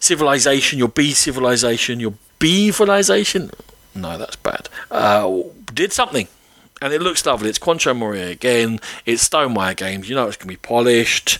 civilization, 0.00 0.78
your 0.78 0.88
bee 0.88 1.12
civilization, 1.12 2.00
your 2.00 2.14
bee 2.40 2.72
civilization. 2.72 3.50
No, 3.94 4.18
that's 4.18 4.36
bad. 4.36 4.68
Uh, 4.90 5.42
did 5.72 5.92
something 5.92 6.26
and 6.80 6.92
it 6.92 7.02
looks 7.02 7.24
lovely. 7.26 7.48
It's 7.48 7.58
Kwanchai 7.58 7.96
Moriya 7.96 8.30
again. 8.30 8.80
It's 9.06 9.28
Stonemaier 9.28 9.76
games. 9.76 10.08
You 10.08 10.14
know 10.14 10.28
it's 10.28 10.36
going 10.36 10.48
to 10.48 10.52
be 10.52 10.56
polished. 10.56 11.38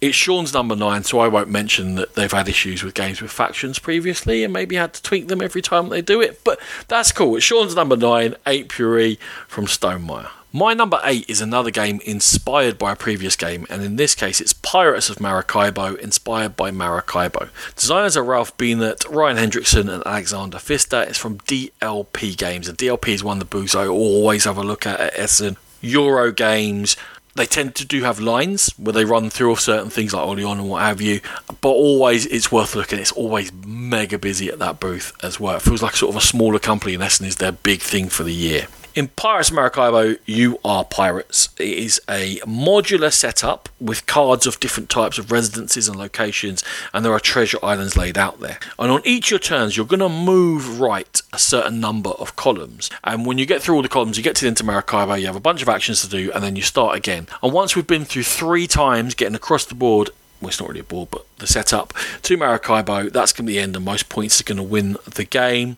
It's 0.00 0.16
Sean's 0.16 0.52
number 0.52 0.74
nine, 0.74 1.04
so 1.04 1.20
I 1.20 1.28
won't 1.28 1.48
mention 1.48 1.94
that 1.94 2.14
they've 2.14 2.32
had 2.32 2.48
issues 2.48 2.82
with 2.82 2.94
games 2.94 3.22
with 3.22 3.30
factions 3.30 3.78
previously 3.78 4.42
and 4.42 4.52
maybe 4.52 4.74
had 4.74 4.94
to 4.94 5.02
tweak 5.02 5.28
them 5.28 5.40
every 5.40 5.62
time 5.62 5.90
they 5.90 6.02
do 6.02 6.20
it. 6.20 6.42
But 6.42 6.58
that's 6.88 7.12
cool. 7.12 7.36
It's 7.36 7.44
Sean's 7.44 7.76
number 7.76 7.96
nine, 7.96 8.34
Apiary 8.44 9.20
from 9.46 9.66
Stonemaier. 9.66 10.28
My 10.54 10.74
number 10.74 11.00
eight 11.02 11.30
is 11.30 11.40
another 11.40 11.70
game 11.70 11.98
inspired 12.04 12.76
by 12.76 12.92
a 12.92 12.96
previous 12.96 13.36
game, 13.36 13.66
and 13.70 13.82
in 13.82 13.96
this 13.96 14.14
case, 14.14 14.38
it's 14.38 14.52
Pirates 14.52 15.08
of 15.08 15.18
Maracaibo, 15.18 15.94
inspired 15.94 16.56
by 16.56 16.70
Maracaibo. 16.70 17.48
Designers 17.74 18.18
are 18.18 18.22
Ralph 18.22 18.54
Bienert, 18.58 19.10
Ryan 19.10 19.38
Hendrickson, 19.38 19.90
and 19.90 20.02
Alexander 20.04 20.58
Pfister. 20.58 21.04
It's 21.08 21.16
from 21.16 21.38
DLP 21.38 22.36
Games, 22.36 22.68
and 22.68 22.76
DLP 22.76 23.08
is 23.08 23.24
one 23.24 23.38
of 23.38 23.38
the 23.38 23.46
booths 23.46 23.74
I 23.74 23.86
always 23.86 24.44
have 24.44 24.58
a 24.58 24.62
look 24.62 24.86
at 24.86 25.00
at 25.00 25.18
Essen. 25.18 25.56
Euro 25.80 26.30
games, 26.30 26.98
they 27.34 27.46
tend 27.46 27.74
to 27.76 27.86
do 27.86 28.02
have 28.02 28.20
lines 28.20 28.74
where 28.76 28.92
they 28.92 29.06
run 29.06 29.30
through 29.30 29.56
certain 29.56 29.88
things 29.88 30.12
like 30.12 30.22
early 30.22 30.44
on 30.44 30.58
and 30.58 30.68
what 30.68 30.82
have 30.82 31.00
you, 31.00 31.22
but 31.62 31.70
always 31.70 32.26
it's 32.26 32.52
worth 32.52 32.76
looking. 32.76 32.98
It's 32.98 33.12
always 33.12 33.50
mega 33.66 34.18
busy 34.18 34.50
at 34.50 34.58
that 34.58 34.80
booth 34.80 35.14
as 35.24 35.40
well. 35.40 35.56
It 35.56 35.62
feels 35.62 35.82
like 35.82 35.96
sort 35.96 36.14
of 36.14 36.22
a 36.22 36.26
smaller 36.26 36.58
company, 36.58 36.92
and 36.92 37.02
Essen 37.02 37.24
is 37.24 37.36
their 37.36 37.52
big 37.52 37.80
thing 37.80 38.10
for 38.10 38.22
the 38.22 38.34
year. 38.34 38.66
In 38.94 39.08
Pirates 39.08 39.50
Maracaibo, 39.50 40.16
you 40.26 40.58
are 40.62 40.84
pirates. 40.84 41.48
It 41.58 41.78
is 41.78 41.98
a 42.10 42.36
modular 42.40 43.10
setup 43.10 43.70
with 43.80 44.04
cards 44.04 44.46
of 44.46 44.60
different 44.60 44.90
types 44.90 45.16
of 45.16 45.32
residences 45.32 45.88
and 45.88 45.98
locations, 45.98 46.62
and 46.92 47.02
there 47.02 47.12
are 47.14 47.18
treasure 47.18 47.56
islands 47.62 47.96
laid 47.96 48.18
out 48.18 48.40
there. 48.40 48.58
And 48.78 48.92
on 48.92 49.00
each 49.06 49.28
of 49.28 49.30
your 49.30 49.38
turns, 49.38 49.78
you're 49.78 49.86
going 49.86 50.00
to 50.00 50.10
move 50.10 50.78
right 50.78 51.22
a 51.32 51.38
certain 51.38 51.80
number 51.80 52.10
of 52.10 52.36
columns. 52.36 52.90
And 53.02 53.24
when 53.24 53.38
you 53.38 53.46
get 53.46 53.62
through 53.62 53.76
all 53.76 53.82
the 53.82 53.88
columns, 53.88 54.18
you 54.18 54.22
get 54.22 54.36
to 54.36 54.42
the 54.42 54.48
end 54.48 54.60
of 54.60 54.66
Maracaibo, 54.66 55.14
you 55.14 55.26
have 55.26 55.36
a 55.36 55.40
bunch 55.40 55.62
of 55.62 55.70
actions 55.70 56.02
to 56.02 56.08
do, 56.08 56.30
and 56.32 56.44
then 56.44 56.54
you 56.54 56.62
start 56.62 56.94
again. 56.94 57.28
And 57.42 57.50
once 57.50 57.74
we've 57.74 57.86
been 57.86 58.04
through 58.04 58.24
three 58.24 58.66
times 58.66 59.14
getting 59.14 59.34
across 59.34 59.64
the 59.64 59.74
board, 59.74 60.10
well, 60.42 60.48
it's 60.48 60.60
not 60.60 60.68
really 60.68 60.80
a 60.80 60.84
board, 60.84 61.08
but 61.10 61.24
the 61.42 61.46
setup 61.46 61.92
to 62.22 62.36
Maracaibo, 62.36 63.10
that's 63.10 63.32
going 63.32 63.44
to 63.44 63.50
be 63.50 63.54
the 63.54 63.60
end, 63.60 63.76
and 63.76 63.84
most 63.84 64.08
points 64.08 64.40
are 64.40 64.44
going 64.44 64.56
to 64.56 64.62
win 64.62 64.96
the 65.04 65.24
game. 65.24 65.76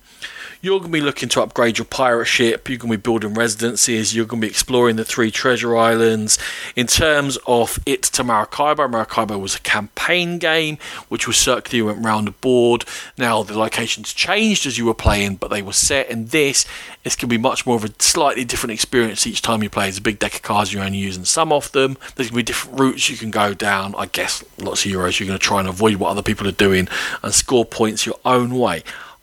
You're 0.65 0.79
going 0.79 0.93
to 0.93 0.99
be 0.99 1.03
looking 1.03 1.29
to 1.29 1.43
upgrade 1.43 1.77
your 1.77 1.85
pirate 1.85 2.25
ship. 2.25 2.71
You're 2.71 2.79
going 2.79 2.91
to 2.91 2.97
be 2.97 3.03
building 3.03 3.35
residences. 3.35 4.17
You're 4.17 4.25
going 4.25 4.41
to 4.41 4.47
be 4.47 4.51
exploring 4.51 4.97
the 4.97 5.05
three 5.05 5.31
treasure 5.31 5.77
islands. 5.77 6.39
In 6.75 6.87
terms 6.87 7.37
of 7.47 7.79
it 7.85 8.03
to 8.05 8.25
Maracaibo, 8.25 8.89
Maracaibo 8.89 9.37
was 9.37 9.55
a 9.55 9.61
campaign 9.61 10.39
game 10.39 10.79
which 11.11 11.27
was 11.27 11.37
circular. 11.37 11.77
You 11.77 11.87
went 11.87 12.03
round 12.03 12.29
the 12.29 12.31
board. 12.31 12.87
Now 13.19 13.43
the 13.43 13.59
locations 13.59 14.15
changed 14.15 14.65
as 14.65 14.79
you 14.79 14.87
were 14.87 14.95
playing, 14.95 15.37
but 15.37 15.49
they 15.49 15.61
were 15.61 15.75
set. 15.75 16.09
In 16.09 16.29
this, 16.29 16.65
it's 17.05 17.15
going 17.15 17.29
to 17.29 17.37
be 17.37 17.37
much 17.37 17.67
more 17.67 17.77
of 17.77 17.85
a 17.85 17.91
slightly 17.99 18.47
different 18.47 18.73
experience 18.73 19.27
each 19.27 19.43
time 19.43 19.63
you 19.63 19.69
play. 19.69 19.89
It's 19.89 19.99
a 19.99 20.03
big 20.03 20.19
deck 20.19 20.37
of 20.37 20.41
cards. 20.43 20.73
You're 20.73 20.83
only 20.83 20.97
using 20.97 21.27
some 21.27 21.53
of 21.53 21.71
them. 21.73 21.99
There's 22.17 22.31
going 22.31 22.43
to 22.43 22.43
be 22.43 22.43
different 22.43 22.81
routes 22.81 23.11
you 23.11 23.19
can 23.19 23.31
go 23.31 23.53
down. 23.53 23.95
I 23.99 24.07
guess 24.07 24.43
lots 24.59 24.87
of 24.87 24.93
euros. 24.93 25.21
You're 25.21 25.27
going 25.27 25.39
to 25.39 25.45
try 25.45 25.54
and 25.59 25.69
avoid 25.69 25.97
what 25.97 26.11
other 26.11 26.23
people 26.23 26.47
are 26.49 26.53
doing 26.53 26.89
and 27.23 27.35
score 27.35 27.65
points 27.65 28.07
your 28.07 28.19
own 28.25 28.59
way. 28.59 28.83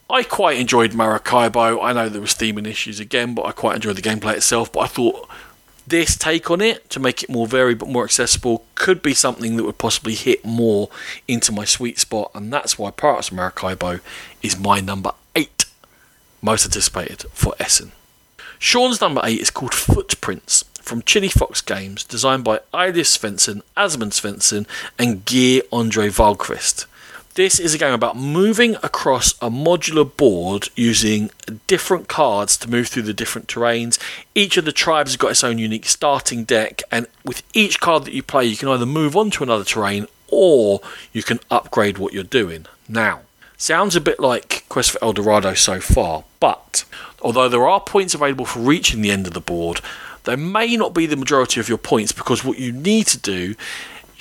I 0.10 0.24
quite 0.24 0.60
enjoyed 0.60 0.94
Maracaibo. 0.94 1.82
I 1.82 1.94
know 1.94 2.10
there 2.10 2.22
was 2.22 2.34
theming 2.34 2.68
issues 2.68 3.00
again, 3.00 3.34
but 3.34 3.46
I 3.46 3.54
quite 3.54 3.76
enjoyed 3.76 3.96
the 3.96 4.02
gameplay 4.02 4.36
itself. 4.36 4.72
But 4.72 4.82
I 4.82 4.88
thought 4.88 5.30
this 5.88 6.16
take 6.18 6.52
on 6.52 6.62
it 6.62 6.90
to 6.90 7.00
make 7.00 7.24
it 7.24 7.30
more 7.30 7.48
varied 7.48 7.80
but 7.80 7.90
more 7.90 8.04
accessible 8.04 8.66
could 8.76 9.02
be 9.02 9.14
something 9.14 9.56
that 9.56 9.64
would 9.64 9.78
possibly 9.78 10.16
hit 10.16 10.44
more 10.46 10.90
into 11.28 11.52
my 11.52 11.66
sweet 11.66 12.00
spot, 12.00 12.32
and 12.34 12.52
that's 12.52 12.78
why 12.78 12.92
Pirates 12.92 13.30
of 13.30 13.36
Maracaibo 13.36 14.00
is 14.42 14.60
my 14.60 14.80
number 14.80 15.12
eight 15.36 15.66
most 16.42 16.66
anticipated 16.66 17.26
for 17.34 17.54
Essen. 17.60 17.92
Sean's 18.60 19.02
number 19.02 19.22
eight 19.24 19.40
is 19.40 19.50
called 19.50 19.74
Footprints 19.74 20.66
from 20.82 21.02
Chili 21.04 21.30
Fox 21.30 21.62
Games, 21.62 22.04
designed 22.04 22.44
by 22.44 22.60
Elias 22.74 23.18
Svensson, 23.18 23.62
Asmund 23.78 24.12
Svensson, 24.12 24.68
and 24.98 25.24
Geir 25.26 25.62
Andre 25.72 26.10
Wahlqvist. 26.10 26.86
This 27.36 27.62
is 27.62 27.74
a 27.74 27.78
game 27.78 27.94
about 27.94 28.18
moving 28.18 28.76
across 28.84 29.32
a 29.42 29.50
modular 29.50 30.18
board 30.18 30.68
using 30.76 31.32
different 31.66 32.10
cards 32.10 32.58
to 32.58 32.70
move 32.70 32.90
through 32.90 33.04
the 33.04 33.14
different 33.14 33.48
terrains. 33.48 33.98
Each 34.36 34.58
of 34.58 34.66
the 34.66 34.74
tribes 34.74 35.12
has 35.12 35.18
got 35.18 35.32
its 35.32 35.44
own 35.44 35.58
unique 35.58 35.86
starting 35.86 36.44
deck, 36.44 36.82
and 36.92 37.08
with 37.24 37.42
each 37.54 37.80
card 37.80 38.04
that 38.04 38.14
you 38.14 38.22
play, 38.22 38.44
you 38.46 38.58
can 38.58 38.68
either 38.68 38.86
move 38.86 39.16
on 39.16 39.32
to 39.32 39.44
another 39.44 39.64
terrain 39.64 40.08
or 40.28 40.82
you 41.14 41.24
can 41.24 41.40
upgrade 41.50 41.98
what 41.98 42.12
you're 42.12 42.24
doing. 42.24 42.66
Now, 42.90 43.22
sounds 43.56 43.96
a 43.96 44.02
bit 44.02 44.20
like 44.20 44.66
Quest 44.68 44.92
for 44.92 45.02
El 45.02 45.14
Dorado 45.14 45.54
so 45.54 45.80
far, 45.80 46.26
but 46.42 46.84
although 47.22 47.48
there 47.48 47.68
are 47.68 47.80
points 47.80 48.14
available 48.14 48.46
for 48.46 48.60
reaching 48.60 49.02
the 49.02 49.12
end 49.12 49.26
of 49.26 49.34
the 49.34 49.40
board, 49.40 49.80
they 50.24 50.36
may 50.36 50.76
not 50.78 50.94
be 50.94 51.06
the 51.06 51.16
majority 51.16 51.60
of 51.60 51.70
your 51.70 51.78
points 51.78 52.12
because 52.12 52.44
what 52.44 52.60
you 52.60 52.72
need 52.72 53.08
to 53.08 53.18
do 53.18 53.56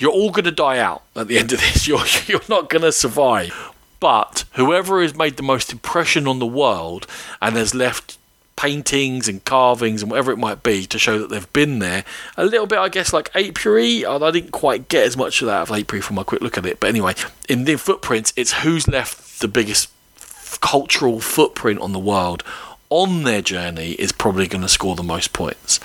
you're 0.01 0.11
all 0.11 0.31
going 0.31 0.45
to 0.45 0.51
die 0.51 0.79
out 0.79 1.03
at 1.15 1.27
the 1.27 1.37
end 1.39 1.53
of 1.53 1.59
this. 1.59 1.87
You're, 1.87 2.03
you're 2.25 2.41
not 2.49 2.69
going 2.69 2.81
to 2.81 2.91
survive. 2.91 3.71
But 3.99 4.45
whoever 4.53 5.01
has 5.01 5.15
made 5.15 5.37
the 5.37 5.43
most 5.43 5.71
impression 5.71 6.27
on 6.27 6.39
the 6.39 6.47
world 6.47 7.05
and 7.39 7.55
has 7.55 7.75
left 7.75 8.17
paintings 8.55 9.27
and 9.27 9.45
carvings 9.45 10.01
and 10.01 10.09
whatever 10.11 10.31
it 10.31 10.37
might 10.37 10.63
be 10.63 10.85
to 10.87 10.97
show 10.97 11.19
that 11.19 11.29
they've 11.29 11.53
been 11.53 11.79
there. 11.79 12.03
A 12.35 12.45
little 12.45 12.65
bit, 12.65 12.79
I 12.79 12.89
guess, 12.89 13.13
like 13.13 13.29
Apiary. 13.35 14.03
I 14.03 14.31
didn't 14.31 14.51
quite 14.51 14.87
get 14.87 15.05
as 15.05 15.15
much 15.15 15.41
of 15.41 15.45
that 15.47 15.61
of 15.61 15.71
Apiary 15.71 16.01
from 16.01 16.15
my 16.15 16.23
quick 16.23 16.41
look 16.41 16.57
at 16.57 16.65
it. 16.65 16.79
But 16.79 16.87
anyway, 16.87 17.13
in 17.47 17.65
the 17.65 17.75
footprints, 17.75 18.33
it's 18.35 18.53
who's 18.53 18.87
left 18.87 19.39
the 19.39 19.47
biggest 19.47 19.91
cultural 20.61 21.19
footprint 21.19 21.79
on 21.79 21.91
the 21.91 21.99
world 21.99 22.43
on 22.91 23.23
their 23.23 23.41
journey 23.41 23.93
is 23.93 24.11
probably 24.11 24.47
going 24.47 24.61
to 24.61 24.69
score 24.69 24.95
the 24.95 25.01
most 25.01 25.33
points. 25.33 25.79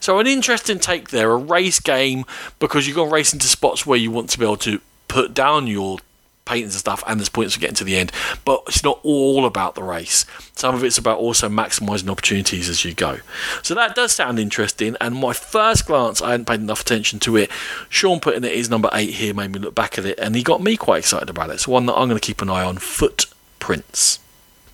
So, 0.00 0.18
an 0.18 0.26
interesting 0.26 0.78
take 0.78 1.10
there 1.10 1.32
a 1.32 1.36
race 1.36 1.80
game 1.80 2.24
because 2.58 2.86
you're 2.86 2.94
going 2.94 3.10
to 3.10 3.14
race 3.14 3.34
into 3.34 3.48
spots 3.48 3.84
where 3.84 3.98
you 3.98 4.10
want 4.10 4.30
to 4.30 4.38
be 4.38 4.46
able 4.46 4.56
to 4.58 4.80
put 5.08 5.34
down 5.34 5.66
your 5.66 5.98
paintings 6.44 6.74
and 6.74 6.80
stuff, 6.80 7.02
and 7.06 7.18
there's 7.18 7.28
points 7.28 7.54
for 7.54 7.60
getting 7.60 7.74
to 7.76 7.84
the 7.84 7.96
end. 7.96 8.12
But 8.44 8.62
it's 8.68 8.84
not 8.84 9.00
all 9.02 9.44
about 9.44 9.74
the 9.74 9.82
race. 9.82 10.24
Some 10.54 10.74
of 10.74 10.84
it's 10.84 10.98
about 10.98 11.18
also 11.18 11.48
maximising 11.48 12.08
opportunities 12.08 12.68
as 12.68 12.84
you 12.84 12.94
go. 12.94 13.18
So 13.62 13.74
that 13.74 13.94
does 13.94 14.12
sound 14.12 14.38
interesting. 14.38 14.96
And 15.00 15.16
my 15.16 15.32
first 15.32 15.86
glance, 15.86 16.22
I 16.22 16.30
hadn't 16.30 16.46
paid 16.46 16.60
enough 16.60 16.82
attention 16.82 17.18
to 17.20 17.36
it. 17.36 17.50
Sean 17.88 18.20
putting 18.20 18.44
it 18.44 18.52
is 18.52 18.70
number 18.70 18.88
eight 18.92 19.14
here 19.14 19.34
made 19.34 19.52
me 19.52 19.58
look 19.58 19.74
back 19.74 19.98
at 19.98 20.04
it, 20.04 20.18
and 20.18 20.36
he 20.36 20.42
got 20.42 20.62
me 20.62 20.76
quite 20.76 20.98
excited 20.98 21.28
about 21.28 21.50
it. 21.50 21.60
So 21.60 21.72
one 21.72 21.86
that 21.86 21.94
I'm 21.94 22.08
going 22.08 22.20
to 22.20 22.26
keep 22.26 22.40
an 22.40 22.50
eye 22.50 22.64
on. 22.64 22.78
Footprints. 22.78 24.20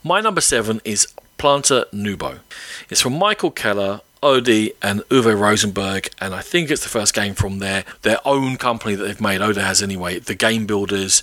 My 0.05 0.21
number 0.21 0.41
seven 0.41 0.81
is 0.85 1.09
Planta 1.39 1.87
Nubo. 1.93 2.41
It's 2.91 3.01
from 3.01 3.19
Michael 3.19 3.51
Keller, 3.51 4.01
Ode 4.23 4.73
and 4.83 5.01
Uwe 5.09 5.39
Rosenberg, 5.39 6.11
and 6.21 6.35
I 6.35 6.41
think 6.41 6.71
it's 6.71 6.83
the 6.83 6.89
first 6.89 7.15
game 7.15 7.35
from 7.35 7.61
their 7.61 7.85
their 8.03 8.19
own 8.25 8.57
company 8.57 8.95
that 8.95 9.05
they've 9.05 9.21
made. 9.21 9.41
Ode 9.41 9.57
has 9.57 9.83
anyway. 9.83 10.19
The 10.19 10.35
Game 10.35 10.67
Builders. 10.67 11.23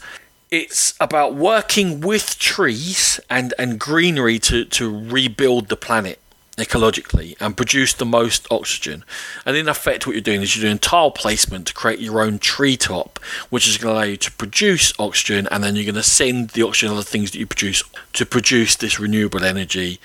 It's 0.51 0.93
about 1.01 1.33
working 1.35 1.99
with 1.99 2.39
trees 2.39 3.19
and, 3.29 3.53
and 3.57 3.79
greenery 3.79 4.39
to, 4.39 4.63
to 4.63 5.09
rebuild 5.09 5.67
the 5.67 5.75
planet 5.75 6.19
ecologically 6.57 7.35
and 7.39 7.57
produce 7.57 7.93
the 7.93 8.05
most 8.05 8.47
oxygen. 8.49 9.03
And 9.45 9.57
in 9.57 9.67
effect, 9.67 10.05
what 10.05 10.13
you're 10.13 10.21
doing 10.21 10.41
is 10.41 10.55
you're 10.55 10.67
doing 10.67 10.79
tile 10.79 11.11
placement 11.11 11.67
to 11.67 11.73
create 11.73 11.99
your 11.99 12.21
own 12.21 12.39
treetop, 12.39 13.19
which 13.49 13.67
is 13.67 13.77
going 13.77 13.93
to 13.93 13.97
allow 13.97 14.05
you 14.05 14.17
to 14.17 14.31
produce 14.31 14.93
oxygen, 14.99 15.47
and 15.51 15.63
then 15.63 15.75
you're 15.75 15.85
going 15.85 15.95
to 15.95 16.03
send 16.03 16.49
the 16.49 16.63
oxygen 16.63 16.89
and 16.89 16.99
the 16.99 17.03
things 17.03 17.31
that 17.31 17.39
you 17.39 17.45
produce 17.45 17.83
to 18.13 18.25
produce 18.25 18.75
this 18.75 18.99
renewable 18.99 19.43
energy. 19.43 19.99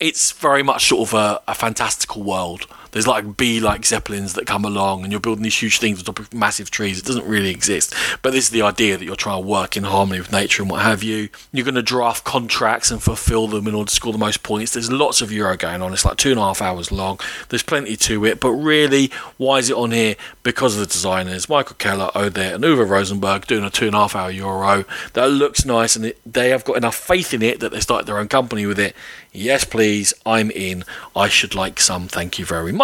it's 0.00 0.32
very 0.32 0.64
much 0.64 0.88
sort 0.88 1.08
of 1.08 1.14
a, 1.14 1.40
a 1.46 1.54
fantastical 1.54 2.22
world. 2.24 2.66
There's 2.92 3.06
like 3.06 3.36
bee 3.36 3.60
like 3.60 3.84
zeppelins 3.84 4.34
that 4.34 4.46
come 4.46 4.64
along, 4.64 5.02
and 5.02 5.10
you're 5.10 5.20
building 5.20 5.42
these 5.42 5.60
huge 5.60 5.78
things 5.78 5.98
on 5.98 6.04
top 6.04 6.18
of 6.18 6.32
massive 6.32 6.70
trees. 6.70 6.98
It 6.98 7.04
doesn't 7.04 7.26
really 7.26 7.50
exist, 7.50 7.94
but 8.22 8.32
this 8.32 8.44
is 8.44 8.50
the 8.50 8.62
idea 8.62 8.96
that 8.96 9.04
you're 9.04 9.16
trying 9.16 9.42
to 9.42 9.48
work 9.48 9.76
in 9.76 9.84
harmony 9.84 10.20
with 10.20 10.30
nature 10.30 10.62
and 10.62 10.70
what 10.70 10.82
have 10.82 11.02
you. 11.02 11.28
You're 11.52 11.64
going 11.64 11.74
to 11.74 11.82
draft 11.82 12.24
contracts 12.24 12.90
and 12.90 13.02
fulfill 13.02 13.48
them 13.48 13.66
in 13.66 13.74
order 13.74 13.88
to 13.88 13.94
score 13.94 14.12
the 14.12 14.18
most 14.18 14.42
points. 14.42 14.72
There's 14.72 14.92
lots 14.92 15.20
of 15.20 15.32
Euro 15.32 15.56
going 15.56 15.82
on. 15.82 15.92
It's 15.92 16.04
like 16.04 16.16
two 16.18 16.30
and 16.30 16.38
a 16.38 16.42
half 16.42 16.60
hours 16.60 16.92
long. 16.92 17.18
There's 17.48 17.62
plenty 17.62 17.96
to 17.96 18.24
it, 18.26 18.40
but 18.40 18.50
really, 18.50 19.10
why 19.38 19.58
is 19.58 19.70
it 19.70 19.76
on 19.76 19.92
here? 19.92 20.16
Because 20.42 20.74
of 20.74 20.80
the 20.80 20.86
designers, 20.86 21.48
Michael 21.48 21.76
Keller, 21.76 22.10
Odette, 22.14 22.54
and 22.54 22.64
Uwe 22.64 22.88
Rosenberg 22.88 23.46
doing 23.46 23.64
a 23.64 23.70
two 23.70 23.86
and 23.86 23.94
a 23.94 23.98
half 23.98 24.14
hour 24.14 24.30
Euro 24.30 24.84
that 25.14 25.30
looks 25.30 25.64
nice, 25.64 25.96
and 25.96 26.12
they 26.26 26.50
have 26.50 26.64
got 26.64 26.76
enough 26.76 26.94
faith 26.94 27.32
in 27.32 27.42
it 27.42 27.60
that 27.60 27.72
they 27.72 27.80
started 27.80 28.06
their 28.06 28.18
own 28.18 28.28
company 28.28 28.66
with 28.66 28.78
it. 28.78 28.94
Yes, 29.32 29.64
please, 29.64 30.12
I'm 30.26 30.50
in. 30.50 30.84
I 31.16 31.28
should 31.28 31.54
like 31.54 31.80
some. 31.80 32.06
Thank 32.06 32.38
you 32.38 32.44
very 32.44 32.70
much. 32.72 32.81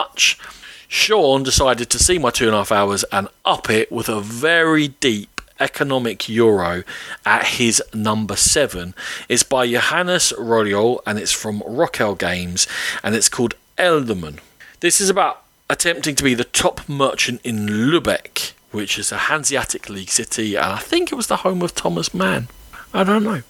Sean 0.89 1.43
decided 1.43 1.91
to 1.91 1.99
see 1.99 2.19
my 2.19 2.31
two 2.31 2.47
and 2.47 2.55
a 2.55 2.59
half 2.59 2.73
hours 2.73 3.05
and 3.13 3.29
up 3.45 3.69
it 3.69 3.93
with 3.93 4.09
a 4.09 4.21
very 4.21 4.89
deep 4.89 5.41
economic 5.61 6.29
euro 6.29 6.83
at 7.27 7.47
his 7.47 7.83
number 7.93 8.37
seven. 8.37 8.95
It's 9.29 9.43
by 9.43 9.67
Johannes 9.67 10.33
Rodiol 10.39 11.01
and 11.07 11.19
it's 11.19 11.33
from 11.33 11.61
Rockel 11.61 12.19
Games 12.19 12.67
and 13.03 13.15
it's 13.15 13.29
called 13.29 13.55
Elderman. 13.77 14.39
This 14.81 15.01
is 15.01 15.11
about 15.11 15.43
attempting 15.69 16.15
to 16.15 16.25
be 16.25 16.35
the 16.35 16.45
top 16.45 16.89
merchant 16.89 17.41
in 17.45 17.67
Lubeck, 17.67 18.53
which 18.71 18.99
is 18.99 19.13
a 19.13 19.19
Hanseatic 19.19 19.89
League 19.89 20.11
city, 20.11 20.57
and 20.57 20.67
I 20.67 20.79
think 20.79 21.13
it 21.13 21.17
was 21.17 21.27
the 21.27 21.37
home 21.39 21.63
of 21.63 21.75
Thomas 21.75 22.15
Mann. 22.15 22.49
I 22.93 23.05
don't 23.05 23.25
know. 23.25 23.43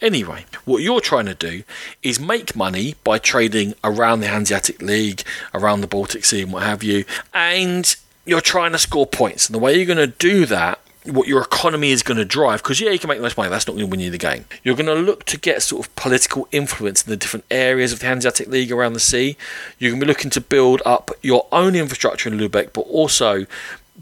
Anyway, 0.00 0.46
what 0.64 0.82
you're 0.82 1.00
trying 1.00 1.26
to 1.26 1.34
do 1.34 1.64
is 2.02 2.20
make 2.20 2.54
money 2.54 2.94
by 3.02 3.18
trading 3.18 3.74
around 3.82 4.20
the 4.20 4.28
Hanseatic 4.28 4.80
League, 4.80 5.22
around 5.52 5.80
the 5.80 5.86
Baltic 5.86 6.24
Sea, 6.24 6.42
and 6.42 6.52
what 6.52 6.62
have 6.62 6.82
you, 6.82 7.04
and 7.32 7.96
you're 8.24 8.40
trying 8.40 8.72
to 8.72 8.78
score 8.78 9.06
points. 9.06 9.48
And 9.48 9.54
the 9.54 9.58
way 9.58 9.76
you're 9.76 9.86
going 9.86 9.98
to 9.98 10.06
do 10.06 10.46
that 10.46 10.80
what 11.06 11.28
your 11.28 11.42
economy 11.42 11.90
is 11.90 12.02
going 12.02 12.16
to 12.16 12.24
drive 12.24 12.62
because 12.62 12.80
yeah 12.80 12.90
you 12.90 12.98
can 12.98 13.08
make 13.08 13.18
the 13.18 13.22
most 13.22 13.36
money 13.36 13.50
that's 13.50 13.66
not 13.66 13.74
going 13.74 13.84
to 13.84 13.90
win 13.90 14.00
you 14.00 14.10
the 14.10 14.16
game 14.16 14.46
you're 14.62 14.74
going 14.74 14.86
to 14.86 14.94
look 14.94 15.24
to 15.24 15.38
get 15.38 15.60
sort 15.62 15.86
of 15.86 15.94
political 15.96 16.48
influence 16.50 17.02
in 17.02 17.10
the 17.10 17.16
different 17.16 17.44
areas 17.50 17.92
of 17.92 18.00
the 18.00 18.06
hanseatic 18.06 18.48
league 18.48 18.72
around 18.72 18.94
the 18.94 19.00
sea 19.00 19.36
you're 19.78 19.90
going 19.90 20.00
to 20.00 20.06
be 20.06 20.08
looking 20.08 20.30
to 20.30 20.40
build 20.40 20.80
up 20.86 21.10
your 21.22 21.46
own 21.52 21.74
infrastructure 21.74 22.30
in 22.30 22.38
lubeck 22.38 22.72
but 22.72 22.82
also 22.82 23.44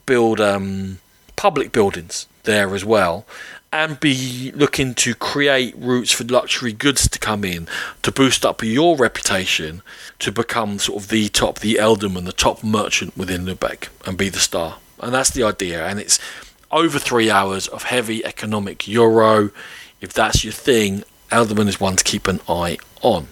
build 0.07 0.41
um, 0.41 0.99
public 1.35 1.73
buildings 1.73 2.29
there 2.45 2.73
as 2.73 2.85
well 2.85 3.27
and 3.73 3.99
be 3.99 4.53
looking 4.55 4.95
to 4.95 5.15
create 5.15 5.75
routes 5.79 6.13
for 6.13 6.25
luxury 6.25 6.73
goods 6.73 7.09
to 7.09 7.19
come 7.19 7.43
in 7.43 7.67
to 8.03 8.13
boost 8.13 8.45
up 8.45 8.63
your 8.63 8.97
reputation 8.97 9.81
to 10.19 10.31
become 10.31 10.79
sort 10.79 11.03
of 11.03 11.09
the 11.09 11.29
top, 11.31 11.61
the 11.61 11.77
Elderman, 11.77 12.27
the 12.27 12.33
top 12.33 12.63
merchant 12.63 13.17
within 13.17 13.47
Lubeck 13.47 13.89
and 14.07 14.19
be 14.19 14.29
the 14.29 14.39
star. 14.39 14.77
And 15.01 15.15
that's 15.15 15.31
the 15.31 15.43
idea. 15.43 15.87
And 15.87 15.99
it's 15.99 16.19
over 16.71 16.99
three 16.99 17.31
hours 17.31 17.67
of 17.69 17.85
heavy 17.85 18.25
economic 18.25 18.87
euro. 18.87 19.51
If 20.01 20.13
that's 20.13 20.45
your 20.45 20.53
thing, 20.53 21.05
Elderman 21.31 21.69
is 21.69 21.81
one 21.81 21.97
to 21.97 22.05
keep 22.05 22.29
an 22.29 22.41
eye 22.49 22.77
on. 23.01 23.29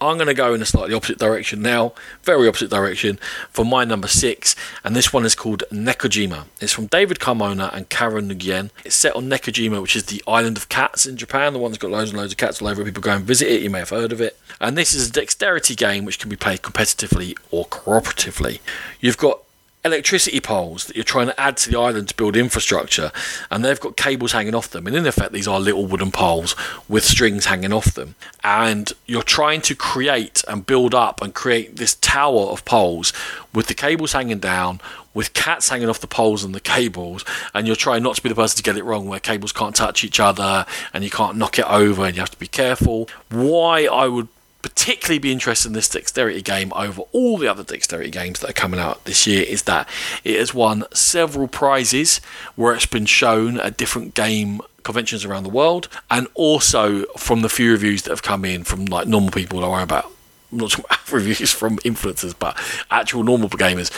I'm 0.00 0.16
going 0.16 0.28
to 0.28 0.34
go 0.34 0.54
in 0.54 0.62
a 0.62 0.66
slightly 0.66 0.94
opposite 0.94 1.18
direction 1.18 1.60
now, 1.60 1.92
very 2.22 2.48
opposite 2.48 2.70
direction, 2.70 3.18
for 3.50 3.64
my 3.64 3.84
number 3.84 4.08
six, 4.08 4.56
and 4.82 4.96
this 4.96 5.12
one 5.12 5.26
is 5.26 5.34
called 5.34 5.62
Nekojima. 5.70 6.46
It's 6.60 6.72
from 6.72 6.86
David 6.86 7.18
Carmona 7.18 7.74
and 7.74 7.88
Karen 7.88 8.28
Nguyen. 8.30 8.70
It's 8.84 8.96
set 8.96 9.14
on 9.14 9.28
Nekojima, 9.28 9.82
which 9.82 9.96
is 9.96 10.06
the 10.06 10.22
island 10.26 10.56
of 10.56 10.68
cats 10.70 11.04
in 11.04 11.16
Japan, 11.16 11.52
the 11.52 11.58
one 11.58 11.70
that's 11.70 11.82
got 11.82 11.90
loads 11.90 12.10
and 12.10 12.18
loads 12.18 12.32
of 12.32 12.38
cats 12.38 12.62
all 12.62 12.68
over. 12.68 12.82
People 12.82 13.02
go 13.02 13.12
and 13.12 13.24
visit 13.24 13.48
it, 13.48 13.62
you 13.62 13.68
may 13.68 13.80
have 13.80 13.90
heard 13.90 14.12
of 14.12 14.20
it. 14.20 14.38
And 14.60 14.76
this 14.76 14.94
is 14.94 15.08
a 15.08 15.12
dexterity 15.12 15.74
game 15.74 16.04
which 16.04 16.18
can 16.18 16.30
be 16.30 16.36
played 16.36 16.62
competitively 16.62 17.36
or 17.50 17.66
cooperatively. 17.66 18.60
You've 19.00 19.18
got 19.18 19.42
electricity 19.84 20.40
poles 20.40 20.86
that 20.86 20.96
you're 20.96 21.04
trying 21.04 21.26
to 21.26 21.40
add 21.40 21.56
to 21.58 21.70
the 21.70 21.78
island 21.78 22.08
to 22.08 22.16
build 22.16 22.36
infrastructure, 22.36 23.10
and 23.50 23.64
they've 23.64 23.80
got 23.80 23.96
cables 23.96 24.32
hanging 24.32 24.54
off 24.54 24.68
them. 24.70 24.86
And 24.86 24.94
in 24.94 25.06
effect, 25.06 25.32
these 25.32 25.48
are 25.48 25.58
little 25.58 25.86
wooden 25.86 26.10
poles 26.10 26.54
with 26.88 27.04
strings 27.04 27.46
hanging 27.46 27.72
off 27.72 27.94
them. 27.94 28.14
And 28.44 28.92
you're 29.06 29.22
trying 29.22 29.62
to 29.62 29.74
create 29.74 30.44
and 30.48 30.66
build 30.66 30.94
up 30.94 31.22
and 31.22 31.34
create 31.34 31.76
this 31.76 31.94
tower 31.96 32.42
of 32.48 32.64
poles 32.64 33.12
with 33.54 33.66
the 33.66 33.74
cables 33.74 34.12
hanging 34.12 34.38
down, 34.38 34.80
with 35.14 35.32
cats 35.32 35.70
hanging 35.70 35.88
off 35.88 36.00
the 36.00 36.06
poles 36.06 36.44
and 36.44 36.54
the 36.54 36.60
cables, 36.60 37.24
and 37.54 37.66
you're 37.66 37.76
trying 37.76 38.02
not 38.02 38.16
to 38.16 38.22
be 38.22 38.28
the 38.28 38.34
person 38.34 38.56
to 38.56 38.62
get 38.62 38.76
it 38.76 38.84
wrong, 38.84 39.08
where 39.08 39.20
cables 39.20 39.52
can't 39.52 39.74
touch 39.74 40.04
each 40.04 40.20
other 40.20 40.66
and 40.92 41.02
you 41.02 41.10
can't 41.10 41.36
knock 41.36 41.58
it 41.58 41.64
over 41.66 42.04
and 42.04 42.14
you 42.14 42.20
have 42.20 42.30
to 42.30 42.38
be 42.38 42.46
careful. 42.46 43.08
Why 43.30 43.86
I 43.86 44.06
would 44.06 44.28
particularly 44.62 45.18
be 45.18 45.32
interested 45.32 45.68
in 45.68 45.72
this 45.72 45.88
dexterity 45.88 46.42
game 46.42 46.72
over 46.74 47.02
all 47.12 47.38
the 47.38 47.48
other 47.48 47.64
dexterity 47.64 48.10
games 48.10 48.40
that 48.40 48.50
are 48.50 48.54
coming 48.54 48.80
out 48.80 49.04
this 49.04 49.26
year 49.26 49.42
is 49.42 49.62
that 49.62 49.88
it 50.24 50.38
has 50.38 50.52
won 50.52 50.84
several 50.92 51.48
prizes 51.48 52.18
where 52.56 52.74
it's 52.74 52.86
been 52.86 53.06
shown 53.06 53.58
at 53.58 53.76
different 53.76 54.14
game 54.14 54.60
conventions 54.82 55.24
around 55.24 55.42
the 55.42 55.50
world 55.50 55.88
and 56.10 56.26
also 56.34 57.04
from 57.16 57.42
the 57.42 57.48
few 57.48 57.72
reviews 57.72 58.02
that 58.02 58.10
have 58.10 58.22
come 58.22 58.44
in 58.44 58.64
from 58.64 58.86
like 58.86 59.06
normal 59.06 59.30
people 59.30 59.60
that 59.60 59.66
are 59.66 59.82
about 59.82 60.10
not 60.52 60.74
reviews 61.12 61.52
from 61.52 61.78
influencers 61.78 62.34
but 62.38 62.56
actual 62.90 63.22
normal 63.22 63.48
gamers 63.48 63.90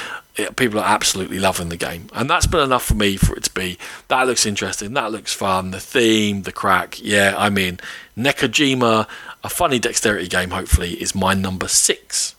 people 0.56 0.78
are 0.78 0.86
absolutely 0.86 1.38
loving 1.38 1.68
the 1.68 1.76
game 1.76 2.06
and 2.14 2.30
that's 2.30 2.46
been 2.46 2.60
enough 2.60 2.84
for 2.84 2.94
me 2.94 3.16
for 3.16 3.36
it 3.36 3.44
to 3.44 3.52
be 3.52 3.76
that 4.08 4.26
looks 4.26 4.46
interesting 4.46 4.94
that 4.94 5.12
looks 5.12 5.32
fun 5.32 5.72
the 5.72 5.80
theme 5.80 6.42
the 6.42 6.52
crack 6.52 7.02
yeah 7.02 7.34
i'm 7.36 7.58
in 7.58 7.78
nekojima 8.16 9.06
a 9.44 9.48
funny 9.48 9.78
dexterity 9.78 10.28
game, 10.28 10.50
hopefully, 10.50 10.92
is 10.94 11.14
my 11.14 11.34
number 11.34 11.68
six. 11.68 12.36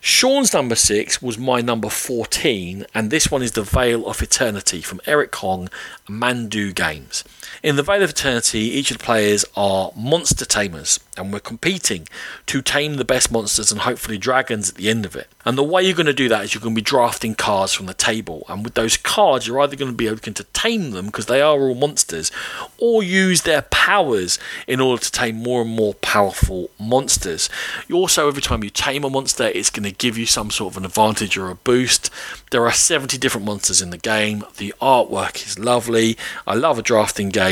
Sean's 0.00 0.52
number 0.52 0.74
six 0.74 1.22
was 1.22 1.38
my 1.38 1.60
number 1.60 1.88
14, 1.88 2.84
and 2.94 3.10
this 3.10 3.30
one 3.30 3.42
is 3.42 3.52
The 3.52 3.62
Vale 3.62 4.06
of 4.06 4.20
Eternity 4.20 4.82
from 4.82 5.00
Eric 5.06 5.34
Hong, 5.36 5.68
Mandoo 6.08 6.72
Games. 6.72 7.24
In 7.62 7.76
the 7.76 7.84
Vale 7.84 8.02
of 8.02 8.10
Eternity, 8.10 8.58
each 8.58 8.90
of 8.90 8.98
the 8.98 9.04
players 9.04 9.44
are 9.54 9.92
monster 9.94 10.44
tamers, 10.44 10.98
and 11.16 11.32
we're 11.32 11.38
competing 11.38 12.08
to 12.46 12.60
tame 12.60 12.96
the 12.96 13.04
best 13.04 13.30
monsters 13.30 13.70
and 13.70 13.82
hopefully 13.82 14.18
dragons 14.18 14.70
at 14.70 14.74
the 14.74 14.90
end 14.90 15.06
of 15.06 15.14
it. 15.14 15.28
And 15.44 15.56
the 15.56 15.62
way 15.62 15.84
you're 15.84 15.94
going 15.94 16.06
to 16.06 16.12
do 16.12 16.28
that 16.28 16.42
is 16.42 16.54
you're 16.54 16.60
going 16.60 16.74
to 16.74 16.80
be 16.80 16.84
drafting 16.84 17.36
cards 17.36 17.72
from 17.72 17.86
the 17.86 17.94
table, 17.94 18.44
and 18.48 18.64
with 18.64 18.74
those 18.74 18.96
cards, 18.96 19.46
you're 19.46 19.60
either 19.60 19.76
going 19.76 19.92
to 19.92 19.96
be 19.96 20.08
able 20.08 20.16
to 20.16 20.44
tame 20.52 20.90
them 20.90 21.06
because 21.06 21.26
they 21.26 21.40
are 21.40 21.56
all 21.56 21.76
monsters, 21.76 22.32
or 22.78 23.00
use 23.00 23.42
their 23.42 23.62
powers 23.62 24.40
in 24.66 24.80
order 24.80 25.00
to 25.00 25.12
tame 25.12 25.36
more 25.36 25.62
and 25.62 25.70
more 25.70 25.94
powerful 25.94 26.68
monsters. 26.80 27.48
You 27.86 27.94
also, 27.94 28.26
every 28.26 28.42
time 28.42 28.64
you 28.64 28.70
tame 28.70 29.04
a 29.04 29.10
monster, 29.10 29.44
it's 29.44 29.70
going 29.70 29.84
to 29.84 29.92
give 29.92 30.18
you 30.18 30.26
some 30.26 30.50
sort 30.50 30.72
of 30.72 30.78
an 30.78 30.84
advantage 30.84 31.36
or 31.36 31.48
a 31.48 31.54
boost. 31.54 32.10
There 32.50 32.66
are 32.66 32.72
70 32.72 33.18
different 33.18 33.46
monsters 33.46 33.80
in 33.80 33.90
the 33.90 33.98
game. 33.98 34.42
The 34.56 34.74
artwork 34.82 35.46
is 35.46 35.60
lovely. 35.60 36.18
I 36.44 36.54
love 36.54 36.76
a 36.76 36.82
drafting 36.82 37.28
game. 37.28 37.51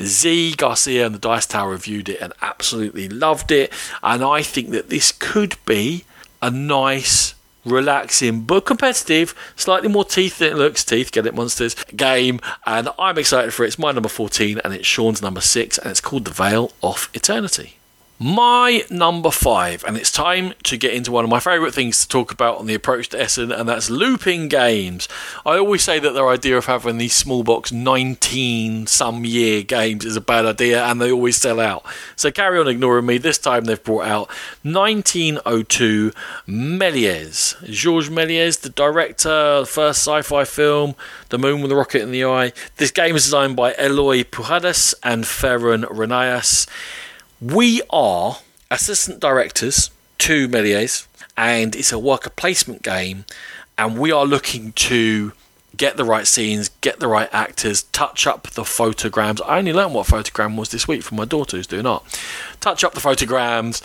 Zee 0.00 0.54
Garcia 0.54 1.06
and 1.06 1.14
the 1.14 1.18
Dice 1.18 1.46
Tower 1.46 1.70
reviewed 1.70 2.08
it 2.08 2.20
and 2.20 2.32
absolutely 2.42 3.08
loved 3.08 3.50
it. 3.50 3.72
And 4.02 4.22
I 4.24 4.42
think 4.42 4.70
that 4.70 4.90
this 4.90 5.12
could 5.12 5.56
be 5.64 6.04
a 6.42 6.50
nice, 6.50 7.34
relaxing 7.64 8.42
but 8.42 8.66
competitive, 8.66 9.34
slightly 9.56 9.88
more 9.88 10.04
teeth 10.04 10.38
than 10.38 10.52
it 10.52 10.56
looks. 10.56 10.84
Teeth, 10.84 11.12
get 11.12 11.26
it, 11.26 11.34
monsters 11.34 11.74
game. 11.96 12.40
And 12.66 12.88
I'm 12.98 13.18
excited 13.18 13.54
for 13.54 13.64
it. 13.64 13.68
It's 13.68 13.78
my 13.78 13.92
number 13.92 14.08
14 14.08 14.60
and 14.64 14.74
it's 14.74 14.86
Sean's 14.86 15.22
number 15.22 15.40
6 15.40 15.78
and 15.78 15.90
it's 15.90 16.00
called 16.00 16.24
The 16.24 16.30
Vale 16.30 16.72
of 16.82 17.08
Eternity. 17.14 17.78
My 18.16 18.84
number 18.90 19.32
five, 19.32 19.82
and 19.82 19.96
it's 19.96 20.12
time 20.12 20.54
to 20.62 20.76
get 20.76 20.94
into 20.94 21.10
one 21.10 21.24
of 21.24 21.30
my 21.30 21.40
favourite 21.40 21.74
things 21.74 22.00
to 22.00 22.08
talk 22.08 22.30
about 22.30 22.58
on 22.58 22.66
the 22.66 22.74
approach 22.74 23.08
to 23.08 23.20
Essen, 23.20 23.50
and 23.50 23.68
that's 23.68 23.90
looping 23.90 24.46
games. 24.46 25.08
I 25.44 25.58
always 25.58 25.82
say 25.82 25.98
that 25.98 26.14
their 26.14 26.28
idea 26.28 26.56
of 26.56 26.66
having 26.66 26.98
these 26.98 27.12
small 27.12 27.42
box 27.42 27.72
19 27.72 28.86
some 28.86 29.24
year 29.24 29.64
games 29.64 30.04
is 30.04 30.16
a 30.16 30.20
bad 30.20 30.46
idea, 30.46 30.84
and 30.84 31.00
they 31.00 31.10
always 31.10 31.38
sell 31.38 31.58
out. 31.58 31.84
So 32.14 32.30
carry 32.30 32.60
on 32.60 32.68
ignoring 32.68 33.04
me. 33.04 33.18
This 33.18 33.36
time 33.36 33.64
they've 33.64 33.82
brought 33.82 34.06
out 34.06 34.28
1902 34.62 36.12
Méliès. 36.46 37.68
Georges 37.68 38.10
Méliès, 38.10 38.60
the 38.60 38.70
director, 38.70 39.60
the 39.60 39.66
first 39.66 40.06
sci 40.06 40.22
fi 40.22 40.44
film, 40.44 40.94
The 41.30 41.38
Moon 41.38 41.62
with 41.62 41.72
a 41.72 41.76
Rocket 41.76 42.02
in 42.02 42.12
the 42.12 42.24
Eye. 42.24 42.52
This 42.76 42.92
game 42.92 43.16
is 43.16 43.24
designed 43.24 43.56
by 43.56 43.74
Eloy 43.74 44.22
Pujadas 44.22 44.94
and 45.02 45.24
Ferran 45.24 45.82
Renalias. 45.86 46.68
We 47.44 47.82
are 47.90 48.38
assistant 48.70 49.20
directors 49.20 49.90
to 50.20 50.48
Méliès, 50.48 51.06
and 51.36 51.76
it's 51.76 51.92
a 51.92 51.98
worker 51.98 52.30
placement 52.30 52.82
game, 52.82 53.26
and 53.76 53.98
we 53.98 54.10
are 54.10 54.24
looking 54.24 54.72
to 54.72 55.32
get 55.76 55.98
the 55.98 56.06
right 56.06 56.26
scenes, 56.26 56.70
get 56.80 57.00
the 57.00 57.06
right 57.06 57.28
actors, 57.34 57.82
touch 57.82 58.26
up 58.26 58.48
the 58.52 58.64
photograms. 58.64 59.42
I 59.42 59.58
only 59.58 59.74
learned 59.74 59.92
what 59.92 60.06
photogram 60.06 60.56
was 60.56 60.70
this 60.70 60.88
week 60.88 61.02
from 61.02 61.18
my 61.18 61.26
daughter 61.26 61.58
who's 61.58 61.66
doing 61.66 61.84
art. 61.84 62.02
Touch 62.60 62.82
up 62.82 62.94
the 62.94 63.00
photograms, 63.00 63.82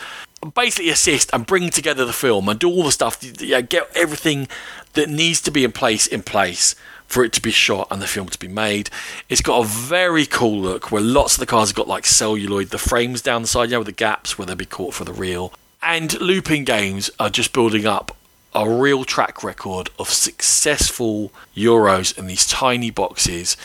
basically 0.55 0.89
assist 0.89 1.29
and 1.33 1.45
bring 1.45 1.69
together 1.69 2.05
the 2.05 2.13
film 2.13 2.47
and 2.47 2.57
do 2.57 2.69
all 2.69 2.83
the 2.83 2.93
stuff. 2.93 3.21
Yeah, 3.41 3.59
get 3.59 3.91
everything 3.93 4.47
that 4.93 5.09
needs 5.09 5.41
to 5.41 5.51
be 5.51 5.65
in 5.65 5.73
place 5.73 6.07
in 6.07 6.23
place 6.23 6.75
for 7.09 7.25
it 7.25 7.33
to 7.33 7.41
be 7.41 7.51
shot 7.51 7.87
and 7.91 8.01
the 8.01 8.07
film 8.07 8.29
to 8.29 8.39
be 8.39 8.47
made. 8.47 8.89
It's 9.27 9.41
got 9.41 9.65
a 9.65 9.67
very 9.67 10.25
cool 10.25 10.61
look 10.61 10.91
where 10.91 11.01
lots 11.01 11.33
of 11.33 11.39
the 11.39 11.45
cars 11.45 11.69
have 11.69 11.75
got 11.75 11.87
like 11.87 12.05
celluloid, 12.05 12.69
the 12.69 12.77
frames 12.77 13.21
down 13.21 13.41
the 13.41 13.47
side, 13.47 13.69
you 13.69 13.73
know, 13.73 13.79
with 13.79 13.87
the 13.87 13.91
gaps 13.91 14.37
where 14.37 14.45
they'll 14.45 14.55
be 14.55 14.65
caught 14.65 14.93
for 14.93 15.03
the 15.03 15.11
reel. 15.11 15.51
And 15.81 16.19
Looping 16.21 16.63
Games 16.65 17.09
are 17.19 17.29
just 17.29 17.51
building 17.51 17.85
up 17.85 18.15
a 18.53 18.69
real 18.69 19.05
track 19.05 19.43
record 19.43 19.89
of 19.97 20.09
successful 20.09 21.31
Euros 21.55 22.17
in 22.17 22.27
these 22.27 22.47
tiny 22.47 22.91
boxes. 22.91 23.57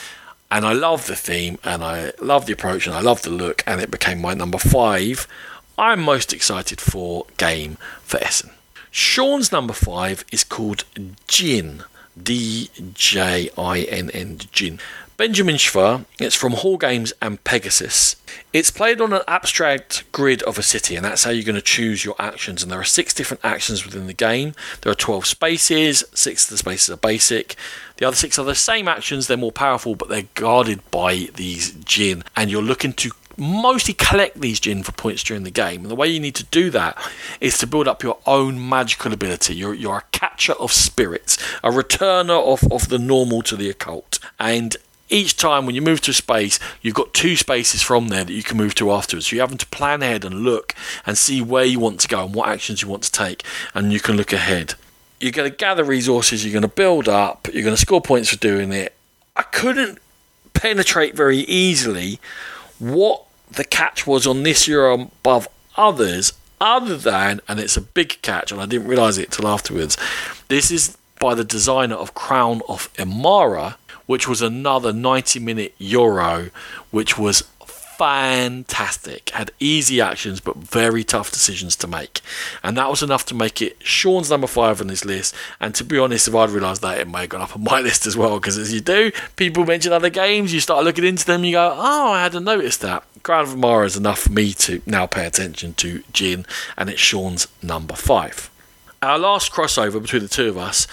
And 0.50 0.64
I 0.64 0.72
love 0.72 1.07
the 1.07 1.16
theme 1.16 1.59
and 1.64 1.85
I 1.85 2.12
love 2.20 2.46
the 2.46 2.52
approach 2.52 2.87
and 2.87 2.94
I 2.94 3.00
love 3.00 3.22
the 3.22 3.30
look, 3.30 3.62
and 3.66 3.80
it 3.80 3.90
became 3.90 4.20
my 4.20 4.35
number 4.35 4.59
five. 4.59 5.26
I'm 5.76 6.00
most 6.00 6.33
excited 6.33 6.80
for 6.80 7.26
game 7.37 7.76
for 8.02 8.18
Essen. 8.22 8.50
Sean's 8.90 9.50
number 9.50 9.72
five 9.72 10.24
is 10.30 10.44
called 10.44 10.85
Djinn. 11.26 11.83
D 12.20 12.70
J 12.94 13.50
I 13.57 13.81
N 13.81 14.11
N, 14.11 14.38
Djinn. 14.38 14.79
Benjamin 15.16 15.55
Schwer, 15.55 16.07
it's 16.18 16.35
from 16.35 16.55
Hall 16.55 16.77
Games 16.77 17.12
and 17.22 17.42
Pegasus. 17.44 18.16
It's 18.53 18.72
played 18.72 19.00
on 19.00 19.12
an 19.12 19.22
abstract 19.29 20.11
grid 20.11 20.42
of 20.42 20.59
a 20.59 20.62
city, 20.62 20.96
and 20.96 21.05
that's 21.05 21.22
how 21.22 21.31
you're 21.31 21.44
going 21.44 21.55
to 21.55 21.62
choose 21.62 22.05
your 22.05 22.16
actions. 22.18 22.64
And 22.64 22.72
there 22.72 22.81
are 22.81 22.85
six 22.85 23.14
different 23.14 23.44
actions 23.44 23.85
within 23.85 24.09
the 24.09 24.12
game. 24.12 24.55
There 24.81 24.90
are 24.90 24.96
12 24.96 25.24
spaces, 25.24 26.05
six 26.14 26.44
of 26.44 26.50
the 26.50 26.57
spaces 26.59 26.90
are 26.90 26.96
basic. 26.96 27.55
The 27.98 28.07
other 28.07 28.16
six 28.16 28.40
are 28.40 28.44
the 28.44 28.57
same 28.57 28.88
actions, 28.88 29.29
they're 29.29 29.37
more 29.37 29.53
powerful, 29.53 29.94
but 29.94 30.09
they're 30.09 30.27
guarded 30.35 30.81
by 30.90 31.29
these 31.37 31.70
Djinn. 31.70 32.24
And 32.35 32.50
you're 32.50 32.61
looking 32.61 32.92
to 32.94 33.12
mostly 33.37 33.94
collect 33.94 34.40
these 34.40 34.61
Djinn 34.61 34.83
for 34.83 34.92
points 34.92 35.23
during 35.23 35.42
the 35.42 35.51
game. 35.51 35.83
And 35.83 35.90
the 35.90 35.97
way 35.97 36.09
you 36.09 36.20
need 36.20 36.35
to 36.37 36.44
do 36.44 36.70
that 36.70 36.97
is 37.40 37.59
to 37.59 37.66
build 37.66 37.88
up 37.88 38.03
your 38.03 38.18
own 38.27 38.68
magical 38.68 39.12
ability. 39.12 39.55
You're, 39.55 39.75
you're 39.75 39.99
a 39.99 40.05
catcher 40.12 40.55
of 40.55 40.73
spirits, 40.73 41.37
a 41.62 41.70
returner 41.70 42.42
of, 42.42 42.70
of 42.73 42.88
the 42.88 42.99
normal 42.99 43.42
to 43.42 43.57
the 43.57 43.70
occult. 43.70 44.18
And 44.38 44.77
each 45.11 45.37
time 45.37 45.66
when 45.66 45.75
you 45.75 45.83
move 45.83 46.01
to 46.03 46.11
a 46.11 46.14
space, 46.14 46.59
you've 46.81 46.94
got 46.94 47.12
two 47.12 47.37
spaces 47.37 47.83
from 47.83 48.09
there 48.09 48.25
that 48.25 48.33
you 48.33 48.42
can 48.42 48.57
move 48.57 48.75
to 48.77 48.90
afterwards. 48.90 49.27
So 49.27 49.37
you're 49.37 49.44
having 49.44 49.59
to 49.59 49.66
plan 49.66 50.03
ahead 50.03 50.25
and 50.25 50.40
look 50.40 50.75
and 51.07 51.16
see 51.16 51.42
where 51.42 51.64
you 51.64 51.79
want 51.79 52.01
to 52.01 52.09
go 52.09 52.25
and 52.25 52.35
what 52.35 52.49
actions 52.49 52.83
you 52.83 52.88
want 52.88 53.03
to 53.05 53.12
take, 53.12 53.44
and 53.75 53.92
you 53.92 54.01
can 54.01 54.16
look 54.16 54.33
ahead. 54.33 54.75
You're 55.20 55.33
going 55.33 55.51
to 55.51 55.57
gather 55.57 55.85
resources, 55.85 56.44
you're 56.44 56.53
going 56.53 56.62
to 56.62 56.68
build 56.68 57.09
up, 57.09 57.49
you're 57.53 57.62
going 57.62 57.77
to 57.77 57.81
score 57.81 58.01
points 58.01 58.31
for 58.31 58.38
doing 58.38 58.73
it. 58.73 58.94
I 59.37 59.42
couldn't 59.42 59.99
penetrate 60.53 61.14
very 61.14 61.38
easily 61.38 62.18
what 62.79 63.25
the 63.51 63.65
catch 63.65 64.07
was 64.07 64.27
on 64.27 64.43
this 64.43 64.67
Euro 64.69 64.95
above 64.95 65.49
others, 65.77 66.33
other 66.61 66.97
than, 66.97 67.41
and 67.49 67.61
it's 67.61 67.77
a 67.77 67.81
big 67.81 68.21
catch, 68.23 68.53
and 68.53 68.61
I 68.61 68.67
didn't 68.67 68.89
realize 68.89 69.19
it 69.19 69.31
till 69.31 69.47
afterwards. 69.47 69.97
This 70.49 70.71
is 70.71 70.97
by 71.21 71.35
the 71.35 71.45
designer 71.45 71.95
of 71.95 72.15
Crown 72.15 72.63
of 72.69 72.93
Emara, 72.95 73.77
which 74.07 74.29
was 74.29 74.43
another 74.43 74.93
90 74.93 75.41
minute 75.41 75.75
Euro, 75.79 76.51
which 76.91 77.17
was 77.19 77.45
fantastic. 77.98 79.30
Had 79.30 79.50
easy 79.61 80.00
actions, 80.00 80.40
but 80.40 80.57
very 80.57 81.04
tough 81.04 81.30
decisions 81.30 81.76
to 81.76 81.87
make. 81.87 82.20
And 82.62 82.76
that 82.76 82.90
was 82.90 83.02
enough 83.02 83.24
to 83.26 83.35
make 83.35 83.62
it 83.62 83.76
Sean's 83.80 84.30
number 84.30 84.46
five 84.46 84.80
on 84.80 84.87
this 84.88 85.04
list. 85.04 85.35
And 85.61 85.74
to 85.74 85.85
be 85.85 85.98
honest, 85.98 86.28
if 86.28 86.35
I'd 86.35 86.50
realised 86.50 86.83
that, 86.83 86.98
it 86.98 87.09
may 87.09 87.22
have 87.22 87.30
gone 87.30 87.42
up 87.42 87.57
on 87.57 87.64
my 87.64 87.80
list 87.83 88.07
as 88.07 88.16
well. 88.16 88.38
Because 88.38 88.59
as 88.59 88.72
you 88.72 88.80
do, 88.80 89.12
people 89.37 89.64
mention 89.64 89.92
other 89.92 90.11
games, 90.11 90.52
you 90.52 90.61
start 90.61 90.85
looking 90.85 91.04
into 91.04 91.26
them, 91.26 91.44
you 91.44 91.52
go, 91.52 91.74
oh, 91.76 92.11
I 92.12 92.22
hadn't 92.22 92.44
noticed 92.44 92.80
that. 92.83 93.04
Crown 93.22 93.44
of 93.44 93.50
Emara 93.50 93.87
is 93.87 93.96
enough 93.96 94.20
for 94.20 94.33
me 94.33 94.52
to 94.52 94.83
now 94.85 95.07
pay 95.07 95.26
attention 95.26 95.72
to 95.74 96.02
Djinn, 96.12 96.44
and 96.76 96.90
it's 96.90 97.00
Sean's 97.00 97.48
number 97.62 97.94
five. 97.94 98.50
Our 99.00 99.18
last 99.18 99.50
crossover 99.50 100.00
between 100.00 100.22
the 100.22 100.28
two 100.28 100.48
of 100.48 100.59
us, 100.59 100.87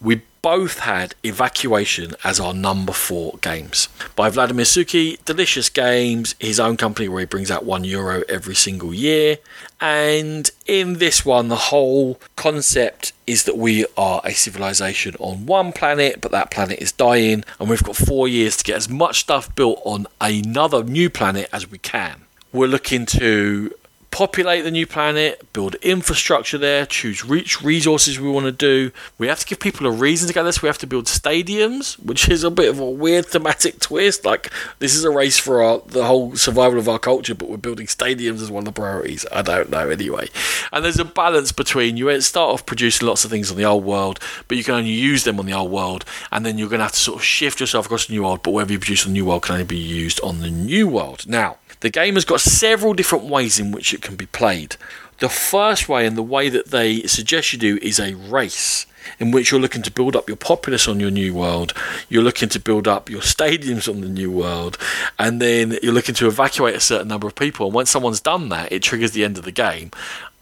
we 0.00 0.22
both 0.42 0.80
had 0.80 1.14
Evacuation 1.22 2.14
as 2.24 2.40
our 2.40 2.52
number 2.52 2.92
four 2.92 3.38
games. 3.40 3.88
By 4.16 4.28
Vladimir 4.28 4.64
Suchý, 4.64 5.24
delicious 5.24 5.68
games, 5.68 6.34
his 6.40 6.58
own 6.58 6.76
company 6.76 7.08
where 7.08 7.20
he 7.20 7.26
brings 7.26 7.50
out 7.50 7.64
one 7.64 7.84
euro 7.84 8.24
every 8.28 8.56
single 8.56 8.92
year. 8.92 9.38
And 9.80 10.50
in 10.66 10.94
this 10.94 11.24
one, 11.24 11.46
the 11.46 11.56
whole 11.56 12.20
concept 12.34 13.12
is 13.26 13.44
that 13.44 13.56
we 13.56 13.86
are 13.96 14.20
a 14.24 14.32
civilization 14.32 15.14
on 15.20 15.46
one 15.46 15.72
planet, 15.72 16.20
but 16.20 16.32
that 16.32 16.50
planet 16.50 16.80
is 16.80 16.90
dying, 16.90 17.44
and 17.60 17.70
we've 17.70 17.82
got 17.82 17.96
four 17.96 18.26
years 18.26 18.56
to 18.56 18.64
get 18.64 18.76
as 18.76 18.88
much 18.88 19.20
stuff 19.20 19.54
built 19.54 19.80
on 19.84 20.08
another 20.20 20.82
new 20.82 21.08
planet 21.08 21.48
as 21.52 21.70
we 21.70 21.78
can. 21.78 22.22
We're 22.52 22.66
looking 22.66 23.06
to 23.06 23.72
populate 24.12 24.62
the 24.62 24.70
new 24.70 24.86
planet, 24.86 25.52
build 25.54 25.74
infrastructure 25.76 26.58
there, 26.58 26.86
choose 26.86 27.24
which 27.24 27.62
resources 27.62 28.20
we 28.20 28.30
want 28.30 28.44
to 28.44 28.52
do. 28.52 28.92
We 29.18 29.26
have 29.26 29.40
to 29.40 29.46
give 29.46 29.58
people 29.58 29.86
a 29.86 29.90
reason 29.90 30.28
to 30.28 30.34
go 30.34 30.44
this. 30.44 30.62
We 30.62 30.68
have 30.68 30.78
to 30.78 30.86
build 30.86 31.06
stadiums, 31.06 31.94
which 31.94 32.28
is 32.28 32.44
a 32.44 32.50
bit 32.50 32.68
of 32.68 32.78
a 32.78 32.88
weird 32.88 33.26
thematic 33.26 33.80
twist. 33.80 34.24
Like 34.24 34.52
this 34.78 34.94
is 34.94 35.02
a 35.04 35.10
race 35.10 35.38
for 35.38 35.62
our, 35.62 35.80
the 35.86 36.04
whole 36.04 36.36
survival 36.36 36.78
of 36.78 36.88
our 36.88 36.98
culture, 36.98 37.34
but 37.34 37.48
we're 37.48 37.56
building 37.56 37.86
stadiums 37.86 38.42
as 38.42 38.50
one 38.50 38.60
of 38.60 38.66
the 38.66 38.80
priorities. 38.80 39.24
I 39.32 39.40
don't 39.40 39.70
know 39.70 39.88
anyway. 39.88 40.28
And 40.72 40.84
there's 40.84 41.00
a 41.00 41.06
balance 41.06 41.50
between 41.50 41.96
you 41.96 42.20
start 42.20 42.52
off 42.52 42.66
producing 42.66 43.08
lots 43.08 43.24
of 43.24 43.30
things 43.30 43.50
on 43.50 43.56
the 43.56 43.64
old 43.64 43.84
world, 43.84 44.20
but 44.46 44.58
you 44.58 44.62
can 44.62 44.74
only 44.74 44.90
use 44.90 45.24
them 45.24 45.40
on 45.40 45.46
the 45.46 45.54
old 45.54 45.70
world, 45.70 46.04
and 46.30 46.44
then 46.44 46.58
you're 46.58 46.68
going 46.68 46.80
to 46.80 46.84
have 46.84 46.92
to 46.92 47.00
sort 47.00 47.18
of 47.18 47.24
shift 47.24 47.60
yourself 47.60 47.86
across 47.86 48.06
the 48.06 48.12
new 48.12 48.22
world. 48.22 48.42
But 48.42 48.50
whatever 48.50 48.72
you 48.72 48.78
produce 48.78 49.06
on 49.06 49.12
the 49.12 49.18
new 49.18 49.24
world 49.24 49.42
can 49.42 49.54
only 49.54 49.64
be 49.64 49.78
used 49.78 50.20
on 50.20 50.40
the 50.40 50.50
new 50.50 50.86
world. 50.86 51.26
Now 51.26 51.56
the 51.82 51.90
game 51.90 52.14
has 52.14 52.24
got 52.24 52.40
several 52.40 52.94
different 52.94 53.24
ways 53.24 53.58
in 53.58 53.72
which 53.72 53.92
it 53.92 54.01
can 54.02 54.16
be 54.16 54.26
played. 54.26 54.76
The 55.18 55.28
first 55.28 55.88
way, 55.88 56.04
and 56.06 56.16
the 56.16 56.22
way 56.22 56.48
that 56.48 56.68
they 56.68 57.02
suggest 57.02 57.52
you 57.52 57.58
do, 57.58 57.78
is 57.80 58.00
a 58.00 58.14
race 58.14 58.86
in 59.18 59.30
which 59.30 59.50
you're 59.50 59.60
looking 59.60 59.82
to 59.82 59.90
build 59.90 60.16
up 60.16 60.28
your 60.28 60.36
populace 60.36 60.88
on 60.88 61.00
your 61.00 61.10
new 61.10 61.34
world, 61.34 61.72
you're 62.08 62.22
looking 62.22 62.48
to 62.48 62.60
build 62.60 62.88
up 62.88 63.08
your 63.08 63.20
stadiums 63.20 63.88
on 63.88 64.00
the 64.00 64.08
new 64.08 64.30
world, 64.30 64.78
and 65.18 65.40
then 65.40 65.78
you're 65.82 65.92
looking 65.92 66.14
to 66.16 66.26
evacuate 66.26 66.74
a 66.74 66.80
certain 66.80 67.08
number 67.08 67.26
of 67.26 67.34
people. 67.34 67.66
And 67.66 67.74
once 67.74 67.90
someone's 67.90 68.20
done 68.20 68.48
that, 68.48 68.72
it 68.72 68.82
triggers 68.82 69.12
the 69.12 69.24
end 69.24 69.38
of 69.38 69.44
the 69.44 69.52
game. 69.52 69.90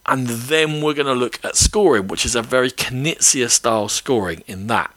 And 0.07 0.27
then 0.27 0.83
we're 0.83 0.94
going 0.94 1.07
to 1.07 1.12
look 1.12 1.44
at 1.44 1.57
scoring, 1.57 2.09
which 2.09 2.25
is 2.25 2.35
a 2.35 2.42
very 2.42 2.70
Knizia 2.70 3.51
style 3.51 3.88
scoring 3.88 4.42
in 4.46 4.66
that. 4.68 4.92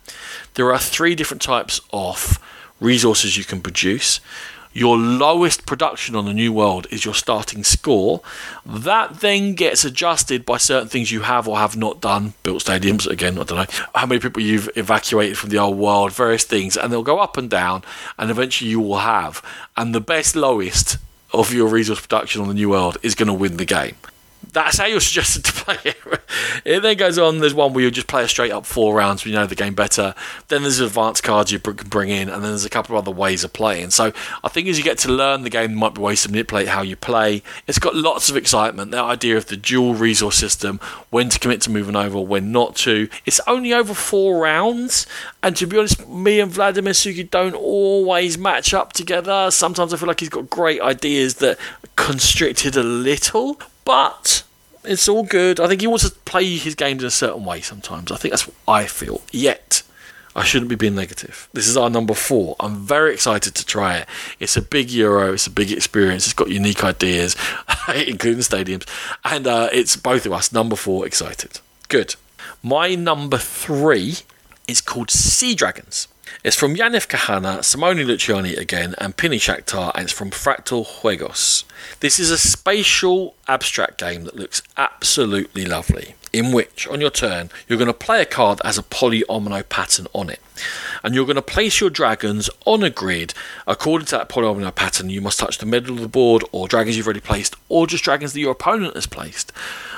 There 0.55 0.71
are 0.71 0.79
three 0.79 1.13
different 1.13 1.41
types 1.41 1.81
of 1.91 2.39
resources 2.79 3.37
you 3.37 3.43
can 3.43 3.61
produce. 3.61 4.19
Your 4.73 4.97
lowest 4.97 5.67
production 5.67 6.15
on 6.15 6.25
the 6.25 6.33
new 6.33 6.51
world 6.51 6.87
is 6.89 7.05
your 7.05 7.13
starting 7.13 7.63
score. 7.63 8.21
That 8.65 9.19
then 9.19 9.53
gets 9.53 9.85
adjusted 9.85 10.45
by 10.45 10.57
certain 10.57 10.89
things 10.89 11.11
you 11.11 11.21
have 11.21 11.47
or 11.47 11.57
have 11.57 11.77
not 11.77 12.01
done. 12.01 12.33
Built 12.41 12.63
stadiums, 12.63 13.07
again, 13.07 13.37
I 13.37 13.43
don't 13.43 13.57
know 13.57 13.87
how 13.93 14.07
many 14.07 14.19
people 14.19 14.41
you've 14.41 14.69
evacuated 14.75 15.37
from 15.37 15.51
the 15.51 15.59
old 15.59 15.77
world, 15.77 16.11
various 16.11 16.43
things, 16.43 16.75
and 16.75 16.91
they'll 16.91 17.03
go 17.03 17.19
up 17.19 17.37
and 17.37 17.49
down, 17.49 17.83
and 18.17 18.31
eventually 18.31 18.71
you 18.71 18.79
will 18.79 18.97
have. 18.97 19.43
And 19.77 19.93
the 19.93 20.01
best 20.01 20.35
lowest 20.35 20.97
of 21.31 21.53
your 21.53 21.67
resource 21.67 22.01
production 22.01 22.41
on 22.41 22.47
the 22.47 22.53
new 22.53 22.69
world 22.69 22.97
is 23.03 23.15
going 23.15 23.27
to 23.27 23.33
win 23.33 23.57
the 23.57 23.65
game 23.65 23.95
that's 24.53 24.77
how 24.77 24.85
you're 24.85 24.99
suggested 24.99 25.43
to 25.45 25.51
play 25.51 25.77
it. 25.83 25.97
it 26.65 26.79
then 26.81 26.95
goes 26.95 27.17
on. 27.17 27.39
There's 27.39 27.53
one 27.53 27.73
where 27.73 27.83
you 27.83 27.91
just 27.91 28.07
play 28.07 28.23
a 28.23 28.27
straight 28.27 28.51
up 28.51 28.65
four 28.65 28.95
rounds 28.95 29.25
you 29.25 29.33
know 29.33 29.45
the 29.45 29.55
game 29.55 29.73
better. 29.73 30.13
Then 30.47 30.61
there's 30.61 30.79
advanced 30.79 31.23
cards 31.23 31.51
you 31.51 31.59
can 31.59 31.87
bring 31.89 32.09
in, 32.09 32.29
and 32.29 32.43
then 32.43 32.51
there's 32.51 32.65
a 32.65 32.69
couple 32.69 32.95
of 32.95 33.03
other 33.03 33.15
ways 33.15 33.43
of 33.43 33.51
playing. 33.53 33.89
So 33.89 34.13
I 34.43 34.49
think 34.49 34.67
as 34.67 34.77
you 34.77 34.83
get 34.83 34.97
to 34.99 35.11
learn 35.11 35.43
the 35.43 35.49
game, 35.49 35.71
there 35.71 35.77
might 35.77 35.95
be 35.95 36.01
ways 36.01 36.23
to 36.23 36.29
manipulate 36.29 36.67
how 36.67 36.81
you 36.81 36.95
play. 36.95 37.41
It's 37.67 37.79
got 37.79 37.95
lots 37.95 38.29
of 38.29 38.37
excitement. 38.37 38.91
That 38.91 39.03
idea 39.03 39.37
of 39.37 39.47
the 39.47 39.57
dual 39.57 39.95
resource 39.95 40.37
system, 40.37 40.79
when 41.09 41.29
to 41.29 41.39
commit 41.39 41.61
to 41.61 41.71
moving 41.71 41.95
over, 41.95 42.19
when 42.19 42.51
not 42.51 42.75
to. 42.77 43.09
It's 43.25 43.41
only 43.47 43.73
over 43.73 43.93
four 43.93 44.41
rounds, 44.41 45.07
and 45.41 45.55
to 45.57 45.65
be 45.65 45.77
honest, 45.77 46.07
me 46.07 46.39
and 46.39 46.51
Vladimir 46.51 46.93
Suchý 46.93 47.29
don't 47.29 47.55
always 47.55 48.37
match 48.37 48.73
up 48.73 48.93
together. 48.93 49.49
Sometimes 49.51 49.93
I 49.93 49.97
feel 49.97 50.07
like 50.07 50.19
he's 50.19 50.29
got 50.29 50.49
great 50.49 50.81
ideas 50.81 51.35
that 51.35 51.57
constricted 51.95 52.75
a 52.75 52.83
little 52.83 53.59
but 53.85 54.43
it's 54.83 55.07
all 55.07 55.23
good. 55.23 55.59
I 55.59 55.67
think 55.67 55.81
he 55.81 55.87
wants 55.87 56.07
to 56.09 56.15
play 56.21 56.57
his 56.57 56.75
games 56.75 57.03
in 57.03 57.07
a 57.07 57.11
certain 57.11 57.45
way 57.45 57.61
sometimes. 57.61 58.11
I 58.11 58.17
think 58.17 58.31
that's 58.31 58.47
what 58.47 58.55
I 58.67 58.85
feel. 58.85 59.21
Yet, 59.31 59.83
I 60.35 60.43
shouldn't 60.43 60.69
be 60.69 60.75
being 60.75 60.95
negative. 60.95 61.47
This 61.53 61.67
is 61.67 61.77
our 61.77 61.89
number 61.89 62.13
four. 62.13 62.55
I'm 62.59 62.77
very 62.77 63.13
excited 63.13 63.53
to 63.55 63.65
try 63.65 63.97
it. 63.97 64.07
It's 64.39 64.57
a 64.57 64.61
big 64.61 64.89
Euro, 64.91 65.33
it's 65.33 65.47
a 65.47 65.51
big 65.51 65.71
experience, 65.71 66.25
it's 66.25 66.33
got 66.33 66.49
unique 66.49 66.83
ideas, 66.83 67.35
including 68.07 68.41
stadiums, 68.41 68.87
and 69.23 69.45
uh, 69.45 69.69
it's 69.71 69.95
both 69.95 70.25
of 70.25 70.33
us, 70.33 70.51
number 70.51 70.75
four, 70.75 71.05
excited. 71.05 71.59
Good. 71.87 72.15
My 72.63 72.95
number 72.95 73.37
three 73.37 74.15
is 74.67 74.81
called 74.81 75.11
Sea 75.11 75.53
Dragons. 75.53 76.07
It's 76.41 76.55
from 76.57 76.75
Yanniv 76.75 77.07
Kahana, 77.07 77.63
Simone 77.63 77.97
Luciani 77.97 78.57
again, 78.57 78.95
and 78.97 79.15
Pini 79.15 79.35
Shakhtar, 79.35 79.91
and 79.95 80.05
it's 80.05 80.13
from 80.13 80.29
Fractal 80.31 80.85
Juegos. 80.85 81.63
This 81.99 82.19
is 82.19 82.31
a 82.31 82.37
spatial 82.37 83.35
abstract 83.47 83.97
game 83.97 84.23
that 84.25 84.35
looks 84.35 84.61
absolutely 84.75 85.65
lovely, 85.65 86.15
in 86.33 86.51
which, 86.51 86.85
on 86.87 86.99
your 86.99 87.11
turn, 87.11 87.49
you're 87.67 87.77
going 87.77 87.87
to 87.87 87.93
play 87.93 88.21
a 88.21 88.25
card 88.25 88.57
that 88.57 88.65
has 88.65 88.77
a 88.77 88.83
polyomino 88.83 89.67
pattern 89.69 90.07
on 90.13 90.29
it. 90.29 90.41
And 91.01 91.15
you're 91.15 91.25
going 91.25 91.35
to 91.35 91.41
place 91.41 91.79
your 91.79 91.89
dragons 91.89 92.49
on 92.65 92.83
a 92.83 92.89
grid 92.89 93.33
according 93.65 94.07
to 94.07 94.17
that 94.17 94.29
polyomino 94.29 94.73
pattern. 94.73 95.09
You 95.09 95.21
must 95.21 95.39
touch 95.39 95.59
the 95.59 95.65
middle 95.65 95.95
of 95.95 96.01
the 96.01 96.09
board, 96.09 96.43
or 96.51 96.67
dragons 96.67 96.97
you've 96.97 97.07
already 97.07 97.21
placed, 97.21 97.55
or 97.69 97.87
just 97.87 98.03
dragons 98.03 98.33
that 98.33 98.39
your 98.41 98.51
opponent 98.51 98.95
has 98.95 99.07
placed. 99.07 99.53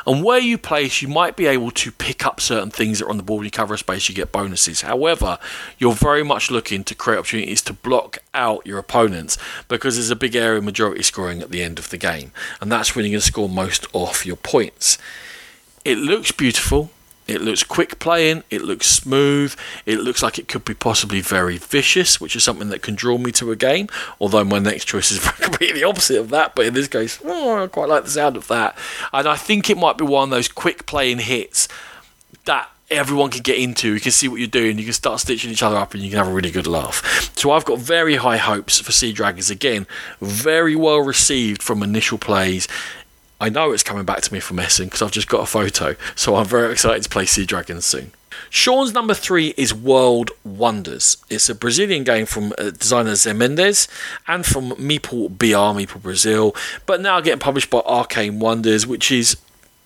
And 0.07 0.23
where 0.23 0.39
you 0.39 0.57
place, 0.57 1.01
you 1.01 1.07
might 1.07 1.35
be 1.35 1.47
able 1.47 1.71
to 1.71 1.91
pick 1.91 2.25
up 2.25 2.39
certain 2.39 2.69
things 2.69 2.99
that 2.99 3.05
are 3.05 3.09
on 3.09 3.17
the 3.17 3.23
board. 3.23 3.39
When 3.39 3.45
you 3.45 3.51
cover 3.51 3.73
a 3.73 3.77
space, 3.77 4.07
you 4.07 4.15
get 4.15 4.31
bonuses. 4.31 4.81
However, 4.81 5.39
you're 5.79 5.93
very 5.93 6.23
much 6.23 6.51
looking 6.51 6.83
to 6.83 6.95
create 6.95 7.17
opportunities 7.17 7.61
to 7.63 7.73
block 7.73 8.19
out 8.33 8.65
your 8.65 8.77
opponents 8.77 9.37
because 9.67 9.95
there's 9.95 10.11
a 10.11 10.15
big 10.15 10.35
area 10.35 10.59
of 10.59 10.63
majority 10.63 11.03
scoring 11.03 11.41
at 11.41 11.51
the 11.51 11.63
end 11.63 11.79
of 11.79 11.89
the 11.89 11.97
game. 11.97 12.31
And 12.61 12.71
that's 12.71 12.95
when 12.95 13.05
you're 13.05 13.13
going 13.13 13.21
to 13.21 13.25
score 13.25 13.49
most 13.49 13.87
off 13.93 14.25
your 14.25 14.35
points. 14.35 14.97
It 15.83 15.97
looks 15.97 16.31
beautiful. 16.31 16.91
It 17.27 17.41
looks 17.41 17.63
quick 17.63 17.97
playing, 17.97 18.43
it 18.51 18.61
looks 18.61 18.87
smooth, 18.87 19.55
it 19.85 19.99
looks 19.99 20.21
like 20.21 20.37
it 20.37 20.47
could 20.47 20.63
be 20.63 20.75
possibly 20.75 21.21
very 21.21 21.57
vicious, 21.57 22.21
which 22.21 22.35
is 22.35 22.43
something 22.43 22.69
that 22.69 22.83
can 22.83 22.93
draw 22.93 23.17
me 23.17 23.31
to 23.33 23.51
a 23.51 23.55
game. 23.55 23.87
Although 24.19 24.43
my 24.43 24.59
next 24.59 24.85
choice 24.85 25.11
is 25.11 25.19
completely 25.41 25.79
the 25.79 25.87
opposite 25.87 26.19
of 26.19 26.29
that, 26.29 26.55
but 26.55 26.67
in 26.67 26.75
this 26.75 26.87
case, 26.87 27.19
oh, 27.25 27.63
I 27.63 27.67
quite 27.67 27.89
like 27.89 28.03
the 28.03 28.11
sound 28.11 28.37
of 28.37 28.47
that. 28.49 28.77
And 29.11 29.27
I 29.27 29.35
think 29.35 29.69
it 29.69 29.77
might 29.77 29.97
be 29.97 30.05
one 30.05 30.25
of 30.25 30.29
those 30.29 30.47
quick 30.47 30.85
playing 30.85 31.19
hits 31.19 31.67
that 32.45 32.69
everyone 32.91 33.31
can 33.31 33.41
get 33.41 33.57
into. 33.57 33.93
You 33.93 33.99
can 33.99 34.11
see 34.11 34.27
what 34.27 34.39
you're 34.39 34.47
doing. 34.47 34.77
You 34.77 34.83
can 34.85 34.93
start 34.93 35.19
stitching 35.19 35.51
each 35.51 35.63
other 35.63 35.77
up, 35.77 35.93
and 35.93 36.03
you 36.03 36.09
can 36.09 36.17
have 36.17 36.27
a 36.27 36.33
really 36.33 36.51
good 36.51 36.67
laugh. 36.67 37.31
So 37.35 37.51
I've 37.51 37.65
got 37.65 37.79
very 37.79 38.15
high 38.17 38.37
hopes 38.37 38.79
for 38.79 38.91
Sea 38.91 39.11
Dragons 39.11 39.49
again. 39.49 39.87
Very 40.21 40.75
well 40.75 40.99
received 40.99 41.63
from 41.63 41.81
initial 41.81 42.17
plays. 42.17 42.67
I 43.39 43.49
know 43.49 43.71
it's 43.71 43.83
coming 43.83 44.05
back 44.05 44.21
to 44.21 44.33
me 44.33 44.39
from 44.39 44.59
Essen 44.59 44.85
because 44.85 45.01
I've 45.01 45.11
just 45.11 45.27
got 45.27 45.41
a 45.41 45.45
photo, 45.45 45.95
so 46.15 46.35
I'm 46.35 46.45
very 46.45 46.71
excited 46.71 47.03
to 47.03 47.09
play 47.09 47.25
Sea 47.25 47.45
Dragons 47.45 47.85
soon. 47.85 48.11
Sean's 48.49 48.93
number 48.93 49.13
three 49.13 49.53
is 49.57 49.73
World 49.73 50.31
Wonders. 50.43 51.17
It's 51.29 51.49
a 51.49 51.55
Brazilian 51.55 52.03
game 52.03 52.25
from 52.25 52.53
uh, 52.57 52.71
designer 52.71 53.11
Zé 53.11 53.35
Mendes 53.35 53.87
and 54.27 54.45
from 54.45 54.71
Meeple 54.71 55.37
BR, 55.37 55.77
Meeple 55.77 56.01
Brazil, 56.01 56.55
but 56.85 57.01
now 57.01 57.19
getting 57.21 57.39
published 57.39 57.69
by 57.69 57.79
Arcane 57.79 58.39
Wonders, 58.39 58.87
which 58.87 59.11
is 59.11 59.37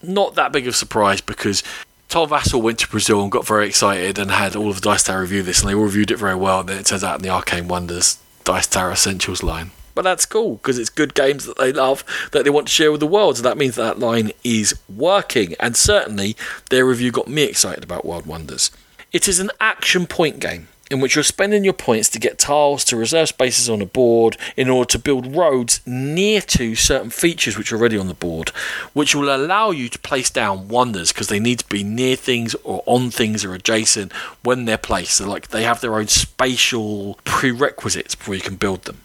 not 0.01 0.35
that 0.35 0.51
big 0.51 0.67
of 0.67 0.73
a 0.73 0.77
surprise 0.77 1.21
because 1.21 1.63
Tom 2.07 2.29
Vasel 2.29 2.61
went 2.61 2.79
to 2.79 2.87
Brazil 2.87 3.21
and 3.21 3.31
got 3.31 3.45
very 3.45 3.67
excited 3.67 4.17
and 4.17 4.31
had 4.31 4.55
all 4.55 4.69
of 4.69 4.75
the 4.75 4.81
Dice 4.81 5.03
Tower 5.03 5.21
review 5.21 5.43
this, 5.43 5.61
and 5.61 5.69
they 5.69 5.75
all 5.75 5.83
reviewed 5.83 6.11
it 6.11 6.17
very 6.17 6.35
well. 6.35 6.61
And 6.61 6.69
then 6.69 6.79
it 6.79 6.85
turns 6.85 7.03
out 7.03 7.17
in 7.17 7.23
the 7.23 7.29
Arcane 7.29 7.67
Wonders 7.67 8.17
Dice 8.43 8.67
Tower 8.67 8.91
Essentials 8.91 9.43
line 9.43 9.71
but 9.99 10.03
that's 10.03 10.25
cool 10.25 10.55
because 10.55 10.79
it's 10.79 10.89
good 10.89 11.13
games 11.13 11.45
that 11.45 11.57
they 11.57 11.73
love 11.73 12.05
that 12.31 12.45
they 12.45 12.49
want 12.49 12.67
to 12.67 12.73
share 12.73 12.89
with 12.89 13.01
the 13.01 13.05
world. 13.05 13.35
So 13.35 13.43
that 13.43 13.57
means 13.57 13.75
that 13.75 13.99
line 13.99 14.31
is 14.45 14.73
working, 14.87 15.55
and 15.59 15.75
certainly 15.75 16.37
their 16.69 16.85
review 16.85 17.11
got 17.11 17.27
me 17.27 17.43
excited 17.43 17.83
about 17.83 18.05
World 18.05 18.25
Wonders. 18.25 18.71
It 19.11 19.27
is 19.27 19.41
an 19.41 19.51
action 19.59 20.07
point 20.07 20.39
game 20.39 20.69
in 20.89 21.01
which 21.01 21.15
you're 21.15 21.23
spending 21.23 21.65
your 21.65 21.73
points 21.73 22.07
to 22.11 22.17
get 22.17 22.39
tiles 22.39 22.85
to 22.85 22.95
reserve 22.95 23.27
spaces 23.27 23.69
on 23.69 23.81
a 23.81 23.85
board 23.85 24.37
in 24.55 24.69
order 24.69 24.87
to 24.87 24.97
build 24.97 25.35
roads 25.35 25.81
near 25.85 26.39
to 26.39 26.75
certain 26.75 27.09
features 27.09 27.57
which 27.57 27.73
are 27.73 27.75
already 27.75 27.97
on 27.97 28.07
the 28.07 28.13
board, 28.13 28.49
which 28.93 29.13
will 29.13 29.35
allow 29.35 29.69
you 29.69 29.89
to 29.89 29.99
place 29.99 30.29
down 30.29 30.69
wonders 30.69 31.11
because 31.11 31.27
they 31.27 31.41
need 31.41 31.59
to 31.59 31.67
be 31.67 31.83
near 31.83 32.15
things 32.15 32.55
or 32.63 32.81
on 32.85 33.11
things 33.11 33.43
or 33.43 33.53
adjacent 33.53 34.13
when 34.45 34.63
they're 34.63 34.77
placed. 34.77 35.17
So 35.17 35.27
like 35.27 35.49
they 35.49 35.63
have 35.63 35.81
their 35.81 35.95
own 35.95 36.07
spatial 36.07 37.19
prerequisites 37.25 38.15
before 38.15 38.35
you 38.35 38.41
can 38.41 38.55
build 38.55 38.83
them. 38.83 39.01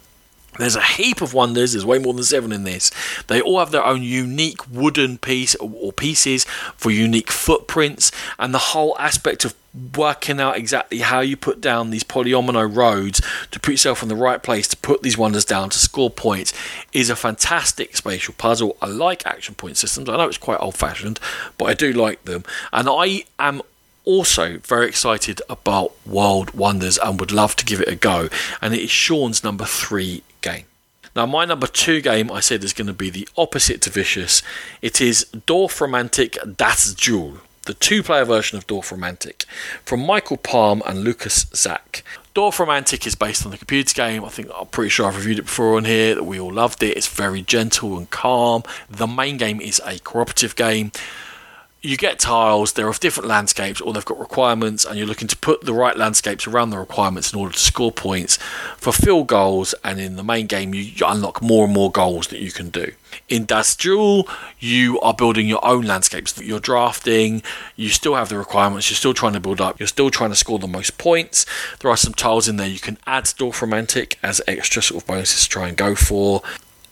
There's 0.57 0.75
a 0.75 0.81
heap 0.81 1.21
of 1.21 1.33
wonders. 1.33 1.73
There's 1.73 1.85
way 1.85 1.99
more 1.99 2.13
than 2.13 2.23
seven 2.23 2.51
in 2.51 2.63
this. 2.63 2.91
They 3.27 3.41
all 3.41 3.59
have 3.59 3.71
their 3.71 3.85
own 3.85 4.03
unique 4.03 4.67
wooden 4.69 5.17
piece 5.17 5.55
or 5.55 5.91
pieces 5.91 6.45
for 6.75 6.91
unique 6.91 7.31
footprints, 7.31 8.11
and 8.39 8.53
the 8.53 8.59
whole 8.59 8.97
aspect 8.97 9.45
of 9.45 9.55
working 9.95 10.39
out 10.39 10.55
exactly 10.55 10.99
how 10.99 11.19
you 11.19 11.35
put 11.35 11.59
down 11.59 11.89
these 11.89 12.03
polyomino 12.03 12.73
roads 12.73 13.21
to 13.51 13.59
put 13.59 13.71
yourself 13.71 14.01
in 14.01 14.07
the 14.07 14.15
right 14.15 14.41
place 14.41 14.69
to 14.69 14.77
put 14.77 15.01
these 15.03 15.17
wonders 15.17 15.43
down 15.43 15.69
to 15.69 15.77
score 15.77 16.09
points 16.09 16.53
is 16.93 17.09
a 17.09 17.15
fantastic 17.15 17.97
spatial 17.97 18.33
puzzle. 18.37 18.77
I 18.81 18.85
like 18.85 19.25
action 19.25 19.55
point 19.55 19.75
systems. 19.75 20.07
I 20.07 20.15
know 20.15 20.27
it's 20.27 20.37
quite 20.37 20.61
old 20.61 20.75
fashioned, 20.75 21.19
but 21.57 21.65
I 21.65 21.73
do 21.73 21.91
like 21.91 22.23
them, 22.23 22.43
and 22.71 22.87
I 22.89 23.25
am 23.37 23.61
also 24.05 24.59
very 24.59 24.87
excited 24.87 25.41
about 25.49 25.93
World 26.05 26.51
Wonders 26.51 26.97
and 26.97 27.19
would 27.19 27.31
love 27.31 27.55
to 27.57 27.65
give 27.65 27.81
it 27.81 27.87
a 27.87 27.95
go. 27.95 28.29
And 28.61 28.73
it 28.73 28.81
is 28.81 28.91
Sean's 28.91 29.43
number 29.43 29.65
three 29.65 30.23
game. 30.41 30.65
Now, 31.15 31.25
my 31.25 31.45
number 31.45 31.67
two 31.67 32.01
game 32.01 32.29
I 32.31 32.41
said 32.41 32.63
is 32.63 32.73
going 32.73 32.87
to 32.87 32.93
be 32.93 33.09
the 33.09 33.27
opposite 33.37 33.81
to 33.83 33.89
Vicious. 33.89 34.43
It 34.81 34.99
is 34.99 35.25
Dorfromantik 35.33 36.57
Das 36.57 36.93
Duel, 36.93 37.37
the 37.65 37.73
two 37.73 38.03
player 38.03 38.25
version 38.25 38.57
of 38.57 38.67
Dorfromantik, 38.67 39.45
from 39.85 40.05
Michael 40.05 40.37
Palm 40.37 40.83
and 40.85 41.05
Lukas 41.05 41.45
Zach. 41.55 42.03
Dorfromantik 42.35 43.07
is 43.07 43.15
based 43.15 43.45
on 43.45 43.51
the 43.51 43.57
computer 43.57 43.93
game. 43.93 44.25
I 44.25 44.29
think 44.29 44.49
I'm 44.53 44.67
pretty 44.67 44.89
sure 44.89 45.07
I've 45.07 45.15
reviewed 45.15 45.39
it 45.39 45.43
before 45.43 45.77
on 45.77 45.85
here, 45.85 46.15
that 46.15 46.23
we 46.25 46.37
all 46.37 46.51
loved 46.51 46.83
it. 46.83 46.97
It's 46.97 47.07
very 47.07 47.41
gentle 47.41 47.97
and 47.97 48.09
calm. 48.09 48.63
The 48.89 49.07
main 49.07 49.37
game 49.37 49.61
is 49.61 49.81
a 49.85 49.99
cooperative 49.99 50.57
game 50.57 50.91
you 51.85 51.97
get 51.97 52.19
tiles, 52.19 52.73
they're 52.73 52.87
of 52.87 52.99
different 52.99 53.27
landscapes, 53.27 53.79
or 53.79 53.93
they've 53.93 54.05
got 54.05 54.19
requirements, 54.19 54.85
and 54.85 54.97
you're 54.97 55.07
looking 55.07 55.27
to 55.27 55.37
put 55.37 55.61
the 55.61 55.73
right 55.73 55.95
landscapes 55.95 56.47
around 56.47 56.71
the 56.71 56.79
requirements 56.79 57.31
in 57.31 57.39
order 57.39 57.53
to 57.53 57.59
score 57.59 57.91
points, 57.91 58.37
fulfill 58.77 59.23
goals, 59.23 59.75
and 59.83 59.99
in 59.99 60.15
the 60.15 60.23
main 60.23 60.47
game, 60.47 60.73
you 60.73 60.91
unlock 61.05 61.41
more 61.41 61.65
and 61.65 61.73
more 61.73 61.91
goals 61.91 62.27
that 62.27 62.39
you 62.39 62.51
can 62.51 62.69
do. 62.69 62.91
In 63.29 63.45
Das 63.45 63.75
Duel, 63.75 64.27
you 64.59 64.99
are 64.99 65.13
building 65.13 65.47
your 65.47 65.63
own 65.65 65.83
landscapes 65.83 66.33
that 66.33 66.45
you're 66.45 66.59
drafting, 66.59 67.41
you 67.75 67.89
still 67.89 68.15
have 68.15 68.29
the 68.29 68.37
requirements, 68.37 68.89
you're 68.89 68.97
still 68.97 69.13
trying 69.13 69.33
to 69.33 69.39
build 69.39 69.61
up, 69.61 69.79
you're 69.79 69.87
still 69.87 70.09
trying 70.09 70.31
to 70.31 70.35
score 70.35 70.59
the 70.59 70.67
most 70.67 70.97
points. 70.97 71.45
There 71.79 71.91
are 71.91 71.97
some 71.97 72.13
tiles 72.13 72.47
in 72.47 72.57
there 72.57 72.67
you 72.67 72.79
can 72.79 72.97
add 73.07 73.25
to 73.25 73.35
Dorfromantik 73.35 74.15
as 74.21 74.41
extra 74.47 74.81
sort 74.81 75.03
of 75.03 75.07
bonuses 75.07 75.43
to 75.43 75.49
try 75.49 75.67
and 75.67 75.77
go 75.77 75.95
for 75.95 76.41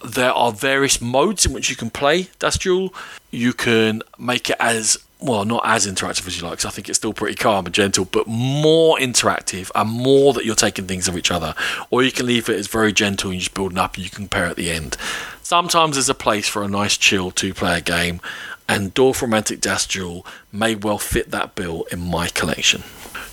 there 0.04 0.32
are 0.32 0.52
various 0.52 1.02
modes 1.02 1.46
in 1.46 1.54
which 1.54 1.70
you 1.70 1.76
can 1.76 1.90
play 1.90 2.30
Das 2.40 2.58
Duel. 2.58 2.94
You 3.32 3.54
can 3.54 4.02
make 4.18 4.50
it 4.50 4.58
as 4.60 4.98
well, 5.20 5.46
not 5.46 5.62
as 5.66 5.88
interactive 5.88 6.28
as 6.28 6.38
you 6.38 6.44
like, 6.44 6.54
because 6.54 6.66
I 6.66 6.70
think 6.70 6.90
it's 6.90 6.98
still 6.98 7.14
pretty 7.14 7.36
calm 7.36 7.66
and 7.66 7.74
gentle, 7.74 8.06
but 8.06 8.28
more 8.28 8.98
interactive 8.98 9.72
and 9.74 9.90
more 9.90 10.34
that 10.34 10.44
you're 10.44 10.56
taking 10.56 10.86
things 10.86 11.08
of 11.08 11.18
each 11.18 11.32
other. 11.32 11.56
Or 11.90 12.04
you 12.04 12.12
can 12.12 12.26
leave 12.26 12.50
it 12.50 12.60
as 12.60 12.68
very 12.68 12.92
gentle 12.92 13.32
and 13.32 13.40
just 13.40 13.54
building 13.54 13.78
up 13.78 13.96
and 13.96 14.04
you 14.04 14.10
can 14.10 14.24
compare 14.24 14.46
at 14.46 14.58
the 14.58 14.70
end. 14.70 14.98
Sometimes 15.42 15.96
there's 15.96 16.10
a 16.10 16.14
place 16.14 16.50
for 16.50 16.64
a 16.64 16.68
nice, 16.68 16.98
chill 16.98 17.32
two 17.32 17.54
player 17.54 17.80
game, 17.80 18.20
and 18.68 18.94
Dorfromantik 18.94 19.62
Das 19.62 19.86
Duel 19.86 20.26
may 20.52 20.76
well 20.76 20.98
fit 20.98 21.32
that 21.32 21.56
bill 21.56 21.84
in 21.92 22.00
my 22.00 22.28
collection. 22.28 22.84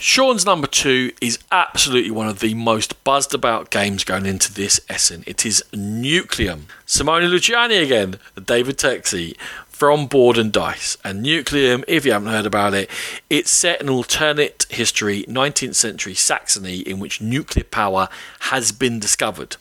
Sean's 0.00 0.46
number 0.46 0.66
two 0.66 1.12
is 1.20 1.38
absolutely 1.52 2.10
one 2.10 2.26
of 2.26 2.40
the 2.40 2.54
most 2.54 3.04
buzzed 3.04 3.34
about 3.34 3.68
games 3.68 4.02
going 4.02 4.24
into 4.24 4.50
this 4.50 4.80
Essen. 4.88 5.22
It 5.26 5.44
is 5.44 5.62
Nucleum. 5.74 6.62
Simone 6.86 7.24
Luciani 7.24 7.82
again, 7.82 8.18
David 8.42 8.78
Turczi 8.78 9.36
from 9.80 10.06
Board 10.06 10.36
and 10.36 10.52
Dice. 10.52 10.98
And 11.02 11.24
Nucleum, 11.24 11.84
if 11.88 12.04
you 12.04 12.12
haven't 12.12 12.28
heard 12.28 12.44
about 12.44 12.74
it, 12.74 12.90
it's 13.30 13.50
set 13.50 13.80
in 13.80 13.88
alternate 13.88 14.66
history, 14.68 15.24
19th 15.26 15.74
century 15.74 16.12
Saxony, 16.12 16.80
in 16.80 16.98
which 16.98 17.22
nuclear 17.22 17.64
power 17.64 18.10
has 18.40 18.72
been 18.72 19.00
discovered. 19.00 19.56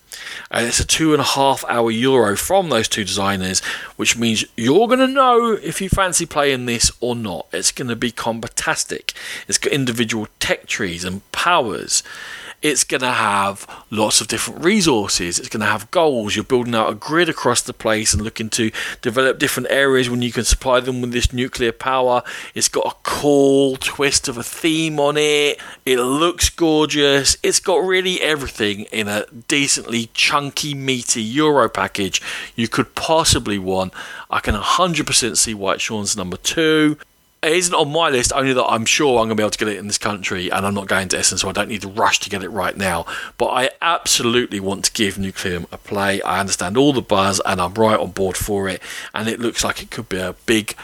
And 0.51 0.67
it's 0.67 0.81
a 0.81 0.85
two 0.85 1.13
and 1.13 1.21
a 1.21 1.23
half 1.23 1.63
hour 1.69 1.89
euro 1.89 2.35
from 2.35 2.67
those 2.67 2.89
two 2.89 3.05
designers, 3.05 3.61
which 3.95 4.17
means 4.17 4.43
you're 4.57 4.87
going 4.87 4.99
to 4.99 5.07
know 5.07 5.53
if 5.53 5.79
you 5.79 5.87
fancy 5.87 6.25
playing 6.25 6.65
this 6.65 6.91
or 6.99 7.15
not. 7.15 7.47
It's 7.53 7.71
going 7.71 7.87
to 7.87 7.95
be 7.95 8.11
combatastic. 8.11 9.13
It's 9.47 9.57
got 9.57 9.71
individual 9.71 10.27
tech 10.41 10.65
trees 10.65 11.05
and 11.05 11.21
powers 11.31 12.03
it's 12.61 12.83
going 12.83 13.01
to 13.01 13.11
have 13.11 13.67
lots 13.89 14.21
of 14.21 14.27
different 14.27 14.63
resources. 14.63 15.39
It's 15.39 15.49
going 15.49 15.61
to 15.61 15.67
have 15.67 15.91
goals. 15.91 16.35
You're 16.35 16.43
building 16.43 16.75
out 16.75 16.91
a 16.91 16.95
grid 16.95 17.29
across 17.29 17.61
the 17.61 17.73
place 17.73 18.13
and 18.13 18.21
looking 18.21 18.49
to 18.51 18.71
develop 19.01 19.39
different 19.39 19.69
areas 19.71 20.09
when 20.09 20.21
you 20.21 20.31
can 20.31 20.43
supply 20.43 20.79
them 20.79 21.01
with 21.01 21.11
this 21.11 21.31
nuclear 21.31 21.71
power. 21.71 22.23
It's 22.53 22.67
got 22.67 22.85
a 22.85 22.95
cool 23.03 23.77
twist 23.77 24.27
of 24.27 24.37
a 24.37 24.43
theme 24.43 24.99
on 24.99 25.15
it. 25.17 25.59
It 25.85 25.99
looks 25.99 26.49
gorgeous. 26.49 27.37
It's 27.43 27.59
got 27.59 27.77
really 27.77 28.21
everything 28.21 28.81
in 28.91 29.07
a 29.07 29.25
decently 29.47 30.09
chunky, 30.13 30.73
meaty 30.73 31.21
Euro 31.21 31.69
package 31.69 32.21
you 32.55 32.67
could 32.67 32.95
possibly 32.95 33.57
want. 33.57 33.93
I 34.29 34.39
can 34.39 34.55
100% 34.55 35.37
see 35.37 35.53
why 35.53 35.75
it's 35.75 35.83
Sean's 35.83 36.17
number 36.17 36.37
two 36.37 36.97
it 37.41 37.53
isn't 37.53 37.73
on 37.73 37.91
my 37.91 38.09
list, 38.09 38.33
only 38.35 38.53
that 38.53 38.65
I'm 38.65 38.85
sure 38.85 39.19
I'm 39.19 39.27
going 39.27 39.29
to 39.29 39.35
be 39.35 39.43
able 39.43 39.51
to 39.51 39.57
get 39.57 39.67
it 39.69 39.77
in 39.77 39.87
this 39.87 39.97
country 39.97 40.51
and 40.51 40.65
I'm 40.65 40.73
not 40.73 40.87
going 40.87 41.07
to 41.09 41.17
Essen, 41.17 41.37
so 41.37 41.47
I 41.47 41.53
don't 41.53 41.69
need 41.69 41.83
to 41.83 41.87
rush 41.87 42.19
to 42.21 42.29
get 42.29 42.43
it 42.43 42.49
right 42.49 42.75
now. 42.75 43.05
But 43.37 43.47
I 43.47 43.69
absolutely 43.81 44.59
want 44.59 44.85
to 44.85 44.91
give 44.91 45.15
Nucleum 45.15 45.65
a 45.71 45.77
play. 45.77 46.21
I 46.21 46.41
understand 46.41 46.75
all 46.75 46.91
the 46.91 47.01
buzz 47.01 47.41
and 47.45 47.61
I'm 47.61 47.73
right 47.75 47.99
on 47.99 48.11
board 48.11 48.35
for 48.35 48.67
it. 48.67 48.81
And 49.13 49.29
it 49.29 49.39
looks 49.39 49.63
like 49.63 49.81
it 49.81 49.89
could 49.89 50.09
be 50.09 50.17
a 50.17 50.35
big, 50.45 50.75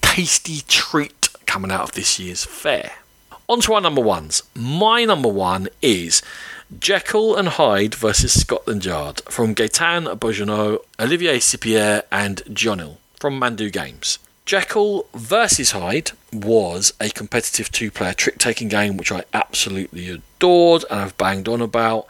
tasty 0.00 0.62
treat 0.66 1.28
coming 1.46 1.70
out 1.70 1.82
of 1.82 1.92
this 1.92 2.18
year's 2.18 2.44
fair. 2.44 2.92
On 3.48 3.60
to 3.60 3.74
our 3.74 3.80
number 3.80 4.00
ones. 4.00 4.42
My 4.54 5.04
number 5.04 5.28
one 5.28 5.68
is 5.80 6.22
Jekyll 6.78 7.36
and 7.36 7.48
Hyde 7.48 7.94
versus 7.94 8.40
Scotland 8.40 8.84
Yard 8.84 9.22
from 9.28 9.54
Gaetan 9.54 10.18
Beaujannot, 10.18 10.80
Olivier 11.00 11.38
Sipier, 11.38 12.02
and 12.10 12.42
Jonil 12.52 12.98
from 13.18 13.38
Mandoo 13.38 13.70
Games. 13.70 14.18
Jekyll 14.50 15.06
versus 15.14 15.70
Hyde 15.70 16.10
was 16.32 16.92
a 17.00 17.08
competitive 17.10 17.70
two 17.70 17.88
player 17.88 18.12
trick 18.12 18.36
taking 18.36 18.66
game 18.66 18.96
which 18.96 19.12
I 19.12 19.22
absolutely 19.32 20.10
adored 20.10 20.84
and 20.90 20.98
I've 20.98 21.16
banged 21.16 21.46
on 21.46 21.60
about. 21.62 22.08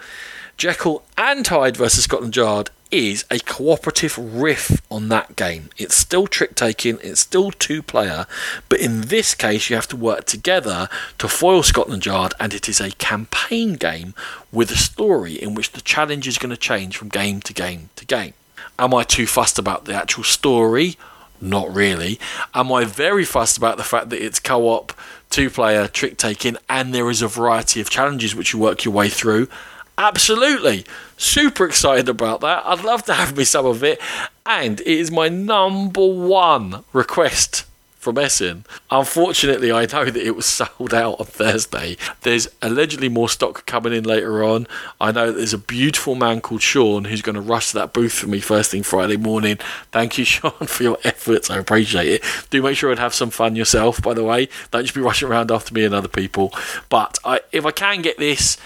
Jekyll 0.57 1.03
and 1.19 1.47
Hyde 1.47 1.77
versus 1.77 2.05
Scotland 2.05 2.35
Yard 2.35 2.71
is 2.91 3.27
a 3.31 3.41
cooperative 3.41 4.17
riff 4.17 4.81
on 4.91 5.11
that 5.11 5.37
game. 5.37 5.69
It's 5.77 5.95
still 5.95 6.27
trick 6.27 6.55
taking, 6.55 6.97
it's 7.03 7.21
still 7.21 7.51
two 7.51 7.83
player, 7.83 8.25
but 8.71 8.81
in 8.81 9.03
this 9.03 9.35
case, 9.35 9.69
you 9.69 9.77
have 9.77 9.89
to 9.89 9.97
work 9.97 10.25
together 10.25 10.89
to 11.19 11.29
foil 11.29 11.63
Scotland 11.63 12.07
Yard, 12.07 12.33
and 12.41 12.55
it 12.55 12.71
is 12.71 12.81
a 12.81 12.93
campaign 12.93 13.75
game 13.75 14.15
with 14.51 14.71
a 14.71 14.79
story 14.79 15.35
in 15.35 15.55
which 15.55 15.73
the 15.73 15.83
challenge 15.83 16.27
is 16.27 16.39
going 16.39 16.49
to 16.49 16.57
change 16.57 16.97
from 16.97 17.11
game 17.11 17.43
to 17.43 17.53
game 17.53 17.91
to 17.97 18.07
game. 18.07 18.33
Am 18.79 18.95
I 18.95 19.03
too 19.03 19.27
fussed 19.27 19.59
about 19.59 19.85
the 19.85 19.93
actual 19.93 20.25
story? 20.25 20.97
Not 21.41 21.75
really. 21.75 22.19
Am 22.55 22.71
I 22.73 22.85
very 22.85 23.25
fussed 23.25 23.57
about 23.57 23.77
the 23.77 23.85
fact 23.85 24.11
that 24.11 24.25
it's 24.25 24.39
co 24.39 24.69
op, 24.69 24.93
two 25.31 25.51
player, 25.51 25.87
trick 25.87 26.19
taking, 26.19 26.57
and 26.69 26.95
there 26.95 27.09
is 27.09 27.23
a 27.23 27.29
variety 27.29 27.81
of 27.81 27.91
challenges 27.91 28.35
which 28.35 28.53
you 28.53 28.59
work 28.59 28.85
your 28.85 28.93
way 28.95 29.09
through? 29.09 29.49
Absolutely. 29.97 30.85
Super 31.17 31.67
excited 31.67 32.09
about 32.09 32.41
that. 32.41 32.63
I'd 32.65 32.85
love 32.85 33.05
to 33.05 33.15
have 33.15 33.37
me 33.37 33.45
some 33.45 33.67
of 33.67 33.85
it. 33.85 34.01
And 34.47 34.81
it 34.81 34.87
is 34.87 35.11
my 35.11 35.29
number 35.29 36.07
one 36.07 36.85
request 36.93 37.65
from 38.01 38.17
Essen. 38.17 38.65
Unfortunately, 38.91 39.71
I 39.71 39.83
know 39.83 40.07
that 40.07 40.17
it 40.17 40.35
was 40.35 40.47
sold 40.47 40.95
out 40.95 41.21
on 41.21 41.27
Thursday. 41.27 41.97
There's 42.23 42.49
allegedly 42.63 43.11
more 43.11 43.29
stock 43.29 43.67
coming 43.67 43.93
in 43.93 44.05
later 44.05 44.43
on. 44.43 44.67
I 45.01 45.13
know 45.13 45.31
there's 45.31 45.53
a 45.53 45.59
beautiful 45.59 46.15
man 46.15 46.41
called 46.41 46.63
Sean 46.63 47.05
who's 47.05 47.23
going 47.23 47.35
to 47.35 47.41
rush 47.41 47.69
to 47.69 47.75
that 47.75 47.93
booth 47.93 48.15
for 48.15 48.27
me 48.27 48.41
first 48.41 48.71
thing 48.71 48.83
Friday 48.83 49.19
morning. 49.19 49.59
Thank 49.93 50.17
you, 50.19 50.25
Sean, 50.31 50.51
for 50.51 50.83
your 50.83 50.99
efforts. 51.05 51.51
I 51.51 51.59
appreciate 51.59 52.09
it. 52.09 52.25
Do 52.49 52.63
make 52.63 52.77
sure 52.77 52.91
and 52.91 52.99
have 52.99 53.15
some 53.15 53.31
fun 53.31 53.55
yourself, 53.55 54.01
by 54.01 54.15
the 54.15 54.25
way. 54.25 54.49
Don't 54.71 54.83
just 54.83 54.95
be 54.95 55.03
rushing 55.03 55.29
around 55.29 55.53
after 55.53 55.75
me 55.75 55.85
and 55.85 55.95
other 55.95 56.09
people. 56.09 56.53
But 56.89 57.19
I, 57.25 57.41
if 57.53 57.67
I 57.67 57.71
can 57.71 58.01
get 58.01 58.17
this, 58.17 58.57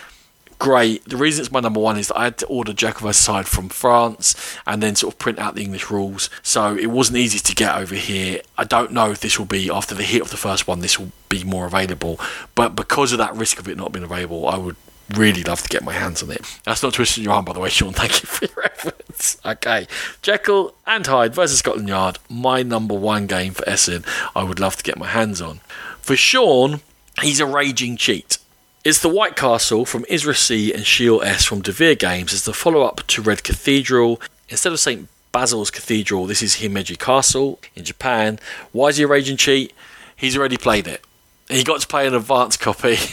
great. 0.58 1.04
The 1.04 1.16
reason 1.16 1.44
it's 1.44 1.52
my 1.52 1.60
number 1.60 1.80
one 1.80 1.98
is 1.98 2.08
that 2.08 2.18
I 2.18 2.24
had 2.24 2.38
to 2.38 2.46
order 2.46 2.72
Jekyll 2.72 3.06
vs 3.06 3.26
Hyde 3.26 3.46
from 3.46 3.68
France 3.68 4.34
and 4.66 4.82
then 4.82 4.96
sort 4.96 5.14
of 5.14 5.18
print 5.18 5.38
out 5.38 5.54
the 5.54 5.62
English 5.62 5.90
rules. 5.90 6.30
So 6.42 6.76
it 6.76 6.90
wasn't 6.90 7.18
easy 7.18 7.38
to 7.38 7.54
get 7.54 7.76
over 7.76 7.94
here. 7.94 8.40
I 8.56 8.64
don't 8.64 8.92
know 8.92 9.10
if 9.10 9.20
this 9.20 9.38
will 9.38 9.46
be, 9.46 9.70
after 9.70 9.94
the 9.94 10.02
hit 10.02 10.22
of 10.22 10.30
the 10.30 10.36
first 10.36 10.66
one, 10.66 10.80
this 10.80 10.98
will 10.98 11.12
be 11.28 11.44
more 11.44 11.66
available. 11.66 12.18
But 12.54 12.76
because 12.76 13.12
of 13.12 13.18
that 13.18 13.34
risk 13.34 13.58
of 13.58 13.68
it 13.68 13.76
not 13.76 13.92
being 13.92 14.04
available, 14.04 14.48
I 14.48 14.56
would 14.56 14.76
really 15.14 15.42
love 15.42 15.62
to 15.62 15.68
get 15.68 15.84
my 15.84 15.92
hands 15.92 16.22
on 16.22 16.30
it. 16.30 16.40
That's 16.64 16.82
not 16.82 16.94
twisting 16.94 17.24
your 17.24 17.34
arm, 17.34 17.44
by 17.44 17.52
the 17.52 17.60
way, 17.60 17.68
Sean. 17.68 17.92
Thank 17.94 18.22
you 18.22 18.26
for 18.26 18.46
your 18.46 18.64
efforts. 18.64 19.38
Okay. 19.44 19.86
Jekyll 20.22 20.74
and 20.86 21.06
Hyde 21.06 21.34
versus 21.34 21.58
Scotland 21.58 21.88
Yard, 21.88 22.18
my 22.28 22.62
number 22.62 22.94
one 22.94 23.26
game 23.26 23.52
for 23.52 23.68
Essen. 23.68 24.04
I 24.34 24.42
would 24.44 24.60
love 24.60 24.76
to 24.76 24.82
get 24.82 24.98
my 24.98 25.08
hands 25.08 25.40
on. 25.40 25.60
For 26.00 26.16
Sean, 26.16 26.80
he's 27.20 27.40
a 27.40 27.46
raging 27.46 27.96
cheat. 27.96 28.38
It's 28.84 29.00
the 29.00 29.08
White 29.08 29.34
Castle 29.34 29.86
from 29.86 30.04
Isra 30.10 30.36
C 30.36 30.70
and 30.70 30.84
Shei 30.84 31.08
S 31.08 31.46
from 31.46 31.62
Devir 31.62 31.98
Games 31.98 32.34
as 32.34 32.44
the 32.44 32.52
follow 32.52 32.82
up 32.82 33.00
to 33.06 33.22
Red 33.22 33.42
Cathedral. 33.42 34.20
Instead 34.50 34.74
of 34.74 34.78
St. 34.78 35.08
Basil's 35.32 35.70
Cathedral, 35.70 36.26
this 36.26 36.42
is 36.42 36.56
Himeji 36.56 36.98
Castle 36.98 37.58
in 37.74 37.84
Japan. 37.84 38.38
Why 38.72 38.88
is 38.88 38.98
he 38.98 39.04
a 39.04 39.06
raging 39.06 39.38
cheat? 39.38 39.72
He's 40.14 40.36
already 40.36 40.58
played 40.58 40.86
it. 40.86 41.02
He 41.48 41.64
got 41.64 41.80
to 41.80 41.86
play 41.88 42.06
an 42.06 42.14
advanced 42.14 42.60
copy. 42.60 42.98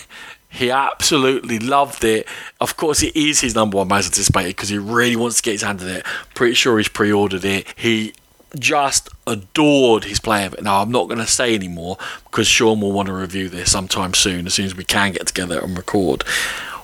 He 0.53 0.69
absolutely 0.69 1.59
loved 1.59 2.03
it. 2.03 2.27
Of 2.59 2.75
course, 2.75 3.01
it 3.03 3.15
is 3.15 3.39
his 3.39 3.55
number 3.55 3.77
one 3.77 3.87
most 3.87 4.07
anticipated 4.07 4.49
because 4.49 4.67
he 4.67 4.77
really 4.77 5.15
wants 5.15 5.37
to 5.37 5.43
get 5.43 5.53
his 5.53 5.61
hand 5.61 5.81
on 5.81 5.87
it. 5.87 6.05
Pretty 6.35 6.55
sure 6.55 6.77
he's 6.77 6.89
pre 6.89 7.09
ordered 7.09 7.45
it. 7.45 7.73
He 7.77 8.13
just 8.59 9.09
adored 9.25 10.05
his 10.05 10.19
play 10.19 10.45
of 10.45 10.53
it. 10.53 10.63
Now, 10.63 10.81
I'm 10.81 10.91
not 10.91 11.07
going 11.07 11.19
to 11.19 11.27
say 11.27 11.55
anymore 11.55 11.97
because 12.25 12.47
Sean 12.47 12.81
will 12.81 12.91
want 12.91 13.07
to 13.07 13.13
review 13.13 13.49
this 13.49 13.71
sometime 13.71 14.13
soon, 14.13 14.45
as 14.47 14.53
soon 14.53 14.65
as 14.65 14.75
we 14.75 14.83
can 14.83 15.11
get 15.13 15.27
together 15.27 15.59
and 15.59 15.77
record. 15.77 16.23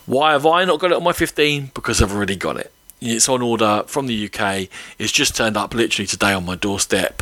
Why 0.05 0.31
have 0.31 0.45
I 0.45 0.63
not 0.63 0.79
got 0.79 0.91
it 0.91 0.97
on 0.97 1.03
my 1.03 1.11
15? 1.11 1.71
Because 1.73 2.01
I've 2.01 2.13
already 2.13 2.37
got 2.37 2.57
it. 2.57 2.71
It's 3.01 3.29
on 3.29 3.41
order 3.41 3.83
from 3.87 4.07
the 4.07 4.25
UK. 4.25 4.69
It's 4.97 5.11
just 5.11 5.35
turned 5.35 5.57
up 5.57 5.73
literally 5.73 6.07
today 6.07 6.33
on 6.33 6.45
my 6.45 6.55
doorstep. 6.55 7.21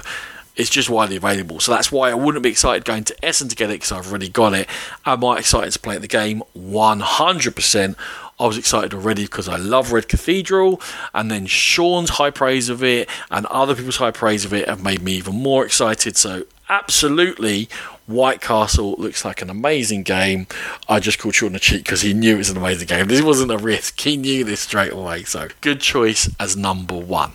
It's 0.56 0.70
just 0.70 0.90
widely 0.90 1.18
available. 1.18 1.60
So 1.60 1.74
that's 1.74 1.92
why 1.92 2.12
I 2.12 2.14
wouldn't 2.14 2.44
be 2.44 2.50
excited 2.50 2.86
going 2.86 3.04
to 3.06 3.26
Essen 3.26 3.50
to 3.50 3.56
get 3.56 3.70
it 3.70 3.82
because 3.82 3.92
I've 3.92 4.08
already 4.08 4.30
got 4.30 4.54
it. 4.54 4.70
Am 5.06 5.26
I 5.26 5.40
excited 5.40 5.74
to 5.74 5.80
play 5.80 5.98
the 5.98 6.08
game? 6.08 6.44
100%. 6.58 7.96
I 8.40 8.48
was 8.48 8.58
excited 8.58 8.94
already 8.94 9.24
because 9.24 9.48
I 9.48 9.56
love 9.56 9.94
Red 9.94 10.10
Cathedral, 10.10 10.82
and 11.14 11.32
then 11.32 11.46
Sean's 11.46 12.12
high 12.12 12.32
praise 12.32 12.68
of 12.68 12.84
it 12.84 13.10
and 13.32 13.46
other 13.46 13.76
people's 13.76 13.98
high 13.98 14.12
praise 14.12 14.44
of 14.44 14.54
it 14.54 14.68
have 14.68 14.84
made 14.84 15.02
me 15.02 15.14
even 15.14 15.36
more 15.36 15.66
excited. 15.66 16.18
So, 16.18 16.44
absolutely, 16.70 17.70
White 18.08 18.42
Castle 18.42 18.96
looks 18.98 19.24
like 19.24 19.42
an 19.42 19.50
amazing 19.50 20.04
game. 20.04 20.48
I 20.90 21.00
just 21.00 21.18
called 21.18 21.36
Sean 21.36 21.56
a 21.56 21.60
cheat 21.60 21.84
because 21.84 22.02
he 22.02 22.14
knew 22.14 22.36
it 22.36 22.40
was 22.40 22.50
an 22.50 22.58
amazing 22.58 22.88
game. 22.88 23.08
This 23.08 23.22
wasn't 23.22 23.52
a 23.52 23.58
risk, 23.58 24.00
he 24.02 24.18
knew 24.18 24.44
this 24.44 24.60
straight 24.60 24.92
away. 24.92 25.24
So, 25.24 25.48
good 25.62 25.80
choice 25.80 26.30
as 26.38 26.58
number 26.58 26.98
one. 26.98 27.34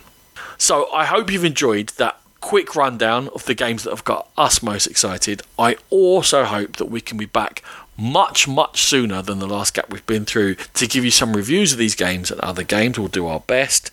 So, 0.59 0.91
I 0.93 1.05
hope 1.05 1.31
you've 1.31 1.45
enjoyed 1.45 1.89
that 1.97 2.21
quick 2.41 2.75
rundown 2.75 3.27
of 3.29 3.45
the 3.45 3.53
games 3.55 3.83
that 3.83 3.91
have 3.91 4.03
got 4.03 4.29
us 4.37 4.61
most 4.61 4.87
excited. 4.87 5.41
I 5.57 5.77
also 5.89 6.43
hope 6.43 6.77
that 6.77 6.85
we 6.85 7.01
can 7.01 7.17
be 7.17 7.25
back 7.25 7.63
much, 8.01 8.47
much 8.47 8.83
sooner 8.83 9.21
than 9.21 9.39
the 9.39 9.47
last 9.47 9.75
gap 9.75 9.91
we've 9.91 10.05
been 10.07 10.25
through 10.25 10.55
to 10.55 10.87
give 10.87 11.05
you 11.05 11.11
some 11.11 11.33
reviews 11.33 11.71
of 11.71 11.77
these 11.77 11.95
games 11.95 12.31
and 12.31 12.41
other 12.41 12.63
games. 12.63 12.97
We'll 12.97 13.07
do 13.07 13.27
our 13.27 13.41
best. 13.41 13.91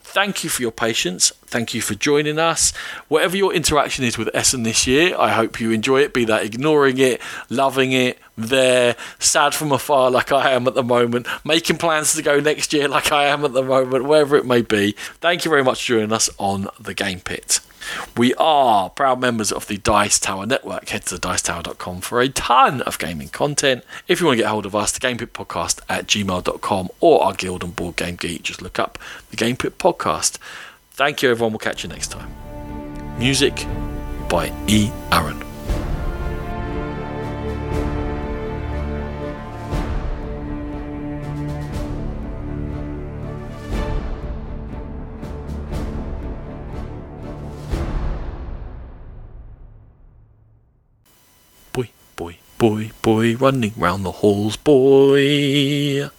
Thank 0.00 0.42
you 0.42 0.50
for 0.50 0.62
your 0.62 0.72
patience. 0.72 1.30
Thank 1.46 1.72
you 1.72 1.80
for 1.80 1.94
joining 1.94 2.38
us. 2.38 2.72
Whatever 3.06 3.36
your 3.36 3.54
interaction 3.54 4.04
is 4.04 4.18
with 4.18 4.28
Essen 4.34 4.64
this 4.64 4.84
year, 4.84 5.14
I 5.16 5.28
hope 5.28 5.60
you 5.60 5.70
enjoy 5.70 6.00
it, 6.00 6.12
be 6.12 6.24
that 6.24 6.42
ignoring 6.42 6.98
it, 6.98 7.20
loving 7.48 7.92
it, 7.92 8.18
there, 8.36 8.96
sad 9.20 9.54
from 9.54 9.70
afar 9.70 10.10
like 10.10 10.32
I 10.32 10.50
am 10.50 10.66
at 10.66 10.74
the 10.74 10.82
moment, 10.82 11.28
making 11.44 11.78
plans 11.78 12.14
to 12.14 12.22
go 12.22 12.40
next 12.40 12.72
year 12.72 12.88
like 12.88 13.12
I 13.12 13.26
am 13.26 13.44
at 13.44 13.52
the 13.52 13.62
moment, 13.62 14.04
wherever 14.04 14.36
it 14.36 14.46
may 14.46 14.62
be. 14.62 14.96
Thank 15.20 15.44
you 15.44 15.50
very 15.50 15.62
much 15.62 15.82
for 15.82 15.88
joining 15.88 16.12
us 16.12 16.28
on 16.38 16.66
the 16.80 16.94
Game 16.94 17.20
Pit. 17.20 17.60
We 18.16 18.34
are 18.34 18.90
proud 18.90 19.20
members 19.20 19.52
of 19.52 19.66
the 19.66 19.78
Dice 19.78 20.18
Tower 20.18 20.46
Network. 20.46 20.88
Head 20.88 21.06
to 21.06 21.16
dicetower.com 21.16 22.00
for 22.00 22.20
a 22.20 22.28
ton 22.28 22.82
of 22.82 22.98
gaming 22.98 23.28
content. 23.28 23.84
If 24.08 24.20
you 24.20 24.26
want 24.26 24.38
to 24.38 24.42
get 24.44 24.50
hold 24.50 24.66
of 24.66 24.74
us, 24.74 24.92
the 24.92 25.00
Game 25.00 25.18
Pit 25.18 25.32
Podcast 25.32 25.80
at 25.88 26.06
gmail.com 26.06 26.88
or 27.00 27.24
our 27.24 27.34
Guild 27.34 27.64
and 27.64 27.74
Board 27.74 27.96
Game 27.96 28.16
Geek, 28.16 28.42
just 28.42 28.62
look 28.62 28.78
up 28.78 28.98
the 29.30 29.36
Game 29.36 29.56
Pit 29.56 29.78
Podcast. 29.78 30.38
Thank 30.92 31.22
you, 31.22 31.30
everyone. 31.30 31.52
We'll 31.52 31.58
catch 31.58 31.82
you 31.82 31.88
next 31.88 32.08
time. 32.08 32.30
Music 33.18 33.66
by 34.28 34.52
E. 34.66 34.90
Aaron. 35.12 35.49
Boy, 52.60 52.90
boy, 53.00 53.34
running 53.36 53.72
round 53.78 54.04
the 54.04 54.12
halls, 54.12 54.58
boy. 54.58 56.06